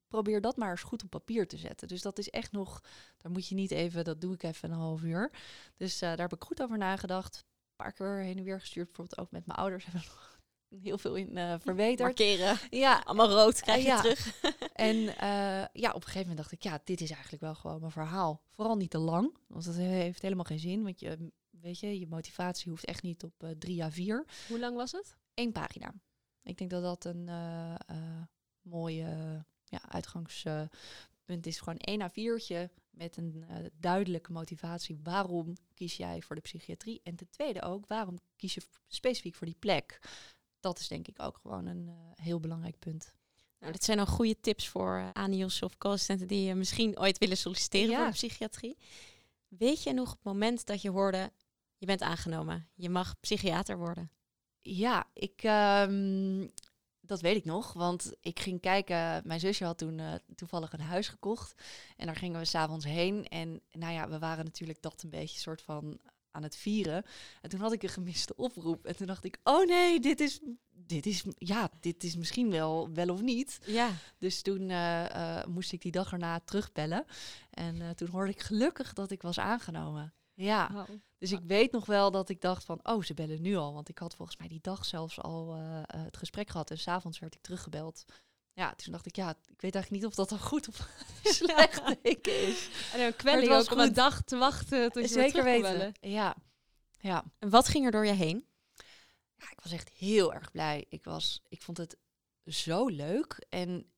probeer 0.08 0.40
dat 0.40 0.56
maar 0.56 0.70
eens 0.70 0.82
goed 0.82 1.02
op 1.02 1.10
papier 1.10 1.48
te 1.48 1.56
zetten. 1.56 1.88
Dus 1.88 2.02
dat 2.02 2.18
is 2.18 2.30
echt 2.30 2.52
nog, 2.52 2.82
daar 3.16 3.32
moet 3.32 3.48
je 3.48 3.54
niet 3.54 3.70
even, 3.70 4.04
dat 4.04 4.20
doe 4.20 4.34
ik 4.34 4.42
even 4.42 4.70
een 4.70 4.78
half 4.78 5.02
uur. 5.02 5.32
Dus 5.76 5.94
eh, 5.94 6.08
daar 6.08 6.18
heb 6.28 6.32
ik 6.32 6.44
goed 6.44 6.62
over 6.62 6.78
nagedacht. 6.78 7.36
Een 7.36 7.84
paar 7.84 7.92
keer 7.92 8.18
heen 8.18 8.38
en 8.38 8.44
weer 8.44 8.60
gestuurd. 8.60 8.86
Bijvoorbeeld 8.86 9.20
ook 9.20 9.30
met 9.30 9.46
mijn 9.46 9.58
ouders 9.58 9.84
hebben 9.90 10.02
we 10.02 10.06
nog 10.06 10.40
heel 10.82 10.98
veel 10.98 11.14
in 11.14 11.36
eh, 11.36 11.54
verbeterd. 11.58 11.98
Markeren. 11.98 12.58
Ja, 12.70 12.98
Allemaal 13.04 13.30
rood 13.30 13.60
krijg 13.60 13.82
je 13.82 13.88
ja. 13.88 14.00
terug. 14.00 14.40
en 14.72 14.96
eh, 15.16 15.64
ja, 15.72 15.88
op 15.88 15.94
een 15.94 16.02
gegeven 16.02 16.20
moment 16.20 16.36
dacht 16.36 16.52
ik, 16.52 16.62
ja, 16.62 16.80
dit 16.84 17.00
is 17.00 17.10
eigenlijk 17.10 17.42
wel 17.42 17.54
gewoon 17.54 17.80
mijn 17.80 17.92
verhaal. 17.92 18.42
Vooral 18.48 18.76
niet 18.76 18.90
te 18.90 18.98
lang, 18.98 19.36
want 19.46 19.64
dat 19.64 19.74
heeft 19.74 20.22
helemaal 20.22 20.44
geen 20.44 20.58
zin. 20.58 20.82
Want 20.82 21.00
je, 21.00 21.30
weet 21.50 21.80
je, 21.80 21.98
je 21.98 22.06
motivatie 22.06 22.70
hoeft 22.70 22.84
echt 22.84 23.02
niet 23.02 23.24
op 23.24 23.54
drie 23.58 23.82
à 23.84 23.90
vier. 23.90 24.26
Hoe 24.48 24.58
lang 24.58 24.76
was 24.76 24.92
het? 24.92 25.16
Eén 25.34 25.52
pagina. 25.52 25.94
Ik 26.42 26.58
denk 26.58 26.70
dat 26.70 26.82
dat 26.82 27.04
een 27.04 27.30
mooie 28.62 29.44
ja, 29.70 29.80
uitgangspunt 29.88 31.46
is. 31.46 31.58
Gewoon 31.58 31.78
één 31.78 32.00
à 32.02 32.10
viertje 32.10 32.70
met 32.90 33.16
een 33.16 33.44
eh, 33.48 33.56
duidelijke 33.80 34.32
motivatie. 34.32 35.00
Waarom 35.02 35.52
kies 35.74 35.96
jij 35.96 36.22
voor 36.22 36.36
de 36.36 36.42
psychiatrie? 36.42 37.00
En 37.04 37.16
ten 37.16 37.28
tweede 37.30 37.62
ook, 37.62 37.86
waarom 37.86 38.18
kies 38.36 38.54
je 38.54 38.62
specifiek 38.86 39.34
voor 39.34 39.46
die 39.46 39.56
plek? 39.58 40.00
Dat 40.60 40.78
is 40.78 40.88
denk 40.88 41.08
ik 41.08 41.22
ook 41.22 41.38
gewoon 41.42 41.66
een 41.66 41.88
eh, 41.88 41.94
heel 42.24 42.40
belangrijk 42.40 42.78
punt. 42.78 43.14
Nou, 43.58 43.72
dit 43.72 43.84
zijn 43.84 43.96
dan 43.96 44.06
goede 44.06 44.40
tips 44.40 44.68
voor 44.68 44.96
uh, 44.98 45.08
ANIOS 45.12 45.62
of 45.62 45.76
co-assistenten 45.78 46.26
die 46.26 46.54
misschien 46.54 46.98
ooit 46.98 47.18
willen 47.18 47.36
solliciteren 47.36 47.90
Ja. 47.90 47.96
voor 47.96 48.06
de 48.06 48.12
psychiatrie. 48.12 48.76
Weet 49.48 49.82
je 49.82 49.92
nog 49.92 50.10
het 50.10 50.22
moment 50.22 50.66
dat 50.66 50.82
je 50.82 50.90
hoorde, 50.90 51.32
je 51.76 51.86
bent 51.86 52.02
aangenomen, 52.02 52.68
je 52.74 52.90
mag 52.90 53.20
psychiater 53.20 53.78
worden? 53.78 54.10
Ja, 54.60 55.06
ik, 55.12 55.42
ehm, 55.42 56.46
dat 57.08 57.20
weet 57.20 57.36
ik 57.36 57.44
nog. 57.44 57.72
Want 57.72 58.12
ik 58.20 58.40
ging 58.40 58.60
kijken, 58.60 59.22
mijn 59.24 59.40
zusje 59.40 59.64
had 59.64 59.78
toen 59.78 59.98
eh, 59.98 60.14
toevallig 60.36 60.72
een 60.72 60.80
huis 60.80 61.08
gekocht. 61.08 61.62
En 61.96 62.06
daar 62.06 62.16
gingen 62.16 62.38
we 62.38 62.44
s'avonds 62.44 62.84
heen. 62.84 63.28
En 63.28 63.60
nou 63.72 63.92
ja, 63.92 64.08
we 64.08 64.18
waren 64.18 64.44
natuurlijk 64.44 64.82
dat 64.82 65.02
een 65.02 65.10
beetje 65.10 65.38
soort 65.38 65.62
van 65.62 66.00
aan 66.30 66.42
het 66.42 66.56
vieren. 66.56 67.04
En 67.40 67.50
toen 67.50 67.60
had 67.60 67.72
ik 67.72 67.82
een 67.82 67.88
gemiste 67.88 68.36
oproep. 68.36 68.86
En 68.86 68.96
toen 68.96 69.06
dacht 69.06 69.24
ik, 69.24 69.38
oh 69.42 69.66
nee, 69.66 70.00
dit 70.00 70.20
is, 70.20 70.40
dit 70.70 71.06
is, 71.06 71.24
ja, 71.38 71.70
dit 71.80 72.04
is 72.04 72.16
misschien 72.16 72.50
wel, 72.50 72.90
wel 72.92 73.08
of 73.08 73.22
niet. 73.22 73.58
Ja. 73.66 73.90
Dus 74.18 74.42
toen 74.42 74.70
eh, 74.70 75.38
eh, 75.38 75.46
moest 75.46 75.72
ik 75.72 75.82
die 75.82 75.92
dag 75.92 76.12
erna 76.12 76.40
terugbellen. 76.40 77.04
En 77.50 77.96
toen 77.96 78.08
hoorde 78.08 78.32
ik 78.32 78.40
gelukkig 78.40 78.92
dat 78.92 79.10
ik 79.10 79.22
was 79.22 79.38
aangenomen. 79.38 80.12
Ja, 80.38 80.72
Wauw. 80.72 81.00
dus 81.18 81.32
ik 81.32 81.40
weet 81.46 81.72
nog 81.72 81.86
wel 81.86 82.10
dat 82.10 82.28
ik 82.28 82.40
dacht 82.40 82.64
van, 82.64 82.80
oh, 82.82 83.02
ze 83.02 83.14
bellen 83.14 83.42
nu 83.42 83.56
al. 83.56 83.74
Want 83.74 83.88
ik 83.88 83.98
had 83.98 84.14
volgens 84.14 84.36
mij 84.36 84.48
die 84.48 84.60
dag 84.60 84.84
zelfs 84.84 85.20
al 85.20 85.54
eh, 85.54 85.78
eh, 85.78 85.84
het 85.86 86.16
gesprek 86.16 86.50
gehad. 86.50 86.70
En 86.70 86.78
s'avonds 86.78 87.18
werd 87.18 87.34
ik 87.34 87.40
teruggebeld. 87.40 88.04
Ja, 88.52 88.74
toen 88.74 88.92
dacht 88.92 89.06
ik, 89.06 89.16
ja, 89.16 89.30
ik 89.30 89.60
weet 89.60 89.74
eigenlijk 89.74 89.90
niet 89.90 90.06
of 90.06 90.14
dat 90.14 90.30
een 90.30 90.46
goed 90.46 90.68
of 90.68 90.88
slecht 91.22 91.82
teken 92.02 92.46
is. 92.48 92.68
En 92.92 93.00
een 93.00 93.16
kwelling 93.16 93.48
was 93.48 93.64
ook 93.64 93.72
om 93.72 93.80
een 93.80 93.92
dag 93.92 94.22
te 94.22 94.36
wachten 94.36 94.92
tot 94.92 95.02
je 95.02 95.08
Zeker 95.08 95.44
weten. 95.44 95.92
Ja, 96.00 96.36
ja. 97.00 97.24
En 97.38 97.50
wat 97.50 97.68
ging 97.68 97.84
er 97.84 97.90
door 97.90 98.06
je 98.06 98.12
heen? 98.12 98.46
ja, 99.36 99.50
ik 99.50 99.60
was 99.62 99.72
echt 99.72 99.88
heel 99.88 100.34
erg 100.34 100.50
blij. 100.50 100.84
Ik, 100.88 101.04
was, 101.04 101.42
ik 101.48 101.62
vond 101.62 101.76
het 101.76 101.96
zo 102.44 102.86
leuk. 102.86 103.46
En 103.48 103.90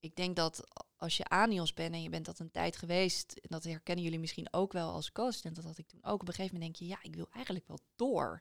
ik 0.00 0.16
denk 0.16 0.36
dat 0.36 0.64
als 0.98 1.16
je 1.16 1.24
ANIOS 1.24 1.74
bent 1.74 1.94
en 1.94 2.02
je 2.02 2.08
bent 2.08 2.26
dat 2.26 2.38
een 2.38 2.50
tijd 2.50 2.76
geweest, 2.76 3.32
en 3.32 3.48
dat 3.48 3.64
herkennen 3.64 4.04
jullie 4.04 4.18
misschien 4.18 4.52
ook 4.52 4.72
wel 4.72 4.90
als 4.90 5.12
co-assistent, 5.12 5.56
dat 5.56 5.64
had 5.64 5.78
ik 5.78 5.86
toen 5.86 6.04
ook. 6.04 6.20
Op 6.20 6.28
een 6.28 6.34
gegeven 6.34 6.54
moment 6.54 6.78
denk 6.78 6.90
je, 6.90 6.96
ja, 6.96 7.02
ik 7.02 7.14
wil 7.14 7.28
eigenlijk 7.32 7.66
wel 7.66 7.78
door. 7.96 8.40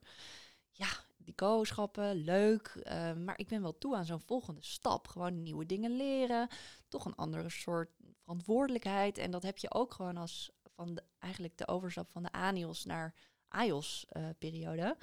Ja, 0.72 0.88
die 1.18 1.36
co-schappen, 1.36 2.16
leuk. 2.16 2.68
eh, 2.68 3.14
maar 3.14 3.40
ik 3.40 3.48
ben 3.48 3.62
wel 3.62 3.78
toe 3.78 3.96
aan 3.96 4.06
zo'n 4.06 4.20
volgende 4.20 4.64
stap. 4.64 5.08
Gewoon 5.08 5.44
nieuwe 5.44 5.66
dingen 5.66 5.96
leren. 5.96 6.48
Toch 6.88 7.06
een 7.06 7.16
andere 7.16 7.50
soort 7.50 7.90
verantwoordelijkheid. 8.22 9.18
En 9.18 9.32
dat 9.32 9.44
heb 9.44 9.58
je 9.58 9.74
ook 9.74 9.94
gewoon 9.94 10.18
als 10.18 10.52
van 10.76 10.96
de, 10.96 11.04
eigenlijk 11.20 11.58
de 11.58 11.68
overstap 11.68 12.12
van 12.12 12.24
de 12.24 12.32
ANIOS 12.32 12.86
naar 12.86 13.14
AIOS-periode. 13.48 14.98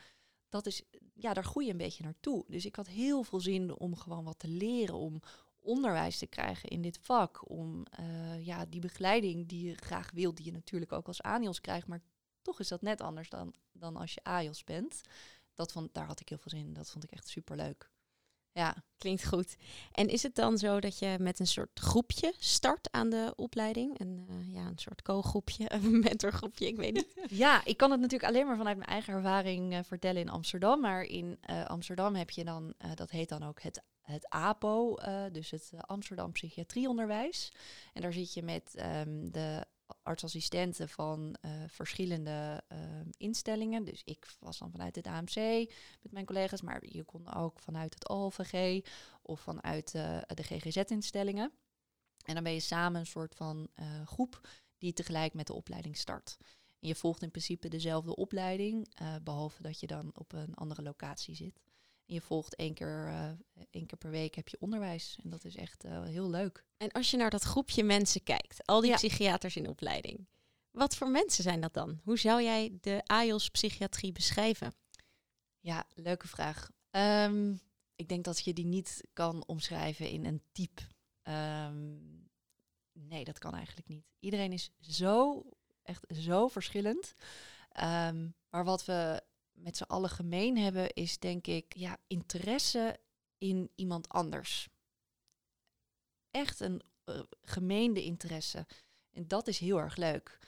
dat 0.48 0.66
is, 0.66 0.82
ja, 1.14 1.34
daar 1.34 1.44
groei 1.44 1.66
je 1.66 1.72
een 1.72 1.78
beetje 1.78 2.04
naartoe. 2.04 2.44
Dus 2.48 2.64
ik 2.64 2.76
had 2.76 2.86
heel 2.86 3.22
veel 3.22 3.40
zin 3.40 3.78
om 3.78 3.96
gewoon 3.96 4.24
wat 4.24 4.38
te 4.38 4.48
leren, 4.48 4.94
om 4.94 5.20
onderwijs 5.64 6.18
te 6.18 6.26
krijgen 6.26 6.68
in 6.68 6.82
dit 6.82 6.98
vak. 7.02 7.50
Om 7.50 7.84
eh, 7.90 8.46
ja, 8.46 8.66
die 8.66 8.80
begeleiding 8.80 9.48
die 9.48 9.66
je 9.66 9.74
graag 9.74 10.10
wilt, 10.10 10.36
die 10.36 10.46
je 10.46 10.52
natuurlijk 10.52 10.92
ook 10.92 11.06
als 11.06 11.22
ANIOS 11.22 11.60
krijgt. 11.60 11.86
Maar 11.86 12.00
toch 12.42 12.60
is 12.60 12.68
dat 12.68 12.82
net 12.82 13.00
anders 13.00 13.28
dan, 13.28 13.54
dan 13.72 13.96
als 13.96 14.14
je 14.14 14.22
AIOS 14.22 14.64
bent. 14.64 15.00
Dat 15.54 15.72
vond, 15.72 15.94
daar 15.94 16.06
had 16.06 16.20
ik 16.20 16.28
heel 16.28 16.38
veel 16.38 16.50
zin 16.50 16.66
in. 16.66 16.72
Dat 16.72 16.90
vond 16.90 17.04
ik 17.04 17.10
echt 17.10 17.28
superleuk. 17.28 17.90
Ja, 18.52 18.84
Klinkt 19.04 19.26
goed. 19.26 19.56
En 19.92 20.08
is 20.08 20.22
het 20.22 20.34
dan 20.34 20.58
zo 20.58 20.80
dat 20.80 20.98
je 20.98 21.16
met 21.20 21.38
een 21.38 21.46
soort 21.46 21.80
groepje 21.80 22.34
start 22.38 22.92
aan 22.92 23.10
de 23.10 23.32
opleiding? 23.36 24.00
Een, 24.00 24.26
eh, 24.28 24.52
ja, 24.52 24.66
een 24.66 24.78
soort 24.78 25.02
co-groepje, 25.02 25.72
een 25.74 26.00
mentorgroepje, 26.00 26.66
ik 26.66 26.76
weet 26.76 26.92
niet. 26.92 27.14
Ja, 27.44 27.64
ik 27.64 27.76
kan 27.76 27.90
het 27.90 28.00
natuurlijk 28.00 28.30
alleen 28.30 28.46
maar 28.46 28.56
vanuit 28.56 28.76
mijn 28.76 28.88
eigen 28.88 29.14
ervaring 29.14 29.72
eh, 29.72 29.78
vertellen 29.82 30.20
in 30.20 30.28
Amsterdam. 30.28 30.80
Maar 30.80 31.02
in 31.02 31.38
Amsterdam 31.66 32.14
heb 32.14 32.30
je 32.30 32.44
dan, 32.44 32.74
dat 32.94 33.10
heet 33.10 33.28
dan 33.28 33.42
ook 33.42 33.62
het, 33.62 33.82
het 34.04 34.28
APO, 34.28 34.96
eh, 34.96 35.24
dus 35.32 35.50
het 35.50 35.70
eh, 35.74 35.80
Amsterdam 35.80 36.32
Psychiatrieonderwijs. 36.32 37.52
En 37.92 38.02
daar 38.02 38.12
zit 38.12 38.34
je 38.34 38.42
met 38.42 38.74
ehm, 38.74 39.30
de 39.30 39.66
artsassistenten 40.02 40.88
van 40.88 41.36
eh, 41.40 41.50
verschillende 41.66 42.62
ehm, 42.68 43.08
instellingen. 43.16 43.84
Dus 43.84 44.02
ik 44.04 44.26
was 44.40 44.58
dan 44.58 44.70
vanuit 44.70 44.96
het 44.96 45.06
AMC 45.06 45.68
met 46.02 46.12
mijn 46.12 46.26
collega's, 46.26 46.62
maar 46.62 46.86
je 46.86 47.04
kon 47.04 47.34
ook 47.34 47.58
vanuit 47.58 47.94
het 47.94 48.08
OLVG 48.08 48.84
of 49.22 49.40
vanuit 49.40 49.92
de 49.92 50.42
GGZ-instellingen. 50.42 51.52
En 52.24 52.34
dan 52.34 52.42
ben 52.42 52.52
je 52.52 52.60
samen 52.60 53.00
een 53.00 53.06
soort 53.06 53.34
van 53.34 53.68
groep 54.04 54.48
die 54.78 54.92
tegelijk 54.92 55.34
met 55.34 55.46
de 55.46 55.52
opleiding 55.52 55.96
start. 55.96 56.36
Je 56.86 56.94
volgt 56.94 57.22
in 57.22 57.30
principe 57.30 57.68
dezelfde 57.68 58.16
opleiding, 58.16 58.88
eh, 58.94 59.14
behalve 59.22 59.62
dat 59.62 59.80
je 59.80 59.86
dan 59.86 60.10
op 60.14 60.32
een 60.32 60.54
andere 60.54 60.82
locatie 60.82 61.34
zit. 61.34 61.60
En 62.06 62.14
je 62.14 62.20
volgt 62.20 62.54
één 62.56 62.74
keer, 62.74 63.06
eh, 63.06 63.30
één 63.70 63.86
keer 63.86 63.98
per 63.98 64.10
week 64.10 64.34
heb 64.34 64.48
je 64.48 64.56
onderwijs. 64.60 65.18
En 65.22 65.30
dat 65.30 65.44
is 65.44 65.56
echt 65.56 65.84
eh, 65.84 66.02
heel 66.02 66.30
leuk. 66.30 66.64
En 66.76 66.92
als 66.92 67.10
je 67.10 67.16
naar 67.16 67.30
dat 67.30 67.42
groepje 67.42 67.84
mensen 67.84 68.22
kijkt, 68.22 68.66
al 68.66 68.80
die 68.80 68.90
Ja. 68.90 68.96
psychiaters 68.96 69.56
in 69.56 69.68
opleiding. 69.68 70.26
Wat 70.70 70.96
voor 70.96 71.08
mensen 71.10 71.42
zijn 71.42 71.60
dat 71.60 71.74
dan? 71.74 72.00
Hoe 72.04 72.18
zou 72.18 72.42
jij 72.42 72.78
de 72.80 73.02
AIOS 73.06 73.50
psychiatrie 73.50 74.12
beschrijven? 74.12 74.74
Ja, 75.60 75.86
leuke 75.94 76.28
vraag. 76.28 76.70
Ehm, 76.90 77.54
ik 77.96 78.08
denk 78.08 78.24
dat 78.24 78.44
je 78.44 78.52
die 78.52 78.64
niet 78.66 79.04
kan 79.12 79.46
omschrijven 79.46 80.08
in 80.08 80.24
een 80.24 80.42
type. 80.52 80.82
Ehm, 81.22 81.96
nee, 82.92 83.24
dat 83.24 83.38
kan 83.38 83.54
eigenlijk 83.54 83.88
niet. 83.88 84.04
Iedereen 84.18 84.52
is 84.52 84.70
zo, 84.80 85.44
echt 85.82 86.04
zo 86.12 86.48
verschillend. 86.48 87.14
Ehm, 87.68 88.28
maar 88.50 88.64
wat 88.64 88.84
we 88.84 89.22
met 89.54 89.76
z'n 89.76 89.82
allen 89.82 90.10
gemeen 90.10 90.58
hebben, 90.58 90.92
is 90.92 91.18
denk 91.18 91.46
ik 91.46 91.74
ja, 91.76 91.96
interesse 92.06 92.98
in 93.38 93.70
iemand 93.74 94.08
anders. 94.08 94.68
Echt 96.30 96.60
een 96.60 96.82
eh, 97.04 97.20
gemeende 97.42 98.04
interesse. 98.04 98.66
En 99.12 99.28
dat 99.28 99.48
is 99.48 99.58
heel 99.58 99.78
erg 99.78 99.96
leuk. 99.96 100.38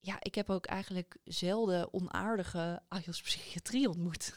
Ja, 0.00 0.16
ik 0.20 0.34
heb 0.34 0.50
ook 0.50 0.66
eigenlijk 0.66 1.16
zelden 1.24 1.92
onaardige 1.92 2.82
AIOS 2.88 3.22
psychiatrie 3.22 3.88
ontmoet. 3.94 4.36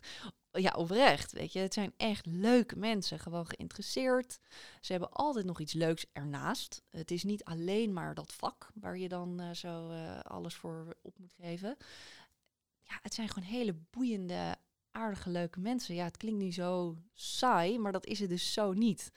Ja, 0.52 0.74
oprecht, 0.76 1.32
weet 1.32 1.54
je. 1.54 1.60
Het 1.60 1.74
zijn 1.74 1.94
echt 1.98 2.26
leuke 2.26 2.76
mensen, 2.76 3.20
gewoon 3.20 3.48
geïnteresseerd. 3.48 4.40
Ze 4.82 4.92
hebben 4.92 5.12
altijd 5.12 5.46
nog 5.46 5.60
iets 5.60 5.74
leuks 5.74 6.06
ernaast. 6.14 6.84
Het 6.90 7.12
is 7.12 7.24
niet 7.24 7.44
alleen 7.44 7.94
maar 7.94 8.14
dat 8.14 8.34
vak 8.34 8.72
waar 8.74 8.98
je 8.98 9.08
dan 9.08 9.40
eh, 9.40 9.52
zo 9.52 9.90
eh, 9.90 10.20
alles 10.20 10.56
voor 10.56 10.98
op 11.02 11.18
moet 11.20 11.34
geven. 11.34 11.78
Ja, 12.88 13.00
het 13.02 13.14
zijn 13.14 13.30
gewoon 13.30 13.50
hele 13.50 13.74
boeiende, 13.90 14.56
aardige, 14.92 15.30
leuke 15.30 15.60
mensen. 15.60 15.96
Ja, 15.96 16.04
het 16.04 16.18
klinkt 16.18 16.40
nu 16.40 16.52
zo 16.52 16.98
saai, 17.14 17.78
maar 17.80 17.92
dat 17.92 18.06
is 18.06 18.20
het 18.20 18.30
dus 18.30 18.54
zo 18.54 18.74
niet. 18.74 19.12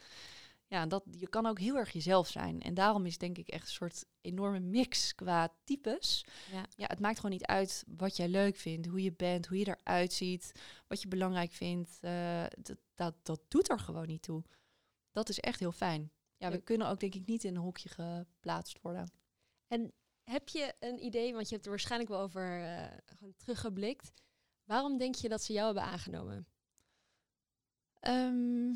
Ja, 0.66 0.86
dat, 0.86 1.04
je 1.10 1.28
kan 1.28 1.46
ook 1.46 1.58
heel 1.58 1.76
erg 1.76 1.92
jezelf 1.92 2.28
zijn. 2.28 2.60
En 2.60 2.74
daarom 2.74 3.06
is 3.06 3.18
denk 3.18 3.38
ik 3.38 3.48
echt 3.48 3.62
een 3.66 3.72
soort 3.72 4.04
enorme 4.20 4.60
mix 4.60 5.14
qua 5.14 5.54
types. 5.64 6.24
Ja. 6.52 6.64
Ja, 6.76 6.86
het 6.86 7.00
maakt 7.00 7.16
gewoon 7.16 7.30
niet 7.30 7.44
uit 7.46 7.84
wat 7.96 8.16
jij 8.16 8.28
leuk 8.28 8.56
vindt, 8.56 8.86
hoe 8.86 9.02
je 9.02 9.12
bent, 9.12 9.46
hoe 9.46 9.58
je 9.58 9.66
eruit 9.68 10.12
ziet, 10.12 10.52
wat 10.86 11.02
je 11.02 11.08
belangrijk 11.08 11.52
vindt. 11.52 11.98
Eh, 12.00 12.44
dat, 12.62 12.76
dat, 12.94 13.14
dat 13.22 13.40
doet 13.48 13.70
er 13.70 13.78
gewoon 13.78 14.06
niet 14.06 14.22
toe. 14.22 14.42
Dat 15.12 15.28
is 15.28 15.40
echt 15.40 15.60
heel 15.60 15.72
fijn. 15.72 16.10
Ja, 16.36 16.48
we 16.50 16.54
Ja. 16.56 16.60
kunnen 16.64 16.88
ook 16.88 17.00
denk 17.00 17.14
ik 17.14 17.26
niet 17.26 17.44
in 17.44 17.54
een 17.54 17.62
hokje 17.62 17.88
geplaatst 17.88 18.78
worden. 18.82 19.10
En 19.66 19.92
heb 20.30 20.48
je 20.48 20.74
een 20.80 21.04
idee, 21.04 21.32
want 21.32 21.48
je 21.48 21.54
hebt 21.54 21.64
er 21.64 21.70
waarschijnlijk 21.70 22.10
wel 22.10 22.20
over 22.20 22.64
eh, 22.64 22.96
gewoon 23.06 23.34
teruggeblikt. 23.36 24.12
Waarom 24.64 24.98
denk 24.98 25.14
je 25.14 25.28
dat 25.28 25.42
ze 25.42 25.52
jou 25.52 25.64
hebben 25.66 25.84
aangenomen? 25.84 26.46
Ehm, 28.00 28.72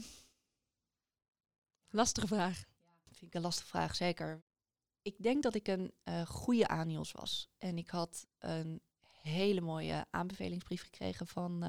Lastige 1.88 2.26
vraag. 2.26 2.64
vind 3.10 3.22
ik 3.22 3.34
een 3.34 3.40
lastige 3.40 3.68
vraag, 3.68 3.96
zeker. 3.96 4.42
Ik 5.02 5.22
denk 5.22 5.42
dat 5.42 5.54
ik 5.54 5.68
een 5.68 5.94
eh, 6.02 6.26
goede 6.26 6.68
ANIOS 6.68 7.12
was. 7.12 7.48
En 7.58 7.78
ik 7.78 7.88
had 7.88 8.26
een 8.38 8.82
hele 9.28 9.60
mooie 9.60 10.04
aanbevelingsbrief 10.10 10.82
gekregen 10.82 11.26
van 11.26 11.62
eh, 11.62 11.68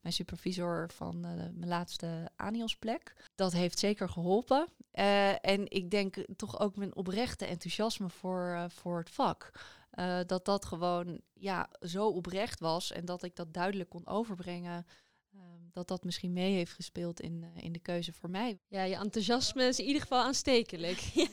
mijn 0.00 0.14
supervisor 0.14 0.90
van 0.92 1.24
eh, 1.24 1.32
mijn 1.34 1.68
laatste 1.68 2.30
ANIOS-plek. 2.36 3.16
Dat 3.34 3.52
heeft 3.52 3.78
zeker 3.78 4.08
geholpen. 4.08 4.68
Eh, 4.90 5.46
en 5.46 5.70
ik 5.70 5.90
denk 5.90 6.16
toch 6.36 6.60
ook 6.60 6.76
mijn 6.76 6.96
oprechte 6.96 7.44
enthousiasme 7.44 8.08
voor, 8.08 8.66
voor 8.68 8.98
het 8.98 9.10
vak. 9.10 9.50
Dat 10.26 10.44
dat 10.44 10.64
gewoon 10.64 11.20
ja, 11.32 11.68
zo 11.80 12.08
oprecht 12.08 12.60
was 12.60 12.92
en 12.92 13.04
dat 13.04 13.22
ik 13.22 13.36
dat 13.36 13.54
duidelijk 13.54 13.88
kon 13.90 14.06
overbrengen. 14.06 14.86
eh, 15.32 15.40
dat 15.72 15.88
dat 15.88 16.04
misschien 16.04 16.32
mee 16.32 16.54
heeft 16.54 16.72
gespeeld 16.72 17.20
in, 17.20 17.44
in 17.54 17.72
de 17.72 17.78
keuze 17.78 18.12
voor 18.12 18.30
mij. 18.30 18.58
Ja, 18.68 18.82
je 18.82 18.96
enthousiasme 18.96 19.64
is 19.64 19.78
in 19.78 19.86
ieder 19.86 20.02
geval 20.02 20.22
aanstekelijk. 20.22 20.98
Ja, 21.14 21.26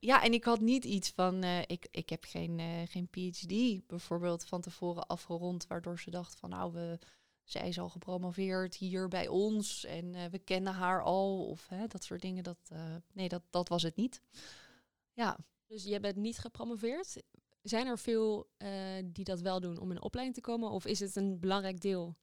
en 0.00 0.32
ik 0.32 0.44
had 0.44 0.60
niet 0.60 0.84
iets 0.84 1.10
van, 1.10 1.42
eh, 1.42 1.60
ik, 1.60 1.88
ik 1.90 2.10
heb 2.10 2.24
geen, 2.24 2.58
eh, 2.58 2.86
geen 2.88 3.08
PhD 3.08 3.86
bijvoorbeeld 3.86 4.44
van 4.44 4.60
tevoren 4.60 5.06
afgerond, 5.06 5.66
waardoor 5.66 5.98
ze 6.00 6.10
dacht 6.10 6.36
van 6.36 6.50
nou, 6.50 6.72
we, 6.72 6.98
zij 7.44 7.68
is 7.68 7.78
al 7.78 7.88
gepromoveerd 7.88 8.74
hier 8.74 9.08
bij 9.08 9.28
ons 9.28 9.84
en 9.84 10.14
eh, 10.14 10.24
we 10.24 10.38
kennen 10.38 10.72
haar 10.72 11.02
al 11.02 11.46
of 11.46 11.68
hè, 11.68 11.86
dat 11.86 12.04
soort 12.04 12.20
dingen. 12.20 12.42
Dat, 12.42 12.70
nee, 13.12 13.28
dat, 13.28 13.42
dat 13.50 13.68
was 13.68 13.82
het 13.82 13.96
niet. 13.96 14.22
Ja, 15.12 15.38
Dus 15.66 15.84
je 15.84 16.00
bent 16.00 16.16
niet 16.16 16.38
gepromoveerd. 16.38 17.22
Zijn 17.62 17.86
er 17.86 17.98
veel 17.98 18.50
die 19.04 19.24
dat 19.24 19.40
wel 19.40 19.60
doen 19.60 19.78
om 19.78 19.90
in 19.90 19.96
een 19.96 20.02
opleiding 20.02 20.36
te 20.36 20.50
komen? 20.50 20.70
Of 20.70 20.86
is 20.86 21.00
het 21.00 21.16
een 21.16 21.40
belangrijk 21.40 21.80
deel 21.80 22.16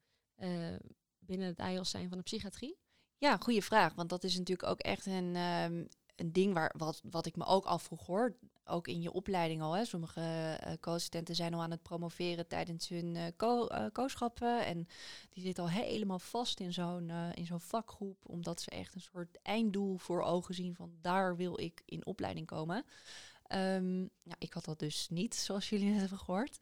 binnen 1.20 1.48
het 1.48 1.60
AIOS 1.60 1.90
zijn 1.90 2.10
van 2.10 2.18
de 2.18 2.24
psychiatrie? 2.24 2.78
ja 3.18 3.38
goede 3.38 3.62
vraag, 3.62 3.94
want 3.94 4.10
dat 4.10 4.24
is 4.24 4.38
natuurlijk 4.38 4.70
ook 4.70 4.80
echt 4.80 5.06
een, 5.06 5.36
ehm, 5.36 5.86
een 6.20 6.32
ding 6.34 6.54
waar, 6.54 6.74
wat, 6.78 7.02
wat 7.10 7.26
ik 7.26 7.36
me 7.36 7.46
ook 7.46 7.66
afvroeg 7.66 8.06
hoor. 8.06 8.36
Ook 8.66 8.88
in 8.88 9.02
je 9.02 9.12
opleiding 9.12 9.62
al. 9.62 9.74
Hè. 9.74 9.86
Sommige 9.86 10.22
eh 10.60 10.74
co-assistenten 10.80 11.36
zijn 11.36 11.54
al 11.54 11.62
aan 11.62 11.72
het 11.72 11.82
promoveren 11.82 12.48
tijdens 12.48 12.88
hun 12.88 13.16
eh 13.16 13.24
co- 13.38 13.68
eh. 13.68 14.68
En 14.70 14.88
die 15.30 15.44
zitten 15.44 15.64
al 15.64 15.70
helemaal 15.70 16.20
vast 16.20 16.60
in 16.60 16.74
zo'n 16.74 17.12
in 17.34 17.46
zo'n 17.46 17.60
vakgroep. 17.60 18.18
Omdat 18.24 18.62
ze 18.62 18.70
echt 18.70 18.96
een 18.96 19.02
soort 19.02 19.42
einddoel 19.42 19.98
voor 19.98 20.22
ogen 20.22 20.54
zien 20.54 20.76
van 20.76 20.92
daar 21.02 21.36
wil 21.36 21.60
ik 21.60 21.82
in 21.86 22.06
opleiding 22.06 22.48
komen. 22.48 22.86
Ehm, 23.48 24.02
ja, 24.02 24.36
ik 24.38 24.54
had 24.54 24.66
dat 24.66 24.80
dus 24.80 25.10
niet, 25.10 25.36
zoals 25.36 25.70
jullie 25.70 25.90
net 25.90 26.00
hebben 26.00 26.18
gehoord. 26.18 26.58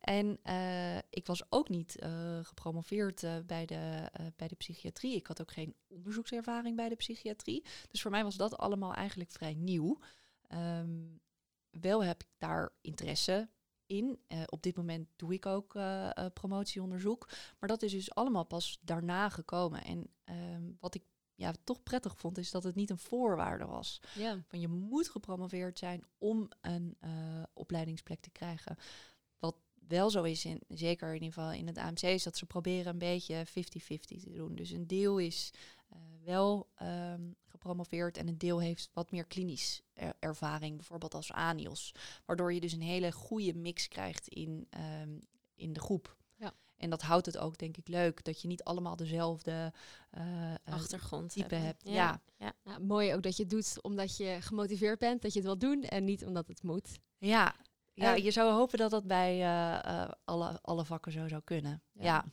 En 0.00 0.38
uh, 0.46 0.96
ik 0.96 1.26
was 1.26 1.42
ook 1.48 1.68
niet 1.68 1.96
uh, 2.02 2.38
gepromoveerd 2.42 3.22
uh, 3.22 3.36
bij, 3.46 3.66
de, 3.66 4.10
bij 4.36 4.48
de 4.48 4.54
psychiatrie. 4.54 5.16
Ik 5.16 5.26
had 5.26 5.40
ook 5.40 5.52
geen 5.52 5.74
onderzoekservaring 5.88 6.76
bij 6.76 6.88
de 6.88 6.96
psychiatrie. 6.96 7.64
Dus 7.88 8.02
voor 8.02 8.10
mij 8.10 8.22
was 8.22 8.36
dat 8.36 8.56
allemaal 8.56 8.94
eigenlijk 8.94 9.30
vrij 9.30 9.54
nieuw. 9.54 9.98
Um, 10.54 11.20
wel 11.70 12.04
heb 12.04 12.22
ik 12.22 12.28
daar 12.38 12.72
interesse 12.80 13.48
in. 13.86 14.18
op 14.46 14.62
dit 14.62 14.76
moment 14.76 15.08
doe 15.16 15.32
ik 15.32 15.46
ook 15.46 15.78
promotieonderzoek. 16.32 17.28
Maar 17.58 17.68
dat 17.68 17.82
is 17.82 17.92
dus 17.92 18.14
allemaal 18.14 18.44
pas 18.44 18.78
daarna 18.82 19.28
gekomen. 19.28 19.84
En 19.84 20.10
um, 20.24 20.76
wat 20.80 20.94
ik 20.94 21.02
ja, 21.34 21.52
toch 21.64 21.82
prettig 21.82 22.16
vond, 22.16 22.38
is 22.38 22.50
dat 22.50 22.64
het 22.64 22.74
niet 22.74 22.90
een 22.90 22.98
voorwaarde 22.98 23.66
was. 23.66 24.00
Ja. 24.14 24.42
Van 24.46 24.60
je 24.60 24.68
moet 24.68 25.08
gepromoveerd 25.08 25.78
zijn 25.78 26.04
om 26.18 26.48
een 26.60 26.96
opleidingsplek 27.52 28.20
te 28.20 28.30
krijgen. 28.30 28.76
Wat 29.38 29.56
wel 29.88 30.10
zo 30.10 30.22
is, 30.22 30.44
in, 30.44 30.60
zeker 30.68 31.08
in 31.08 31.22
ieder 31.22 31.32
geval 31.32 31.52
in 31.52 31.66
het 31.66 31.78
AMC, 31.78 32.02
is 32.02 32.22
dat 32.22 32.36
ze 32.36 32.46
proberen 32.46 32.92
een 32.92 32.98
beetje 32.98 33.46
50-50 33.46 33.50
te 33.98 34.32
doen. 34.32 34.54
Dus 34.54 34.70
een 34.70 34.86
deel 34.86 35.18
is 35.18 35.50
uh, 35.92 35.98
wel 36.24 36.68
um, 36.82 37.36
gepromoveerd 37.46 38.16
en 38.16 38.28
een 38.28 38.38
deel 38.38 38.60
heeft 38.60 38.90
wat 38.92 39.10
meer 39.10 39.24
klinisch 39.24 39.82
er 39.92 40.14
ervaring, 40.18 40.76
bijvoorbeeld 40.76 41.14
als 41.14 41.32
ANIOS. 41.32 41.94
Waardoor 42.24 42.52
je 42.52 42.60
dus 42.60 42.72
een 42.72 42.82
hele 42.82 43.12
goede 43.12 43.54
mix 43.54 43.88
krijgt 43.88 44.28
in, 44.28 44.68
um, 45.02 45.20
in 45.54 45.72
de 45.72 45.80
groep. 45.80 46.16
En 46.76 46.90
dat 46.90 47.02
houdt 47.02 47.26
het 47.26 47.38
ook, 47.38 47.58
denk 47.58 47.76
ik, 47.76 47.88
leuk 47.88 48.24
dat 48.24 48.40
je 48.42 48.48
niet 48.48 48.64
allemaal 48.64 48.96
dezelfde 48.96 49.72
uh, 50.18 50.54
achtergrond 50.64 51.32
type 51.32 51.40
hebben. 51.54 51.62
hebt. 51.66 51.82
Ja. 51.84 52.20
Ja. 52.38 52.52
Ja, 52.64 52.78
mooi 52.78 53.14
ook 53.14 53.22
dat 53.22 53.36
je 53.36 53.42
het 53.42 53.52
doet 53.52 53.82
omdat 53.82 54.16
je 54.16 54.36
gemotiveerd 54.40 54.98
bent, 54.98 55.22
dat 55.22 55.32
je 55.32 55.38
het 55.38 55.48
wil 55.48 55.58
doen 55.58 55.82
en 55.82 56.04
niet 56.04 56.24
omdat 56.26 56.48
het 56.48 56.62
moet. 56.62 56.98
Ja, 57.18 57.54
ja, 57.92 58.14
En- 58.14 58.22
je 58.22 58.30
zou 58.30 58.52
hopen 58.52 58.78
dat 58.78 58.90
dat 58.90 59.06
bij 59.06 59.32
eh, 59.40 60.02
eh, 60.02 60.10
alle, 60.24 60.58
alle 60.62 60.84
vakken 60.84 61.12
zo 61.12 61.28
zou 61.28 61.42
kunnen. 61.44 61.82
Ja. 61.92 62.02
Ja. 62.04 62.24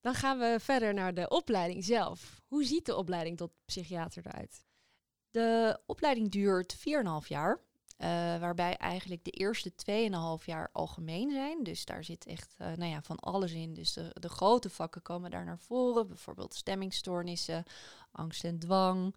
Dan 0.00 0.14
gaan 0.14 0.38
we 0.38 0.56
verder 0.60 0.94
naar 0.94 1.14
de 1.14 1.28
opleiding 1.28 1.84
zelf. 1.84 2.40
Hoe 2.46 2.64
ziet 2.64 2.86
de 2.86 2.96
opleiding 2.96 3.36
tot 3.36 3.52
psychiater 3.64 4.26
eruit? 4.26 4.64
De 5.30 5.80
opleiding 5.86 6.30
duurt 6.30 6.76
4,5 6.76 7.28
jaar. 7.28 7.60
Eh, 7.96 8.08
waarbij 8.38 8.76
eigenlijk 8.76 9.24
de 9.24 9.30
eerste 9.30 9.72
2,5 10.40 10.44
jaar 10.44 10.68
algemeen 10.72 11.30
zijn. 11.30 11.62
Dus 11.62 11.84
daar 11.84 12.04
zit 12.04 12.26
echt 12.26 12.54
eh, 12.58 12.66
nou 12.66 12.90
ja, 12.90 13.02
van 13.02 13.18
alles 13.18 13.52
in. 13.52 13.74
Dus 13.74 13.92
de, 13.92 14.10
de 14.20 14.28
grote 14.28 14.70
vakken 14.70 15.02
komen 15.02 15.30
daar 15.30 15.44
naar 15.44 15.58
voren. 15.58 16.06
Bijvoorbeeld 16.06 16.54
stemmingstoornissen, 16.54 17.64
angst 18.12 18.44
en 18.44 18.58
dwang, 18.58 19.16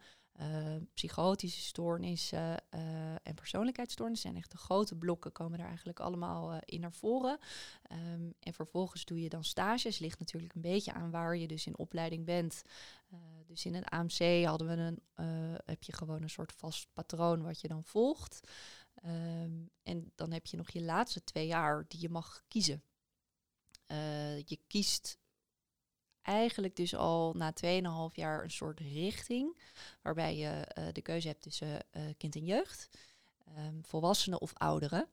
psychotische 0.94 1.62
stoornissen 1.62 2.58
eh, 2.70 3.12
en 3.12 3.36
persoonlijkheidsstoornissen. 3.36 4.30
En 4.30 4.36
echt 4.36 4.52
de 4.52 4.58
grote 4.58 4.96
blokken 4.96 5.32
komen 5.32 5.58
daar 5.58 5.68
eigenlijk 5.68 6.00
allemaal 6.00 6.52
eh, 6.52 6.58
in 6.66 6.80
naar 6.80 6.94
voren. 6.94 7.38
Ehm, 7.82 8.32
en 8.40 8.54
vervolgens 8.54 9.06
doe 9.06 9.22
je 9.22 9.30
dan 9.30 9.44
stages. 9.44 10.00
Ligt 10.00 10.20
natuurlijk 10.20 10.54
een 10.54 10.62
beetje 10.62 10.94
aan 10.94 11.12
waar 11.12 11.38
je 11.38 11.48
dus 11.48 11.66
in 11.66 11.78
opleiding 11.78 12.26
bent. 12.26 12.64
Eh, 13.10 13.20
dus 13.48 13.66
in 13.66 13.74
het 13.74 13.90
AMC 13.90 14.46
hadden 14.46 14.68
we 14.68 14.74
een, 14.74 15.00
eh, 15.14 15.60
heb 15.66 15.84
je 15.84 15.94
gewoon 15.94 16.22
een 16.22 16.30
soort 16.30 16.54
vast 16.54 16.88
patroon 16.94 17.42
wat 17.42 17.62
je 17.62 17.68
dan 17.68 17.84
volgt. 17.84 18.40
Ehm, 18.94 19.52
en 19.84 20.12
dan 20.16 20.32
heb 20.32 20.46
je 20.46 20.58
nog 20.58 20.70
je 20.70 20.82
laatste 20.82 21.24
twee 21.24 21.48
jaar 21.48 21.86
die 21.88 22.02
je 22.02 22.10
mag 22.10 22.44
kiezen. 22.48 22.84
Eh, 23.86 24.38
je 24.38 24.60
kiest 24.68 25.18
eigenlijk 26.30 26.76
dus 26.76 26.96
al 26.96 27.34
na 27.34 27.54
2,5 27.66 28.16
jaar 28.16 28.44
een 28.44 28.52
soort 28.52 28.80
richting. 28.80 29.62
Waarbij 30.02 30.38
je 30.38 30.48
eh, 30.50 30.84
de 30.92 31.02
keuze 31.02 31.28
hebt 31.28 31.42
tussen 31.42 31.92
eh, 31.92 32.04
kind 32.18 32.36
en 32.36 32.46
jeugd, 32.46 32.90
ehm, 33.46 33.82
volwassenen 33.82 34.42
of 34.42 34.54
ouderen. 34.54 35.08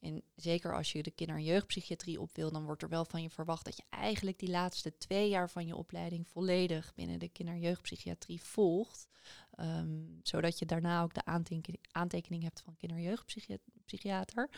En 0.00 0.22
zeker 0.36 0.74
als 0.74 0.92
je 0.92 1.02
de 1.02 1.10
kinder- 1.10 1.36
en 1.36 1.44
jeugdpsychiatrie 1.44 2.20
op 2.20 2.30
wil, 2.34 2.50
dan 2.52 2.64
wordt 2.64 2.82
er 2.82 2.88
wel 2.88 3.04
van 3.04 3.22
je 3.22 3.30
verwacht 3.30 3.64
dat 3.64 3.76
je 3.76 3.82
eigenlijk 3.90 4.38
die 4.38 4.50
laatste 4.50 4.96
twee 4.96 5.28
jaar 5.28 5.50
van 5.50 5.66
je 5.66 5.76
opleiding 5.76 6.28
volledig 6.28 6.94
binnen 6.94 7.18
de 7.18 7.28
kinder- 7.28 7.54
en 7.54 7.60
jeugdpsychiatrie 7.60 8.42
volgt. 8.42 9.08
Ehm, 9.50 10.02
zodat 10.22 10.58
je 10.58 10.66
daarna 10.66 11.02
ook 11.02 11.14
de 11.14 11.24
aantekening, 11.24 11.84
aantekening 11.90 12.42
hebt 12.42 12.60
van 12.60 12.76
kinder- 12.76 12.98
en 12.98 13.02
jeugdpsychiater. 13.02 14.50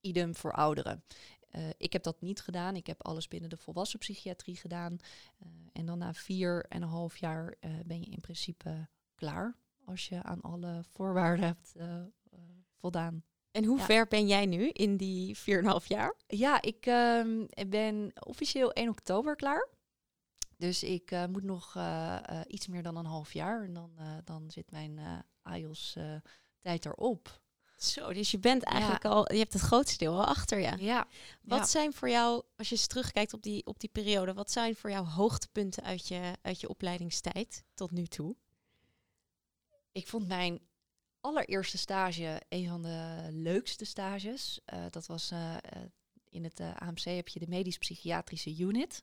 Idem 0.00 0.34
voor 0.34 0.52
ouderen. 0.52 1.04
Eh, 1.52 1.68
ik 1.76 1.92
heb 1.92 2.02
dat 2.02 2.20
niet 2.20 2.40
gedaan. 2.40 2.76
Ik 2.76 2.86
heb 2.86 3.02
alles 3.02 3.28
binnen 3.28 3.50
de 3.50 3.56
volwassen 3.56 3.98
psychiatrie 3.98 4.56
gedaan. 4.56 4.98
Eh, 5.38 5.48
en 5.72 5.86
dan 5.86 5.98
na 5.98 6.14
vier 6.14 6.64
en 6.68 6.82
een 6.82 6.88
half 6.88 7.16
jaar 7.16 7.54
eh, 7.60 7.70
ben 7.86 8.00
je 8.00 8.06
in 8.06 8.20
principe 8.20 8.88
klaar. 9.14 9.56
Als 9.84 10.08
je 10.08 10.22
aan 10.22 10.40
alle 10.40 10.84
voorwaarden 10.90 11.44
hebt 11.44 11.74
voldaan. 12.74 13.24
En 13.50 13.64
hoe 13.64 13.78
Ja. 13.78 13.84
ver 13.84 14.06
ben 14.08 14.26
jij 14.26 14.46
nu 14.46 14.68
in 14.68 14.96
die 14.96 15.38
4,5 15.38 15.86
jaar? 15.86 16.14
Ja, 16.26 16.62
ik 16.62 16.86
ehm, 16.86 17.46
ben 17.68 18.12
officieel 18.26 18.72
1 18.72 18.88
oktober 18.88 19.36
klaar. 19.36 19.68
Dus 20.56 20.82
ik 20.82 21.26
moet 21.28 21.42
nog 21.42 21.78
iets 22.46 22.66
meer 22.66 22.82
dan 22.82 22.96
een 22.96 23.06
half 23.06 23.32
jaar. 23.32 23.64
En 23.64 23.72
dan, 23.72 23.90
dan 24.24 24.50
zit 24.50 24.70
mijn 24.70 25.24
IELTS 25.44 25.96
tijd 26.60 26.86
erop. 26.86 27.41
Zo, 27.82 28.12
dus 28.12 28.30
je 28.30 28.38
bent 28.38 28.62
eigenlijk 28.62 29.04
al, 29.04 29.32
je 29.32 29.38
hebt 29.38 29.52
het 29.52 29.62
grootste 29.62 29.98
deel 29.98 30.14
al 30.14 30.24
achter 30.24 30.58
je. 30.58 30.84
Ja. 30.84 31.06
Wat 31.42 31.58
ja. 31.58 31.64
zijn 31.64 31.92
voor 31.92 32.08
jou, 32.08 32.42
als 32.56 32.68
je 32.68 32.74
eens 32.74 32.86
terugkijkt 32.86 33.32
op 33.32 33.42
die, 33.42 33.66
op 33.66 33.80
die 33.80 33.90
periode, 33.92 34.34
wat 34.34 34.50
zijn 34.50 34.76
voor 34.76 34.90
jou 34.90 35.06
hoogtepunten 35.06 35.82
uit 35.82 36.08
je, 36.08 36.32
uit 36.42 36.60
je 36.60 36.68
opleidingstijd 36.68 37.64
tot 37.74 37.90
nu 37.90 38.06
toe? 38.06 38.36
Ik 39.92 40.06
vond 40.06 40.28
mijn 40.28 40.60
allereerste 41.20 41.78
stage 41.78 42.42
een 42.48 42.68
van 42.68 42.82
de 42.82 43.28
leukste 43.30 43.84
stages. 43.84 44.60
Eh, 44.64 44.84
dat 44.90 45.06
was 45.06 45.30
eh, 45.30 45.54
eh, 45.54 45.60
in 46.28 46.44
het 46.44 46.60
AMC 46.60 47.02
heb 47.02 47.28
je 47.28 47.38
de 47.38 47.48
medisch-psychiatrische 47.48 48.56
unit. 48.56 49.02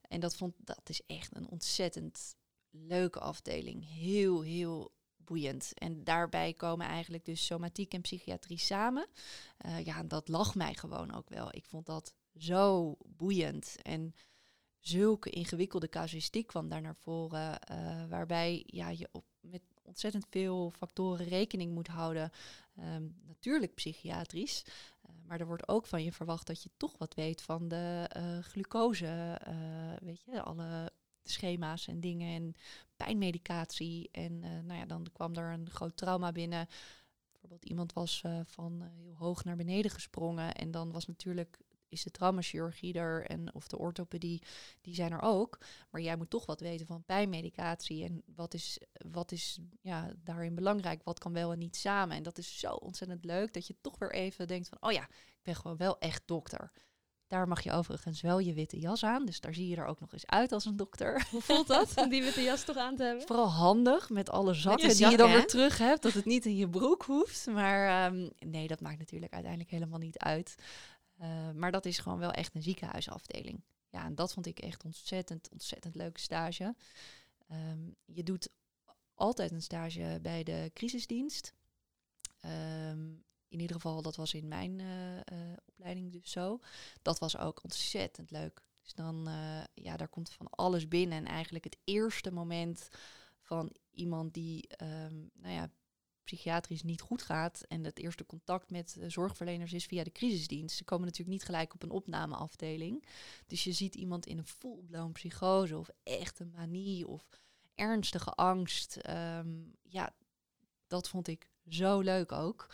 En 0.00 0.20
dat, 0.20 0.36
vond, 0.36 0.54
dat 0.58 0.88
is 0.88 1.00
echt 1.06 1.36
een 1.36 1.48
ontzettend 1.48 2.36
leuke 2.70 3.20
afdeling. 3.20 3.88
Heel, 3.88 4.40
heel 4.40 4.92
boeiend. 5.28 5.72
En 5.74 6.04
daarbij 6.04 6.52
komen 6.52 6.86
eigenlijk 6.86 7.24
dus 7.24 7.46
somatiek 7.46 7.92
en 7.92 8.00
psychiatrie 8.00 8.58
samen. 8.58 9.06
Eh, 9.58 9.84
ja, 9.84 10.02
dat 10.02 10.28
lag 10.28 10.54
mij 10.54 10.74
gewoon 10.74 11.14
ook 11.14 11.28
wel. 11.28 11.48
Ik 11.50 11.64
vond 11.64 11.86
dat 11.86 12.14
zo 12.36 12.96
boeiend. 13.06 13.76
En 13.82 14.14
zulke 14.80 15.30
ingewikkelde 15.30 15.88
casuïstiek 15.88 16.46
kwam 16.46 16.68
daar 16.68 16.80
naar 16.80 16.96
voren. 16.96 17.60
eh, 17.60 18.04
waarbij 18.08 18.62
ja, 18.66 18.88
je 18.88 19.08
op, 19.12 19.24
met 19.40 19.62
ontzettend 19.82 20.26
veel 20.30 20.70
factoren 20.76 21.26
rekening 21.26 21.74
moet 21.74 21.88
houden. 21.88 22.30
Ehm, 22.76 23.06
natuurlijk 23.26 23.74
psychiatrisch. 23.74 24.64
eh, 25.02 25.10
maar 25.26 25.40
er 25.40 25.46
wordt 25.46 25.68
ook 25.68 25.86
van 25.86 26.04
je 26.04 26.12
verwacht 26.12 26.46
dat 26.46 26.62
je 26.62 26.70
toch 26.76 26.98
wat 26.98 27.14
weet 27.14 27.42
van 27.42 27.68
de 27.68 28.10
glucose. 28.42 29.40
weet 30.00 30.22
je, 30.22 30.42
alle 30.42 30.92
schema's 31.30 31.86
en 31.86 32.00
dingen. 32.00 32.34
En 32.34 32.54
pijnmedicatie. 32.96 34.08
En 34.12 34.42
eh, 34.42 34.50
nou 34.50 34.78
ja, 34.78 34.86
dan 34.86 35.06
kwam 35.12 35.34
er 35.34 35.52
een 35.52 35.70
groot 35.70 35.96
trauma 35.96 36.32
binnen. 36.32 36.68
Bijvoorbeeld 37.32 37.64
iemand 37.64 37.92
was 37.92 38.20
eh, 38.24 38.40
van 38.44 38.82
eh, 38.82 38.88
heel 38.94 39.14
hoog 39.16 39.44
naar 39.44 39.56
beneden 39.56 39.90
gesprongen. 39.90 40.54
En 40.54 40.70
dan 40.70 40.92
was 40.92 41.06
natuurlijk 41.06 41.58
is 41.88 42.02
de 42.02 42.10
traumachirurgie 42.10 42.94
er 42.94 43.26
en 43.26 43.54
of 43.54 43.68
de 43.68 43.78
orthopedie, 43.78 44.42
die 44.80 44.94
zijn 44.94 45.12
er 45.12 45.22
ook. 45.22 45.58
Maar 45.90 46.00
jij 46.00 46.16
moet 46.16 46.30
toch 46.30 46.46
wat 46.46 46.60
weten 46.60 46.86
van 46.86 47.04
pijnmedicatie 47.04 48.04
en 48.04 48.22
wat 48.34 48.54
is, 48.54 48.78
wat 48.92 49.32
is 49.32 49.58
ja, 49.80 50.12
daarin 50.22 50.54
belangrijk, 50.54 51.02
wat 51.02 51.18
kan 51.18 51.32
wel 51.32 51.52
en 51.52 51.58
niet 51.58 51.76
samen. 51.76 52.16
En 52.16 52.22
dat 52.22 52.38
is 52.38 52.58
zo 52.58 52.72
ontzettend 52.72 53.24
leuk 53.24 53.52
dat 53.52 53.66
je 53.66 53.76
toch 53.80 53.98
weer 53.98 54.12
even 54.12 54.46
denkt 54.46 54.68
van, 54.68 54.78
oh 54.80 54.92
ja, 54.92 55.02
ik 55.08 55.42
ben 55.42 55.56
gewoon 55.56 55.76
wel 55.76 55.98
echt 55.98 56.22
dokter. 56.26 56.72
Daar 57.28 57.48
mag 57.48 57.62
je 57.62 57.72
overigens 57.72 58.20
wel 58.20 58.38
je 58.38 58.52
witte 58.52 58.78
jas 58.78 59.04
aan, 59.04 59.26
dus 59.26 59.40
daar 59.40 59.54
zie 59.54 59.68
je 59.68 59.76
er 59.76 59.86
ook 59.86 60.00
nog 60.00 60.12
eens 60.12 60.26
uit 60.26 60.52
als 60.52 60.64
een 60.64 60.76
dokter. 60.76 61.26
Hoe 61.30 61.40
voelt 61.40 61.66
dat 61.66 61.96
om 61.96 62.08
die 62.08 62.22
witte 62.22 62.42
jas 62.42 62.64
toch 62.64 62.76
aan 62.76 62.96
te 62.96 63.02
hebben? 63.02 63.26
Vooral 63.26 63.50
handig 63.50 64.10
met 64.10 64.30
alle 64.30 64.54
zakken 64.54 64.96
die 64.96 65.10
je 65.10 65.16
dan 65.16 65.28
hè? 65.28 65.36
weer 65.36 65.46
terug 65.46 65.78
hebt, 65.78 66.02
dat 66.02 66.12
het 66.12 66.24
niet 66.24 66.46
in 66.46 66.56
je 66.56 66.68
broek 66.68 67.02
hoeft. 67.02 67.46
Maar 67.46 68.06
ehm, 68.06 68.28
nee, 68.38 68.66
dat 68.66 68.80
maakt 68.80 68.98
natuurlijk 68.98 69.32
uiteindelijk 69.32 69.70
helemaal 69.70 69.98
niet 69.98 70.18
uit. 70.18 70.54
Eh, 71.18 71.50
maar 71.54 71.72
dat 71.72 71.84
is 71.84 71.98
gewoon 71.98 72.18
wel 72.18 72.30
echt 72.30 72.54
een 72.54 72.62
ziekenhuisafdeling. 72.62 73.62
Ja, 73.88 74.04
en 74.04 74.14
dat 74.14 74.32
vond 74.32 74.46
ik 74.46 74.58
echt 74.58 74.84
ontzettend, 74.84 75.48
ontzettend 75.52 75.94
leuke 75.94 76.20
stage. 76.20 76.74
Ehm, 77.48 77.90
je 78.04 78.22
doet 78.22 78.48
altijd 79.14 79.50
een 79.50 79.62
stage 79.62 80.18
bij 80.22 80.42
de 80.42 80.70
crisisdienst. 80.74 81.54
Ehm, 82.40 83.06
in 83.48 83.60
ieder 83.60 83.76
geval, 83.76 84.02
dat 84.02 84.16
was 84.16 84.34
in 84.34 84.48
mijn 84.48 84.80
eh, 84.80 85.16
eh, 85.18 85.56
opleiding 85.64 86.12
dus 86.12 86.30
zo. 86.30 86.60
Dat 87.02 87.18
was 87.18 87.36
ook 87.36 87.62
ontzettend 87.64 88.30
leuk. 88.30 88.62
Dus 88.82 88.94
dan, 88.94 89.28
eh, 89.28 89.60
ja, 89.74 89.96
daar 89.96 90.08
komt 90.08 90.30
van 90.30 90.50
alles 90.50 90.88
binnen. 90.88 91.18
En 91.18 91.26
eigenlijk 91.26 91.64
het 91.64 91.78
eerste 91.84 92.32
moment 92.32 92.88
van 93.40 93.72
iemand 93.90 94.34
die, 94.34 94.68
ehm, 94.68 95.16
nou 95.34 95.54
ja, 95.54 95.70
psychiatrisch 96.24 96.82
niet 96.82 97.00
goed 97.00 97.22
gaat 97.22 97.64
en 97.68 97.84
het 97.84 97.98
eerste 97.98 98.26
contact 98.26 98.70
met 98.70 98.96
zorgverleners 99.06 99.72
is 99.72 99.86
via 99.86 100.04
de 100.04 100.12
crisisdienst. 100.12 100.76
Ze 100.76 100.84
komen 100.84 101.04
natuurlijk 101.04 101.30
niet 101.30 101.44
gelijk 101.44 101.74
op 101.74 101.82
een 101.82 101.90
opnameafdeling. 101.90 103.04
Dus 103.46 103.64
je 103.64 103.72
ziet 103.72 103.94
iemand 103.94 104.26
in 104.26 104.38
een 104.38 104.46
full-blown 104.46 105.12
psychose 105.12 105.78
of 105.78 105.90
echte 106.02 106.44
manie 106.44 107.06
of 107.06 107.28
ernstige 107.74 108.30
angst. 108.30 108.96
Ehm, 108.96 109.48
ja, 109.82 110.14
dat 110.86 111.08
vond 111.08 111.28
ik 111.28 111.50
zo 111.68 112.00
leuk 112.00 112.32
ook. 112.32 112.68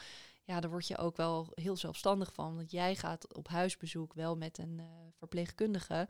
Ja, 0.45 0.61
daar 0.61 0.71
word 0.71 0.87
je 0.87 0.99
ook 0.99 1.17
wel 1.17 1.49
heel 1.55 1.77
zelfstandig 1.77 2.33
van. 2.33 2.57
Want 2.57 2.71
jij 2.71 2.97
gaat 2.97 3.35
op 3.35 3.49
huisbezoek 3.49 4.15
wel 4.15 4.37
met 4.37 4.59
een 4.59 4.79
uh, 4.79 4.85
verpleegkundige. 5.17 6.09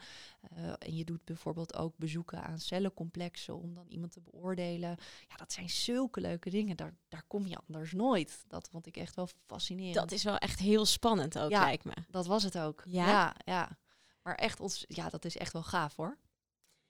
Uh, 0.58 0.72
en 0.78 0.96
je 0.96 1.04
doet 1.04 1.24
bijvoorbeeld 1.24 1.76
ook 1.76 1.96
bezoeken 1.96 2.42
aan 2.42 2.58
cellencomplexen 2.58 3.60
om 3.60 3.74
dan 3.74 3.86
iemand 3.88 4.12
te 4.12 4.20
beoordelen. 4.20 4.96
Ja, 5.28 5.36
dat 5.36 5.52
zijn 5.52 5.70
zulke 5.70 6.20
leuke 6.20 6.50
dingen. 6.50 6.76
Daar, 6.76 6.94
daar 7.08 7.24
kom 7.26 7.46
je 7.46 7.58
anders 7.66 7.92
nooit. 7.92 8.44
Dat 8.48 8.68
vond 8.68 8.86
ik 8.86 8.96
echt 8.96 9.16
wel 9.16 9.28
fascinerend. 9.46 9.94
Dat 9.94 10.12
is 10.12 10.22
wel 10.22 10.36
echt 10.36 10.58
heel 10.58 10.84
spannend 10.84 11.38
ook, 11.38 11.50
ja, 11.50 11.60
lijkt 11.60 11.84
me. 11.84 11.94
Dat 12.08 12.26
was 12.26 12.42
het 12.42 12.58
ook. 12.58 12.82
Ja? 12.86 13.08
ja, 13.08 13.36
ja. 13.44 13.78
Maar 14.22 14.34
echt, 14.34 14.60
ons, 14.60 14.84
ja, 14.88 15.08
dat 15.08 15.24
is 15.24 15.36
echt 15.36 15.52
wel 15.52 15.62
gaaf 15.62 15.96
hoor. 15.96 16.18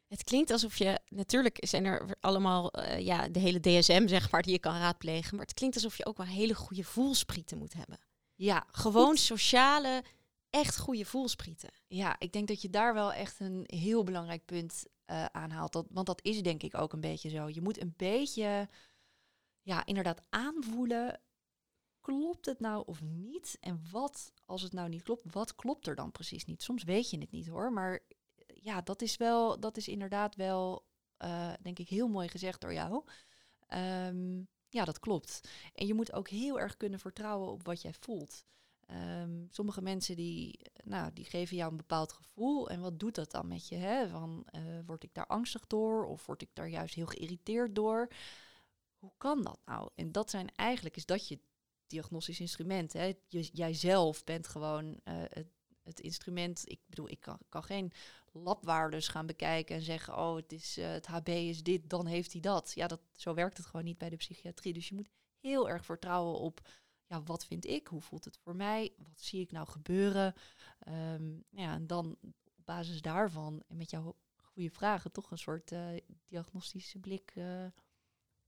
Het 0.09 0.25
klinkt 0.25 0.51
alsof 0.51 0.77
je, 0.77 1.01
natuurlijk 1.09 1.57
zijn 1.61 1.85
er 1.85 2.17
allemaal, 2.21 2.79
uh, 2.79 2.99
ja, 2.99 3.29
de 3.29 3.41
hele 3.41 3.61
DSM 3.61 4.07
zeg 4.07 4.31
maar, 4.31 4.43
die 4.43 4.53
je 4.53 4.59
kan 4.59 4.77
raadplegen. 4.77 5.37
Maar 5.37 5.45
het 5.45 5.55
klinkt 5.55 5.77
alsof 5.77 5.97
je 5.97 6.07
ook 6.07 6.17
wel 6.17 6.27
hele 6.27 6.55
goede 6.55 6.85
voelsprieten 6.85 7.59
moet 7.59 7.73
hebben. 7.73 7.99
Ja, 8.35 8.67
Gewoon 8.71 9.07
goed. 9.07 9.19
sociale, 9.19 10.05
echt 10.51 10.79
goede 10.79 11.05
voelsprieten. 11.05 11.71
Ja, 11.87 12.17
ik 12.19 12.33
denk 12.33 12.49
dat 12.49 12.63
je 12.63 12.71
daar 12.71 12.95
wel 12.95 13.13
echt 13.13 13.41
een 13.41 13.65
heel 13.67 14.05
belangrijk 14.05 14.45
punt 14.45 14.87
uh, 15.07 15.25
aanhaalt. 15.25 15.73
Dat, 15.73 15.87
want 15.91 16.07
dat 16.07 16.23
is 16.23 16.43
denk 16.43 16.63
ik 16.63 16.79
ook 16.79 16.93
een 16.93 17.01
beetje 17.01 17.29
zo. 17.29 17.49
Je 17.49 17.61
moet 17.61 17.81
een 17.81 17.95
beetje, 17.97 18.69
ja, 19.63 19.87
inderdaad 19.87 20.23
aanvoelen. 20.31 21.21
Klopt 22.01 22.47
het 22.47 22.61
nou 22.61 22.83
of 22.87 23.03
niet? 23.03 23.57
En 23.61 23.83
wat, 23.91 24.33
als 24.45 24.63
het 24.63 24.73
nou 24.73 24.89
niet 24.89 25.03
klopt, 25.03 25.33
wat 25.33 25.55
klopt 25.55 25.87
er 25.87 25.95
dan 25.95 26.13
precies 26.13 26.45
niet? 26.45 26.63
Soms 26.63 26.85
weet 26.85 27.11
je 27.11 27.19
het 27.19 27.31
niet 27.31 27.47
hoor, 27.47 27.73
maar 27.73 28.01
ja, 28.65 28.81
dat 28.81 29.03
is 29.03 29.17
wel, 29.17 29.61
dat 29.61 29.77
is 29.77 29.89
inderdaad 29.89 30.35
wel, 30.35 30.87
uh, 31.25 31.53
denk 31.61 31.79
ik, 31.79 31.89
heel 31.89 32.09
mooi 32.09 32.29
gezegd 32.29 32.61
door 32.61 32.73
jou. 32.73 33.05
Um, 33.69 34.49
ja, 34.69 34.85
dat 34.85 34.99
klopt. 34.99 35.49
En 35.75 35.87
je 35.87 35.95
moet 35.95 36.13
ook 36.13 36.29
heel 36.29 36.61
erg 36.61 36.77
kunnen 36.77 36.99
vertrouwen 36.99 37.53
op 37.53 37.67
wat 37.67 37.83
jij 37.83 37.95
voelt. 38.01 38.45
Um, 38.91 39.47
sommige 39.51 39.83
mensen 39.83 40.17
die, 40.17 40.61
nou, 40.85 41.13
die 41.13 41.25
geven 41.25 41.57
jou 41.57 41.71
een 41.71 41.77
bepaald 41.77 42.13
gevoel. 42.13 42.71
En 42.71 42.81
wat 42.81 42.99
doet 42.99 43.15
dat 43.15 43.31
dan 43.31 43.49
met 43.49 43.69
je? 43.69 43.77
Hè? 43.77 44.09
Van, 44.09 44.47
uh, 44.57 44.79
word 44.87 45.03
ik 45.03 45.15
daar 45.15 45.27
angstig 45.27 45.67
door? 45.67 46.07
Of 46.07 46.27
word 46.27 46.43
ik 46.43 46.51
daar 46.53 46.69
juist 46.69 46.95
heel 46.95 47.07
geïrriteerd 47.07 47.75
door? 47.75 48.09
Hoe 48.99 49.13
kan 49.17 49.43
dat 49.43 49.59
nou? 49.65 49.91
En 49.95 50.13
dat 50.13 50.31
zijn 50.31 50.55
eigenlijk, 50.55 50.97
is 50.97 51.07
dat 51.07 51.29
je 51.29 51.39
diagnostisch 51.87 52.41
instrument. 52.41 52.93
Hè? 52.93 53.13
Jijzelf 53.29 54.25
bent 54.25 54.47
gewoon 54.47 54.85
uh, 54.85 55.15
het, 55.29 55.49
het 55.83 56.01
instrument. 56.01 56.63
Ik 56.65 56.81
bedoel, 56.87 57.09
ik 57.09 57.21
kan, 57.21 57.39
kan 57.49 57.63
geen 57.63 57.93
labwaardes 58.35 59.09
gaan 59.09 59.27
bekijken 59.27 59.77
en 59.77 59.83
zeggen, 59.83 60.19
oh, 60.19 60.37
het, 60.37 60.53
is, 60.53 60.79
uh, 60.79 60.89
het 60.89 61.07
HB 61.07 61.29
is 61.29 61.63
dit, 61.63 61.91
dan 61.91 62.07
heeft 62.07 62.33
hij 62.33 62.41
dat. 62.41 62.73
Ja, 62.75 62.87
dat, 62.87 63.01
zo 63.13 63.35
werkt 63.35 63.57
het 63.57 63.67
gewoon 63.67 63.85
niet 63.85 63.99
bij 63.99 64.11
de 64.11 64.17
psychiatrie. 64.17 64.73
Dus 64.73 64.89
je 64.89 64.95
moet 64.95 65.11
heel 65.41 65.69
erg 65.69 65.85
vertrouwen 65.85 66.39
op, 66.39 66.69
ja, 67.07 67.23
wat 67.23 67.47
vind 67.47 67.67
ik? 67.67 67.87
Hoe 67.87 68.01
voelt 68.01 68.25
het 68.25 68.39
voor 68.39 68.57
mij? 68.57 68.95
Wat 68.97 69.21
zie 69.21 69.41
ik 69.41 69.53
nou 69.53 69.67
gebeuren? 69.67 70.35
Um, 70.89 71.45
ja, 71.51 71.75
en 71.75 71.87
dan 71.87 72.17
op 72.23 72.35
basis 72.65 73.03
daarvan 73.03 73.63
en 73.69 73.77
met 73.77 73.91
jouw 73.91 74.17
goede 74.37 74.71
vragen 74.71 75.13
toch 75.13 75.31
een 75.31 75.39
soort 75.39 75.73
uh, 75.73 75.89
diagnostische 76.27 76.99
blik 76.99 77.33
uh, 77.35 77.67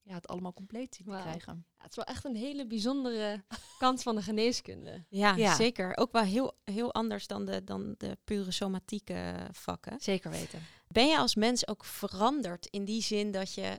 ja, 0.07 0.15
het 0.15 0.29
allemaal 0.29 0.53
compleet 0.53 0.95
zien 0.95 1.07
te 1.07 1.21
krijgen. 1.21 1.65
Ja, 1.77 1.83
het 1.83 1.91
is 1.91 1.97
wel 1.97 2.05
echt 2.05 2.25
een 2.25 2.37
hele 2.37 2.67
bijzondere 2.67 3.45
kant 3.79 4.03
van 4.03 4.15
de 4.15 4.23
geneeskunde. 4.23 5.05
Ja, 5.09 5.35
Ja. 5.37 5.55
zeker. 5.55 5.97
Ook 5.97 6.13
wel 6.13 6.23
heel, 6.23 6.59
heel 6.65 6.95
anders 6.95 7.27
dan 7.27 7.45
de, 7.45 7.65
dan 7.65 7.95
de 7.99 8.19
pure 8.25 8.51
somatieke 8.51 9.49
vakken. 9.53 10.01
Zeker 10.01 10.31
weten. 10.31 10.63
Ben 10.89 11.07
je 11.09 11.19
als 11.19 11.35
mens 11.35 11.69
ook 11.69 11.85
veranderd 11.85 12.67
in 12.67 12.85
die 12.85 13.03
zin 13.03 13.31
dat 13.33 13.55
je, 13.55 13.79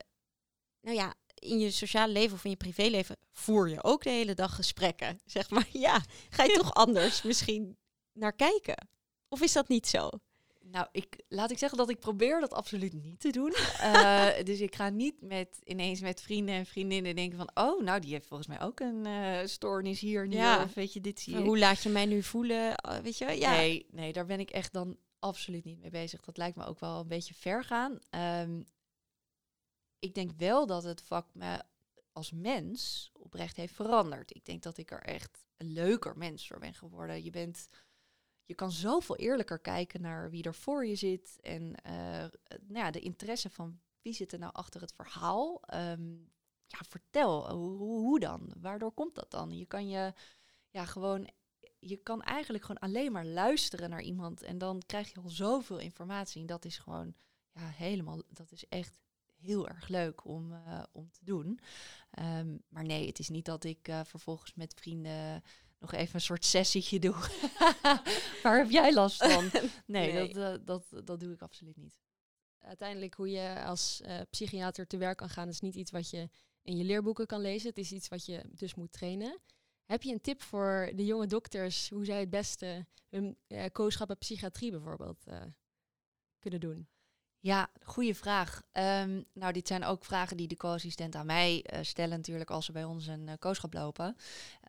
nou 0.82 0.95
ja, 0.97 1.13
in 1.34 1.59
je 1.59 1.71
sociale 1.71 2.11
leven 2.13 2.36
of 2.36 2.43
in 2.43 2.49
je 2.49 2.55
privéleven 2.57 3.17
voer 3.32 3.69
je 3.69 3.84
ook 3.84 4.03
de 4.03 4.09
hele 4.09 4.34
dag 4.34 4.55
gesprekken, 4.55 5.19
zeg 5.25 5.49
maar. 5.49 5.67
Ja, 5.71 6.01
ga 6.30 6.43
je 6.43 6.53
toch 6.61 6.73
anders 6.73 7.21
misschien 7.21 7.78
naar 8.13 8.34
kijken? 8.34 8.88
Of 9.30 9.41
is 9.41 9.53
dat 9.53 9.67
niet 9.67 9.88
zo? 9.88 10.09
Nou, 10.72 10.88
ik, 10.91 11.24
laat 11.28 11.51
ik 11.51 11.57
zeggen 11.57 11.78
dat 11.78 11.89
ik 11.89 11.99
probeer 11.99 12.39
dat 12.39 12.53
absoluut 12.53 12.93
niet 12.93 13.20
te 13.20 13.30
doen. 13.30 13.53
Eh, 13.80 14.43
dus 14.43 14.59
ik 14.59 14.76
ga 14.76 14.89
niet 14.89 15.22
met, 15.22 15.59
ineens 15.63 16.01
met 16.01 16.22
vrienden 16.22 16.55
en 16.55 16.65
vriendinnen 16.65 17.15
denken 17.15 17.38
van... 17.38 17.49
oh, 17.53 17.82
nou, 17.84 17.99
die 17.99 18.11
heeft 18.11 18.28
volgens 18.28 18.47
mij 18.47 18.61
ook 18.61 18.80
een 18.80 19.05
eh, 19.05 19.45
stoornis 19.45 19.99
hier 19.99 20.24
en 20.24 20.32
Ja. 20.32 20.55
hier. 20.55 20.65
Of 20.65 20.74
weet 20.74 20.93
je, 20.93 21.01
dit 21.01 21.20
zie 21.20 21.34
Van, 21.34 21.41
ik. 21.41 21.47
hoe 21.47 21.57
laat 21.57 21.84
je 21.84 21.89
mij 21.89 22.05
nu 22.05 22.24
voelen? 22.24 22.74
Uh, 22.89 22.97
weet 22.97 23.18
je, 23.18 23.26
wel? 23.26 23.36
ja. 23.36 23.51
Nee, 23.51 23.86
nee, 23.91 24.13
daar 24.13 24.26
ben 24.26 24.39
ik 24.39 24.49
echt 24.49 24.74
dan 24.74 24.97
absoluut 25.20 25.63
niet 25.63 25.80
mee 25.80 25.89
bezig. 25.89 26.22
Dat 26.22 26.38
lijkt 26.38 26.57
me 26.57 26.65
ook 26.65 26.80
wel 26.80 26.99
een 26.99 27.07
beetje 27.07 27.34
ver 27.34 27.63
gaan. 27.63 27.99
Ehm, 28.09 28.61
ik 29.99 30.13
denk 30.13 30.32
wel 30.38 30.65
dat 30.65 30.84
het 30.84 31.01
vak 31.01 31.28
me 31.34 31.61
als 32.11 32.32
mens 32.32 33.09
oprecht 33.13 33.55
heeft 33.55 33.74
veranderd. 33.74 34.36
Ik 34.36 34.45
denk 34.45 34.63
dat 34.63 34.78
ik 34.78 34.91
er 34.91 35.03
echt 35.03 35.45
een 35.57 35.72
leuker 35.74 36.18
mens 36.18 36.47
door 36.47 36.59
ben 36.59 36.74
geworden. 36.74 37.24
Je 37.24 37.30
bent... 37.30 37.68
Je 38.47 38.55
kan 38.55 38.71
zoveel 38.71 39.15
eerlijker 39.15 39.59
kijken 39.59 40.01
naar 40.01 40.29
wie 40.29 40.43
er 40.43 40.55
voor 40.55 40.85
je 40.85 40.95
zit. 40.95 41.37
En 41.41 41.75
eh, 41.83 41.93
nou 42.61 42.85
ja, 42.85 42.91
de 42.91 42.99
interesse 42.99 43.49
van 43.49 43.79
wie 44.01 44.13
zit 44.13 44.33
er 44.33 44.39
nou 44.39 44.53
achter 44.53 44.81
het 44.81 44.93
verhaal. 44.93 45.61
Ehm, 45.61 46.11
ja, 46.67 46.79
vertel, 46.89 47.51
hoe, 47.55 48.19
dan? 48.19 48.53
Waardoor 48.57 48.91
komt 48.91 49.15
dat 49.15 49.31
dan? 49.31 49.57
Je 49.57 49.65
kan 49.65 49.87
je 49.87 50.13
ja, 50.69 50.85
gewoon 50.85 51.29
je 51.79 51.97
kan 51.97 52.21
eigenlijk 52.21 52.63
gewoon 52.63 52.81
alleen 52.81 53.11
maar 53.11 53.25
luisteren 53.25 53.89
naar 53.89 54.01
iemand 54.01 54.43
en 54.43 54.57
dan 54.57 54.81
krijg 54.85 55.13
je 55.13 55.21
al 55.21 55.29
zoveel 55.29 55.79
informatie. 55.79 56.41
En 56.41 56.47
dat 56.47 56.65
is 56.65 56.77
gewoon 56.77 57.13
ja, 57.51 57.67
helemaal, 57.67 58.21
dat 58.29 58.51
is 58.51 58.67
echt 58.67 58.99
heel 59.35 59.67
erg 59.67 59.87
leuk 59.87 60.25
om, 60.25 60.51
uh, 60.51 60.83
om 60.91 61.11
te 61.11 61.25
doen. 61.25 61.59
Um, 62.19 62.63
maar 62.69 62.85
nee, 62.85 63.07
het 63.07 63.19
is 63.19 63.29
niet 63.29 63.45
dat 63.45 63.63
ik 63.63 63.87
uh, 63.87 64.01
vervolgens 64.03 64.53
met 64.53 64.73
vrienden 64.73 65.43
nog 65.80 65.93
even 65.93 66.15
een 66.15 66.21
soort 66.21 66.45
sessietje 66.45 66.99
doe. 66.99 67.15
Waar 68.43 68.57
heb 68.57 68.69
jij 68.69 68.93
last 68.93 69.23
van? 69.23 69.49
Nee, 69.86 70.13
Nee. 70.13 70.34
Dat, 70.34 70.59
uh, 70.59 70.65
dat, 70.65 71.05
dat 71.05 71.19
doe 71.19 71.34
ik 71.34 71.41
absoluut 71.41 71.78
niet. 71.78 71.99
Uiteindelijk 72.59 73.13
hoe 73.13 73.30
je 73.30 73.63
als 73.63 74.01
uh, 74.05 74.19
psychiater 74.30 74.88
te 74.88 74.97
werk 74.97 75.17
kan 75.17 75.30
gaan, 75.30 75.47
is 75.47 75.59
niet 75.59 75.75
iets 75.75 75.91
wat 75.91 76.09
je 76.09 76.30
in 76.61 76.78
je 76.78 76.84
leerboeken 76.84 77.25
kan 77.25 77.41
lezen. 77.41 77.69
Het 77.69 77.78
is 77.78 77.91
iets 77.91 78.07
wat 78.07 78.25
je 78.25 78.41
dus 78.49 78.75
moet 78.75 78.91
trainen. 78.91 79.39
Heb 79.86 80.03
je 80.03 80.11
een 80.11 80.21
tip 80.21 80.41
voor 80.41 80.91
de 80.95 81.05
jonge 81.05 81.28
dokters 81.28 81.89
hoe 81.89 82.05
zij 82.05 82.19
het 82.19 82.30
beste 82.30 82.86
hun 83.09 83.38
uh, 83.47 83.65
kooschappen 83.71 84.17
psychiatrie 84.17 84.71
bijvoorbeeld 84.71 85.23
uh, 85.28 85.41
kunnen 86.39 86.59
doen? 86.59 86.88
Ja, 87.39 87.69
goede 87.83 88.15
vraag. 88.15 88.61
Um, 88.73 89.25
nou, 89.33 89.53
dit 89.53 89.67
zijn 89.67 89.83
ook 89.83 90.05
vragen 90.05 90.38
die 90.38 90.47
de 90.47 90.57
co-assistent 90.57 91.15
aan 91.15 91.25
mij 91.25 91.65
uh, 91.73 91.79
stellen 91.81 92.17
natuurlijk 92.17 92.49
als 92.49 92.65
ze 92.65 92.71
bij 92.71 92.83
ons 92.83 93.07
een 93.07 93.27
uh, 93.27 93.33
kooschap 93.39 93.73
lopen. 93.73 94.17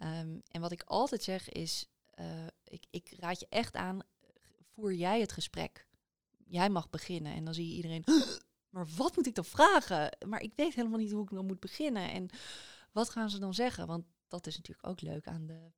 Um, 0.03 0.43
en 0.51 0.61
wat 0.61 0.73
ik 0.73 0.83
altijd 0.83 1.23
zeg 1.23 1.49
is, 1.49 1.89
uh, 2.21 2.47
ik, 2.65 2.85
ik 2.91 3.15
raad 3.19 3.41
je 3.41 3.47
echt 3.49 3.77
aan, 3.77 4.01
voer 4.75 4.95
jij 4.95 5.21
het 5.21 5.33
gesprek. 5.33 5.87
Jij 6.45 6.71
mag 6.71 6.91
beginnen 6.91 7.35
en 7.35 7.45
dan 7.45 7.55
zie 7.55 7.69
je 7.69 7.75
iedereen, 7.75 8.05
maar 8.71 8.87
wat 8.97 9.17
moet 9.17 9.27
ik 9.27 9.35
dan 9.35 9.45
vragen? 9.45 10.17
Maar 10.27 10.41
ik 10.41 10.53
weet 10.57 10.75
helemaal 10.75 10.99
niet 10.99 11.13
hoe 11.13 11.23
ik 11.23 11.31
dan 11.31 11.47
moet 11.47 11.61
beginnen. 11.61 12.11
En 12.11 12.29
wat 12.93 13.11
gaan 13.11 13.31
ze 13.31 13.39
dan 13.39 13.55
zeggen? 13.55 13.87
Want 13.87 14.05
dat 14.29 14.47
is 14.47 14.57
natuurlijk 14.57 14.89
ook 14.89 15.01
leuk 15.01 15.27
aan 15.27 15.47
de, 15.47 15.71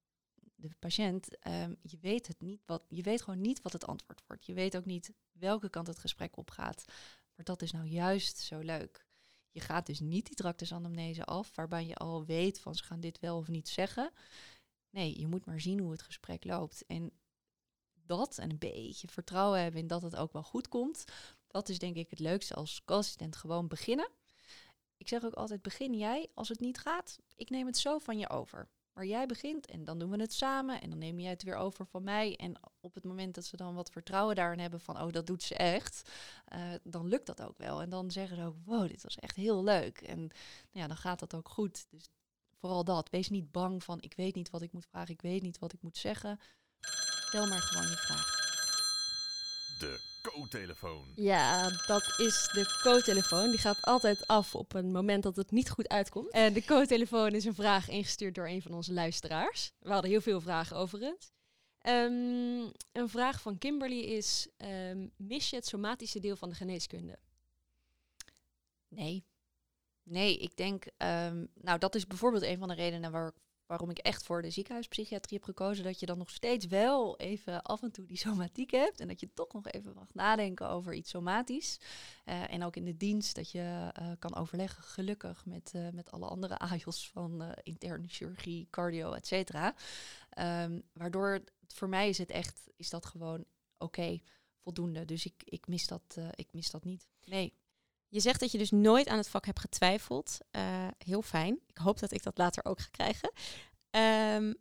de 0.68 0.74
patiënt. 0.78 1.46
Um, 1.46 1.76
je 1.82 1.98
weet 2.00 2.26
het 2.26 2.40
niet 2.40 2.62
wat, 2.66 2.82
je 2.88 3.02
weet 3.02 3.22
gewoon 3.22 3.40
niet 3.40 3.62
wat 3.62 3.72
het 3.72 3.86
antwoord 3.86 4.22
wordt. 4.26 4.46
Je 4.46 4.54
weet 4.54 4.76
ook 4.76 4.84
niet 4.84 5.12
welke 5.32 5.68
kant 5.68 5.86
het 5.86 5.98
gesprek 5.98 6.36
opgaat. 6.36 6.84
Maar 7.34 7.44
dat 7.44 7.62
is 7.62 7.72
nou 7.72 7.86
juist 7.86 8.38
zo 8.38 8.58
leuk. 8.58 9.06
Je 9.50 9.60
gaat 9.60 9.86
dus 9.86 10.00
niet 10.00 10.26
die 10.26 10.36
tractusanamnese 10.36 11.24
af, 11.24 11.54
waarbij 11.54 11.86
je 11.86 11.94
al 11.94 12.24
weet 12.24 12.60
van 12.60 12.74
ze 12.74 12.84
gaan 12.84 13.00
dit 13.00 13.18
wel 13.18 13.36
of 13.36 13.48
niet 13.48 13.68
zeggen. 13.68 14.12
Nee, 14.90 15.20
je 15.20 15.26
moet 15.26 15.44
maar 15.44 15.60
zien 15.60 15.80
hoe 15.80 15.90
het 15.90 16.02
gesprek 16.02 16.44
loopt. 16.44 16.86
En 16.86 17.12
dat 17.92 18.38
en 18.38 18.50
een 18.50 18.58
beetje 18.58 19.08
vertrouwen 19.08 19.62
hebben 19.62 19.80
in 19.80 19.86
dat 19.86 20.02
het 20.02 20.16
ook 20.16 20.32
wel 20.32 20.42
goed 20.42 20.68
komt. 20.68 21.04
Dat 21.46 21.68
is 21.68 21.78
denk 21.78 21.96
ik 21.96 22.10
het 22.10 22.18
leukste 22.18 22.54
als 22.54 22.84
co-assistent 22.84 23.36
gewoon 23.36 23.68
beginnen. 23.68 24.10
Ik 24.96 25.08
zeg 25.08 25.24
ook 25.24 25.34
altijd, 25.34 25.62
begin 25.62 25.94
jij. 25.94 26.30
Als 26.34 26.48
het 26.48 26.60
niet 26.60 26.78
gaat, 26.78 27.18
ik 27.34 27.50
neem 27.50 27.66
het 27.66 27.78
zo 27.78 27.98
van 27.98 28.18
je 28.18 28.28
over. 28.28 28.68
Maar 29.00 29.08
jij 29.08 29.26
begint 29.26 29.66
en 29.66 29.84
dan 29.84 29.98
doen 29.98 30.10
we 30.10 30.20
het 30.20 30.32
samen 30.32 30.80
en 30.80 30.90
dan 30.90 30.98
neem 30.98 31.20
jij 31.20 31.30
het 31.30 31.42
weer 31.42 31.54
over 31.56 31.86
van 31.86 32.02
mij. 32.02 32.36
En 32.36 32.54
op 32.80 32.94
het 32.94 33.04
moment 33.04 33.34
dat 33.34 33.44
ze 33.44 33.56
dan 33.56 33.74
wat 33.74 33.90
vertrouwen 33.90 34.34
daarin 34.34 34.58
hebben 34.58 34.80
van, 34.80 35.00
oh, 35.00 35.12
dat 35.12 35.26
doet 35.26 35.42
ze 35.42 35.54
echt, 35.54 36.10
uh, 36.54 36.60
dan 36.82 37.06
lukt 37.06 37.26
dat 37.26 37.42
ook 37.42 37.58
wel. 37.58 37.80
En 37.80 37.90
dan 37.90 38.10
zeggen 38.10 38.36
ze 38.36 38.44
ook, 38.44 38.56
wow, 38.64 38.88
dit 38.88 39.02
was 39.02 39.16
echt 39.16 39.36
heel 39.36 39.64
leuk. 39.64 40.00
En 40.00 40.30
ja, 40.70 40.86
dan 40.86 40.96
gaat 40.96 41.18
dat 41.18 41.34
ook 41.34 41.48
goed. 41.48 41.86
Dus 41.90 42.08
vooral 42.54 42.84
dat. 42.84 43.10
Wees 43.10 43.28
niet 43.28 43.50
bang 43.50 43.84
van, 43.84 44.00
ik 44.00 44.14
weet 44.14 44.34
niet 44.34 44.50
wat 44.50 44.62
ik 44.62 44.72
moet 44.72 44.86
vragen, 44.86 45.14
ik 45.14 45.22
weet 45.22 45.42
niet 45.42 45.58
wat 45.58 45.72
ik 45.72 45.82
moet 45.82 45.96
zeggen. 45.96 46.40
Stel 47.28 47.46
maar 47.46 47.62
gewoon 47.62 47.90
je 47.90 47.96
vraag. 47.96 48.39
De 49.80 50.00
co-telefoon. 50.22 51.12
Ja, 51.14 51.70
dat 51.86 52.14
is 52.18 52.48
de 52.52 52.78
co-telefoon. 52.82 53.50
Die 53.50 53.58
gaat 53.58 53.82
altijd 53.82 54.26
af 54.26 54.54
op 54.54 54.74
een 54.74 54.92
moment 54.92 55.22
dat 55.22 55.36
het 55.36 55.50
niet 55.50 55.70
goed 55.70 55.88
uitkomt. 55.88 56.30
En 56.30 56.52
de 56.52 56.64
co-telefoon 56.64 57.34
is 57.34 57.44
een 57.44 57.54
vraag 57.54 57.88
ingestuurd 57.88 58.34
door 58.34 58.48
een 58.48 58.62
van 58.62 58.74
onze 58.74 58.92
luisteraars. 58.92 59.72
We 59.78 59.90
hadden 59.90 60.10
heel 60.10 60.20
veel 60.20 60.40
vragen 60.40 60.76
over 60.76 61.00
het. 61.00 61.32
Um, 61.88 62.72
een 62.92 63.08
vraag 63.08 63.40
van 63.40 63.58
Kimberly 63.58 64.00
is: 64.00 64.48
um, 64.56 65.12
mis 65.16 65.50
je 65.50 65.56
het 65.56 65.66
somatische 65.66 66.20
deel 66.20 66.36
van 66.36 66.48
de 66.48 66.54
geneeskunde? 66.54 67.18
Nee. 68.88 69.24
Nee, 70.02 70.38
ik 70.38 70.56
denk, 70.56 70.84
um, 70.84 71.48
nou 71.54 71.78
dat 71.78 71.94
is 71.94 72.06
bijvoorbeeld 72.06 72.42
een 72.42 72.58
van 72.58 72.68
de 72.68 72.74
redenen 72.74 73.10
waar, 73.12 73.32
waarom 73.70 73.90
ik 73.90 73.98
echt 73.98 74.24
voor 74.24 74.42
de 74.42 74.50
ziekenhuispsychiatrie 74.50 75.38
heb 75.38 75.46
gekozen, 75.46 75.84
dat 75.84 76.00
je 76.00 76.06
dan 76.06 76.18
nog 76.18 76.30
steeds 76.30 76.66
wel 76.66 77.18
even 77.18 77.62
af 77.62 77.82
en 77.82 77.90
toe 77.90 78.06
die 78.06 78.16
somatiek 78.16 78.70
hebt. 78.70 79.00
En 79.00 79.08
dat 79.08 79.20
je 79.20 79.32
toch 79.34 79.52
nog 79.52 79.66
even 79.66 79.94
mag 79.94 80.14
nadenken 80.14 80.68
over 80.68 80.94
iets 80.94 81.10
somatisch. 81.10 81.80
Eh, 82.24 82.52
en 82.52 82.64
ook 82.64 82.76
in 82.76 82.84
de 82.84 82.96
dienst 82.96 83.34
dat 83.34 83.50
je 83.50 83.90
eh, 83.92 84.10
kan 84.18 84.34
overleggen, 84.34 84.82
gelukkig, 84.82 85.46
met, 85.46 85.70
eh, 85.74 85.88
met 85.88 86.10
alle 86.10 86.26
andere 86.26 86.58
AJOS 86.68 87.10
van 87.10 87.54
interne 87.62 88.08
chirurgie, 88.08 88.66
cardio, 88.70 89.12
et 89.12 89.26
cetera. 89.26 89.74
Ehm, 90.30 90.80
waardoor 90.92 91.44
voor 91.66 91.88
mij 91.88 92.08
is 92.08 92.18
het 92.18 92.30
echt, 92.30 92.68
is 92.76 92.90
dat 92.90 93.06
gewoon 93.06 93.44
oké, 93.78 94.20
voldoende. 94.62 95.04
Dus 95.04 95.24
ik, 95.26 95.42
ik, 95.44 95.66
mis 95.66 95.86
dat, 95.86 96.16
ik 96.34 96.52
mis 96.52 96.70
dat 96.70 96.84
niet. 96.84 97.08
Nee. 97.24 97.54
Je 98.10 98.20
zegt 98.20 98.40
dat 98.40 98.52
je 98.52 98.58
dus 98.58 98.70
nooit 98.70 99.08
aan 99.08 99.16
het 99.16 99.28
vak 99.28 99.46
hebt 99.46 99.60
getwijfeld. 99.60 100.38
Eh, 100.50 100.88
heel 100.98 101.22
fijn. 101.22 101.60
Ik 101.66 101.78
hoop 101.78 101.98
dat 101.98 102.12
ik 102.12 102.22
dat 102.22 102.38
later 102.38 102.64
ook 102.64 102.80
ga 102.80 102.88
krijgen. 102.90 103.32
Ehm, 103.90 104.52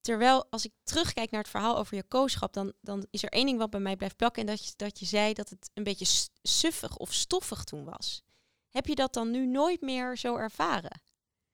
terwijl 0.00 0.46
als 0.50 0.64
ik 0.64 0.72
terugkijk 0.82 1.30
naar 1.30 1.40
het 1.40 1.50
verhaal 1.50 1.78
over 1.78 1.96
je 1.96 2.02
kooschap, 2.02 2.52
dan, 2.52 2.72
dan 2.80 3.06
is 3.10 3.22
er 3.22 3.28
één 3.28 3.46
ding 3.46 3.58
wat 3.58 3.70
bij 3.70 3.80
mij 3.80 3.96
blijft 3.96 4.16
plakken. 4.16 4.42
En 4.42 4.48
dat 4.48 4.66
je, 4.66 4.72
dat 4.76 4.98
je 4.98 5.06
zei 5.06 5.32
dat 5.32 5.48
het 5.48 5.70
een 5.74 5.82
beetje 5.82 6.28
suffig 6.42 6.96
of 6.96 7.12
stoffig 7.12 7.64
toen 7.64 7.84
was. 7.84 8.22
Heb 8.68 8.86
je 8.86 8.94
dat 8.94 9.12
dan 9.12 9.30
nu 9.30 9.46
nooit 9.46 9.80
meer 9.80 10.16
zo 10.16 10.36
ervaren? 10.36 11.00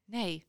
Nee. 0.04 0.46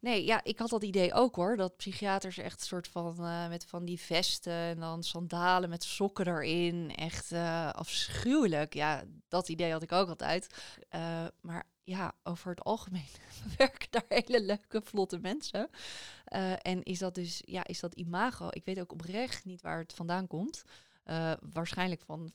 Nee, 0.00 0.24
ja, 0.24 0.44
ik 0.44 0.58
had 0.58 0.68
dat 0.68 0.82
idee 0.82 1.12
ook 1.12 1.36
hoor. 1.36 1.56
Dat 1.56 1.76
psychiaters 1.76 2.38
echt 2.38 2.60
een 2.60 2.66
soort 2.66 2.88
van 2.88 3.16
eh, 3.18 3.48
met 3.48 3.64
van 3.64 3.84
die 3.84 4.00
vesten 4.00 4.52
en 4.52 4.80
dan 4.80 5.02
sandalen 5.02 5.68
met 5.68 5.84
sokken 5.84 6.26
erin. 6.26 6.94
Echt 6.94 7.32
eh, 7.32 7.70
afschuwelijk. 7.70 8.74
Ja, 8.74 9.04
dat 9.28 9.48
idee 9.48 9.72
had 9.72 9.82
ik 9.82 9.92
ook 9.92 10.08
altijd. 10.08 10.54
Eh, 10.88 11.24
maar 11.40 11.64
ja, 11.84 12.14
over 12.22 12.50
het 12.50 12.64
algemeen 12.64 13.08
werken 13.58 13.88
daar 13.90 14.04
hele 14.08 14.42
leuke, 14.42 14.80
vlotte 14.82 15.18
mensen. 15.18 15.70
En 16.62 16.82
is 16.82 16.98
dat 16.98 17.14
dus, 17.14 17.42
ja, 17.44 17.66
is 17.66 17.80
dat 17.80 17.94
imago? 17.94 18.48
Ik 18.50 18.64
weet 18.64 18.80
ook 18.80 18.92
oprecht 18.92 19.44
niet 19.44 19.62
waar 19.62 19.78
het 19.78 19.92
vandaan 19.92 20.26
komt. 20.26 20.62
Waarschijnlijk 21.52 22.02
van 22.06 22.32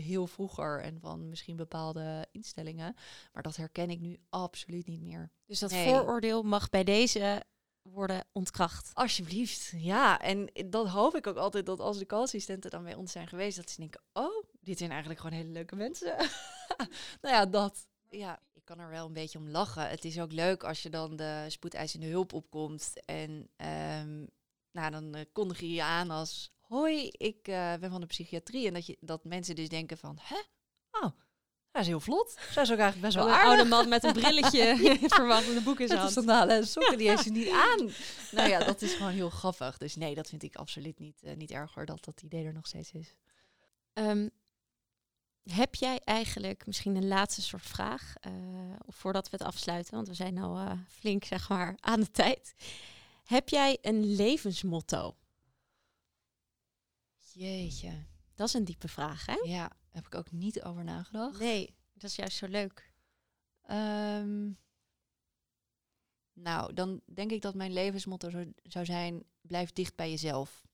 heel 0.00 0.26
vroeger 0.26 0.80
en 0.80 1.00
van 1.00 1.28
misschien 1.28 1.56
bepaalde 1.56 2.26
instellingen. 2.30 2.94
Maar 3.32 3.42
dat 3.42 3.56
herken 3.56 3.90
ik 3.90 4.00
nu 4.00 4.18
absoluut 4.28 4.86
niet 4.86 5.00
meer. 5.00 5.30
Dus 5.46 5.58
dat 5.58 5.70
Nee. 5.70 5.88
vooroordeel 5.88 6.42
mag 6.42 6.70
bij 6.70 6.84
deze 6.84 7.42
worden 7.82 8.24
ontkracht. 8.32 8.90
Alsjeblieft, 8.94 9.72
ja. 9.76 10.20
En 10.20 10.50
dat 10.66 10.88
hoop 10.88 11.16
ik 11.16 11.26
ook 11.26 11.36
altijd, 11.36 11.66
dat 11.66 11.80
als 11.80 11.98
de 11.98 12.06
co-assistenten 12.06 12.70
dan 12.70 12.82
bij 12.84 12.94
ons 12.94 13.12
zijn 13.12 13.28
geweest, 13.28 13.56
dat 13.56 13.70
ze 13.70 13.80
denken, 13.80 14.02
oh, 14.12 14.44
dit 14.60 14.78
zijn 14.78 14.90
eigenlijk 14.90 15.20
gewoon 15.20 15.36
hele 15.36 15.52
leuke 15.52 15.76
mensen. 15.76 16.16
nou 17.22 17.34
ja, 17.34 17.46
dat. 17.46 17.86
Ja, 18.08 18.40
ik 18.52 18.64
kan 18.64 18.78
er 18.78 18.90
wel 18.90 19.06
een 19.06 19.12
beetje 19.12 19.38
om 19.38 19.48
lachen. 19.48 19.88
Het 19.88 20.04
is 20.04 20.20
ook 20.20 20.32
leuk 20.32 20.64
als 20.64 20.82
je 20.82 20.90
dan 20.90 21.16
de 21.16 21.44
spoedeisende 21.48 22.06
hulp 22.06 22.32
opkomt 22.32 22.92
en 23.04 23.48
ehm, 23.56 24.26
nou, 24.72 24.90
dan 24.90 25.14
eh, 25.14 25.24
kondig 25.32 25.60
je 25.60 25.72
je 25.72 25.82
aan 25.82 26.10
als, 26.10 26.52
hoi, 26.72 27.08
ik 27.08 27.48
eh, 27.48 27.74
ben 27.80 27.90
van 27.90 28.00
de 28.00 28.06
psychiatrie. 28.06 28.66
En 28.66 28.74
dat, 28.74 28.86
je, 28.86 28.96
dat 29.00 29.24
mensen 29.24 29.54
dus 29.54 29.68
denken 29.68 29.98
van, 29.98 30.18
hè? 30.20 30.36
Oh, 30.90 31.10
dat 31.70 31.82
is 31.82 31.86
heel 31.88 32.00
vlot. 32.00 32.36
Zij 32.50 32.62
is 32.62 32.72
ook 32.72 32.78
eigenlijk 32.78 33.00
best 33.00 33.14
wel 33.14 33.26
Een 33.26 33.32
aardig. 33.32 33.50
oude 33.50 33.64
man 33.68 33.88
met 33.88 34.04
een 34.04 34.12
brilletje 34.12 34.76
verwacht 35.18 35.48
in 35.48 35.54
de 35.54 35.60
boek 35.60 35.80
in 35.80 35.86
zijn 35.88 36.00
Met 36.00 36.08
de 36.08 36.14
hand. 36.14 36.26
sandalen 36.28 36.56
en 36.56 36.66
sokken, 36.66 36.98
die 36.98 37.08
heeft 37.08 37.22
ze 37.22 37.30
niet 37.30 37.50
aan. 37.50 37.90
Nou 38.30 38.48
ja, 38.48 38.64
dat 38.64 38.82
is 38.82 38.94
gewoon 38.94 39.12
heel 39.12 39.30
grappig. 39.30 39.78
Dus 39.78 39.96
nee, 39.96 40.14
dat 40.14 40.28
vind 40.28 40.42
ik 40.42 40.56
absoluut 40.56 40.98
niet, 40.98 41.22
eh, 41.22 41.36
niet 41.36 41.50
erg 41.50 41.74
hoor, 41.74 41.86
dat 41.86 42.04
dat 42.04 42.22
idee 42.22 42.44
er 42.44 42.52
nog 42.52 42.66
steeds 42.66 42.92
is. 42.92 43.14
Ehm, 43.92 44.28
heb 45.50 45.74
jij 45.74 46.00
eigenlijk 46.04 46.66
misschien 46.66 46.96
een 46.96 47.08
laatste 47.08 47.42
soort 47.42 47.62
vraag, 47.66 48.14
of 48.86 48.94
voordat 48.94 49.30
we 49.30 49.36
het 49.36 49.46
afsluiten, 49.46 49.94
want 49.94 50.08
we 50.08 50.14
zijn 50.14 50.38
al 50.38 50.56
eh, 50.56 50.72
flink 50.88 51.24
zeg 51.24 51.48
maar 51.48 51.76
aan 51.80 52.00
de 52.00 52.10
tijd. 52.10 52.54
Heb 53.24 53.48
jij 53.48 53.78
een 53.80 54.14
levensmotto? 54.14 55.16
Jeetje. 57.34 58.06
Dat 58.34 58.48
is 58.48 58.54
een 58.54 58.64
diepe 58.64 58.88
vraag, 58.88 59.26
hè? 59.26 59.34
Ja, 59.44 59.70
heb 59.88 60.06
ik 60.06 60.14
ook 60.14 60.30
niet 60.30 60.62
over 60.62 60.84
nagedacht. 60.84 61.38
Nee, 61.38 61.74
dat 61.92 62.10
is 62.10 62.16
juist 62.16 62.36
zo 62.36 62.46
leuk. 62.46 62.92
Ehm, 63.62 64.50
nou, 66.32 66.72
dan 66.74 67.00
denk 67.04 67.30
ik 67.30 67.40
dat 67.40 67.54
mijn 67.54 67.72
levensmotto 67.72 68.30
zou, 68.62 68.84
zijn, 68.84 69.24
blijf 69.40 69.72
dicht 69.72 69.96
bij 69.96 70.10
jezelf. 70.10 70.64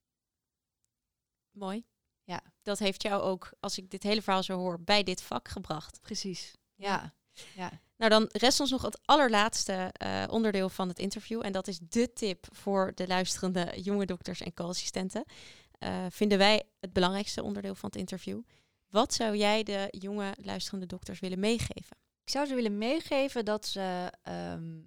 Mooi. 1.50 1.84
Ja. 2.24 2.42
Dat 2.62 2.78
heeft 2.78 3.02
jou 3.02 3.22
ook, 3.22 3.52
als 3.60 3.78
ik 3.78 3.90
dit 3.90 4.02
hele 4.02 4.22
verhaal 4.22 4.42
zo 4.42 4.56
hoor, 4.56 4.80
bij 4.80 5.02
dit 5.02 5.22
vak 5.22 5.48
gebracht. 5.48 6.00
Precies. 6.00 6.54
Ja. 6.74 7.14
ja. 7.54 7.80
Nou, 7.96 8.10
dan 8.10 8.28
rest 8.32 8.60
ons 8.60 8.70
nog 8.70 8.82
het 8.82 8.98
allerlaatste 9.04 9.90
eh, 9.92 10.24
onderdeel 10.30 10.68
van 10.68 10.88
het 10.88 10.98
interview. 10.98 11.44
En 11.44 11.52
dat 11.52 11.68
is 11.68 11.78
de 11.78 12.12
tip 12.12 12.46
voor 12.52 12.92
de 12.94 13.06
luisterende 13.06 13.80
jonge 13.82 14.06
dokters 14.06 14.40
en 14.40 14.54
co-assistenten. 14.54 15.24
Eh, 15.78 16.06
vinden 16.10 16.38
wij 16.38 16.62
het 16.80 16.92
belangrijkste 16.92 17.42
onderdeel 17.42 17.74
van 17.74 17.88
het 17.88 17.98
interview. 17.98 18.40
Wat 18.88 19.14
zou 19.14 19.36
jij 19.36 19.62
de 19.62 19.86
jonge 19.90 20.34
luisterende 20.42 20.86
dokters 20.86 21.20
willen 21.20 21.38
meegeven? 21.38 21.96
Ik 22.22 22.30
zou 22.30 22.46
ze 22.46 22.54
willen 22.54 22.78
meegeven 22.78 23.44
dat 23.44 23.66
ze 23.66 24.12
ehm, 24.22 24.80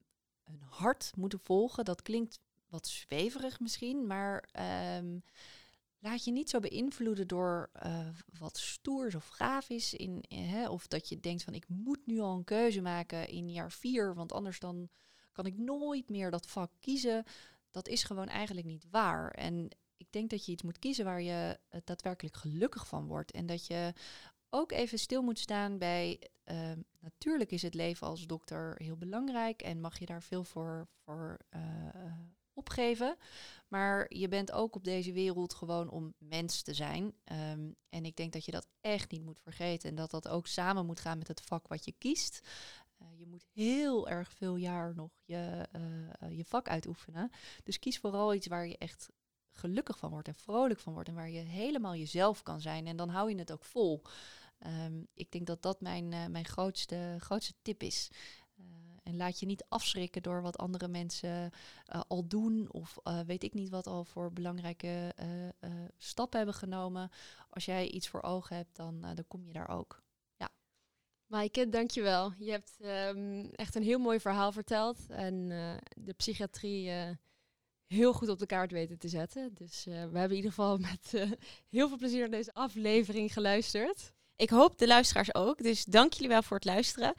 hun 0.43 0.61
hart 0.69 1.11
moeten 1.15 1.39
volgen. 1.39 1.85
Dat 1.85 2.01
klinkt 2.01 2.39
wat 2.69 2.87
zweverig 2.87 3.59
misschien, 3.59 4.07
maar 4.07 4.47
ehm, 4.51 5.19
laat 5.99 6.23
je 6.23 6.31
niet 6.31 6.49
zo 6.49 6.59
beïnvloeden 6.59 7.27
door 7.27 7.69
eh, 7.73 8.07
wat 8.39 8.57
stoers 8.57 9.15
of 9.15 9.27
gaaf 9.27 9.69
is. 9.69 9.93
In, 9.93 10.21
in, 10.27 10.43
hè, 10.43 10.69
of 10.69 10.87
dat 10.87 11.09
je 11.09 11.19
denkt 11.19 11.43
van 11.43 11.53
ik 11.53 11.67
moet 11.67 12.05
nu 12.05 12.19
al 12.19 12.35
een 12.35 12.43
keuze 12.43 12.81
maken 12.81 13.27
in 13.27 13.51
jaar 13.51 13.71
vier, 13.71 14.13
want 14.13 14.33
anders 14.33 14.59
dan 14.59 14.89
kan 15.31 15.45
ik 15.45 15.57
nooit 15.57 16.09
meer 16.09 16.31
dat 16.31 16.47
vak 16.47 16.71
kiezen. 16.79 17.23
Dat 17.71 17.87
is 17.87 18.03
gewoon 18.03 18.27
eigenlijk 18.27 18.67
niet 18.67 18.85
waar. 18.89 19.31
En 19.31 19.69
ik 20.01 20.11
denk 20.11 20.29
dat 20.29 20.45
je 20.45 20.51
iets 20.51 20.63
moet 20.63 20.79
kiezen 20.79 21.05
waar 21.05 21.21
je 21.21 21.59
eh, 21.69 21.81
daadwerkelijk 21.83 22.35
gelukkig 22.35 22.87
van 22.87 23.07
wordt. 23.07 23.31
En 23.31 23.45
dat 23.45 23.67
je 23.67 23.93
ook 24.49 24.71
even 24.71 24.99
stil 24.99 25.21
moet 25.21 25.39
staan 25.39 25.77
bij. 25.77 26.29
ehm, 26.43 26.79
natuurlijk 26.99 27.51
is 27.51 27.61
het 27.61 27.73
leven 27.73 28.07
als 28.07 28.25
dokter 28.27 28.75
heel 28.77 28.97
belangrijk 28.97 29.61
en 29.61 29.81
mag 29.81 29.99
je 29.99 30.05
daar 30.05 30.23
veel 30.23 30.43
voor, 30.43 30.87
voor 31.03 31.37
eh, 31.49 31.61
opgeven. 32.53 33.15
Maar 33.67 34.05
je 34.13 34.27
bent 34.27 34.51
ook 34.51 34.75
op 34.75 34.83
deze 34.83 35.11
wereld 35.11 35.53
gewoon 35.53 35.89
om 35.89 36.13
mens 36.17 36.61
te 36.61 36.73
zijn. 36.73 37.13
Ehm, 37.23 37.71
en 37.89 38.05
ik 38.05 38.15
denk 38.15 38.33
dat 38.33 38.45
je 38.45 38.51
dat 38.51 38.67
echt 38.81 39.11
niet 39.11 39.23
moet 39.23 39.39
vergeten. 39.39 39.89
En 39.89 39.95
dat 39.95 40.11
dat 40.11 40.27
ook 40.27 40.47
samen 40.47 40.85
moet 40.85 40.99
gaan 40.99 41.17
met 41.17 41.27
het 41.27 41.41
vak 41.41 41.67
wat 41.67 41.85
je 41.85 41.93
kiest. 41.97 42.47
Eh, 42.97 43.07
je 43.19 43.27
moet 43.27 43.45
heel 43.53 44.09
erg 44.09 44.33
veel 44.33 44.55
jaar 44.55 44.95
nog 44.95 45.11
je, 45.25 45.67
je 46.29 46.45
vak 46.45 46.67
uitoefenen. 46.67 47.31
Dus 47.63 47.79
kies 47.79 47.99
vooral 47.99 48.33
iets 48.33 48.47
waar 48.47 48.67
je 48.67 48.77
echt 48.77 49.09
gelukkig 49.51 49.97
van 49.97 50.09
wordt 50.09 50.27
en 50.27 50.35
vrolijk 50.35 50.79
van 50.79 50.93
wordt. 50.93 51.09
En 51.09 51.15
waar 51.15 51.29
je 51.29 51.39
helemaal 51.39 51.95
jezelf 51.95 52.43
kan 52.43 52.61
zijn. 52.61 52.87
En 52.87 52.95
dan 52.95 53.09
hou 53.09 53.29
je 53.29 53.37
het 53.37 53.51
ook 53.51 53.65
vol. 53.65 54.01
Ehm, 54.61 55.03
ik 55.13 55.31
denk 55.31 55.47
dat 55.47 55.61
dat 55.61 55.81
mijn, 55.81 56.13
eh, 56.13 56.25
mijn 56.25 56.45
grootste, 56.45 57.15
grootste 57.19 57.53
tip 57.61 57.83
is. 57.83 58.09
Eh, 58.57 58.63
en 59.03 59.17
laat 59.17 59.39
je 59.39 59.45
niet 59.45 59.65
afschrikken 59.67 60.23
door 60.23 60.41
wat 60.41 60.57
andere 60.57 60.87
mensen 60.87 61.51
eh, 61.85 62.01
al 62.07 62.27
doen. 62.27 62.71
Of 62.71 62.97
weet 63.25 63.43
ik 63.43 63.53
niet 63.53 63.69
wat 63.69 63.87
al 63.87 64.05
voor 64.05 64.33
belangrijke 64.33 65.13
stappen 65.97 66.37
hebben 66.37 66.55
genomen. 66.55 67.09
Als 67.49 67.65
jij 67.65 67.89
iets 67.89 68.07
voor 68.07 68.21
ogen 68.21 68.55
hebt, 68.55 68.75
dan, 68.75 69.01
dan 69.01 69.27
kom 69.27 69.45
je 69.45 69.53
daar 69.53 69.69
ook. 69.69 70.01
Maaike, 71.25 71.69
dankjewel. 71.69 72.33
Je 72.37 72.51
hebt 72.51 72.77
ehm, 72.79 73.45
echt 73.51 73.75
een 73.75 73.83
heel 73.83 73.99
mooi 73.99 74.19
verhaal 74.19 74.51
verteld. 74.51 75.09
En 75.09 75.47
de 75.95 76.13
psychiatrie 76.13 76.91
heel 77.91 78.13
goed 78.13 78.29
op 78.29 78.39
de 78.39 78.45
kaart 78.45 78.71
weten 78.71 78.97
te 78.97 79.07
zetten. 79.07 79.51
Dus 79.53 79.85
eh, 79.85 79.93
we 79.93 79.99
hebben 79.99 80.29
in 80.29 80.35
ieder 80.35 80.49
geval 80.51 80.77
met 80.91 81.13
eh, 81.13 81.31
heel 81.69 81.87
veel 81.87 81.97
plezier 81.97 82.19
naar 82.19 82.29
deze 82.29 82.53
aflevering 82.53 83.33
geluisterd. 83.33 84.13
Ik 84.35 84.49
hoop 84.49 84.77
de 84.77 84.87
luisteraars 84.87 85.35
ook. 85.35 85.63
Dus 85.63 85.85
dank 85.85 86.13
jullie 86.13 86.29
wel 86.29 86.43
voor 86.43 86.57
het 86.57 86.65
luisteren. 86.65 87.13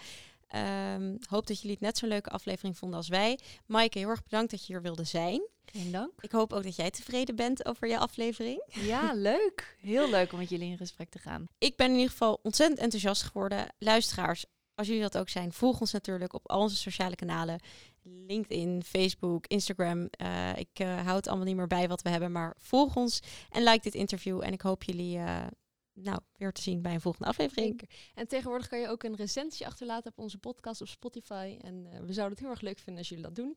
Ehm, 0.52 1.16
hoop 1.28 1.46
dat 1.46 1.56
jullie 1.56 1.70
het 1.70 1.80
net 1.80 1.98
zo'n 1.98 2.08
leuke 2.08 2.30
aflevering 2.30 2.78
vonden 2.78 2.98
als 2.98 3.08
wij. 3.08 3.38
Maaike, 3.66 3.98
heel 3.98 4.08
erg 4.08 4.22
bedankt 4.22 4.50
dat 4.50 4.66
je 4.66 4.72
hier 4.72 4.82
wilde 4.82 5.04
zijn. 5.04 5.48
Geen 5.64 5.90
dank. 5.90 6.10
Ik 6.20 6.32
hoop 6.32 6.52
ook 6.52 6.62
dat 6.62 6.76
jij 6.76 6.90
tevreden 6.90 7.36
bent 7.36 7.66
over 7.66 7.88
je 7.88 7.98
aflevering. 7.98 8.62
Ja, 8.92 9.12
leuk. 9.14 9.76
Heel 9.80 10.10
leuk 10.10 10.32
om 10.32 10.38
met 10.38 10.48
jullie 10.48 10.70
in 10.70 10.76
gesprek 10.76 11.10
te 11.10 11.18
gaan. 11.18 11.46
Ik 11.58 11.76
ben 11.76 11.86
in 11.86 11.94
ieder 11.94 12.10
geval 12.10 12.40
ontzettend 12.42 12.80
enthousiast 12.80 13.22
geworden. 13.22 13.66
Luisteraars, 13.78 14.44
als 14.74 14.86
jullie 14.86 15.02
dat 15.02 15.18
ook 15.18 15.28
zijn, 15.28 15.52
volg 15.52 15.80
ons 15.80 15.92
natuurlijk 15.92 16.32
op 16.32 16.50
al 16.50 16.60
onze 16.60 16.76
sociale 16.76 17.14
kanalen. 17.14 17.60
LinkedIn, 18.02 18.82
Facebook, 18.82 19.46
Instagram. 19.46 20.08
Eh, 20.10 20.56
ik 20.56 20.68
eh, 20.72 21.06
houd 21.06 21.26
allemaal 21.26 21.46
niet 21.46 21.56
meer 21.56 21.66
bij 21.66 21.88
wat 21.88 22.02
we 22.02 22.08
hebben, 22.08 22.32
maar 22.32 22.54
volg 22.58 22.96
ons 22.96 23.22
en 23.50 23.62
like 23.62 23.82
dit 23.82 23.94
interview. 23.94 24.42
En 24.42 24.52
ik 24.52 24.60
hoop 24.60 24.82
jullie 24.82 25.18
eh, 25.18 25.46
nou, 25.94 26.18
weer 26.36 26.52
te 26.52 26.62
zien 26.62 26.82
bij 26.82 26.94
een 26.94 27.00
volgende 27.00 27.28
aflevering. 27.28 27.68
Zeker. 27.80 27.96
En 28.14 28.28
tegenwoordig 28.28 28.68
kan 28.68 28.78
je 28.78 28.88
ook 28.88 29.02
een 29.02 29.16
recensie 29.16 29.66
achterlaten 29.66 30.10
op 30.10 30.18
onze 30.18 30.38
podcast 30.38 30.80
op 30.80 30.88
Spotify. 30.88 31.58
En 31.60 31.86
eh, 31.86 32.00
we 32.00 32.12
zouden 32.12 32.30
het 32.30 32.40
heel 32.40 32.50
erg 32.50 32.60
leuk 32.60 32.78
vinden 32.78 32.98
als 32.98 33.08
jullie 33.08 33.24
dat 33.24 33.34
doen. 33.34 33.56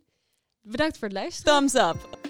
Bedankt 0.62 0.98
voor 0.98 1.08
het 1.08 1.18
luisteren. 1.18 1.54
Thumbs 1.54 1.74
up! 1.74 2.24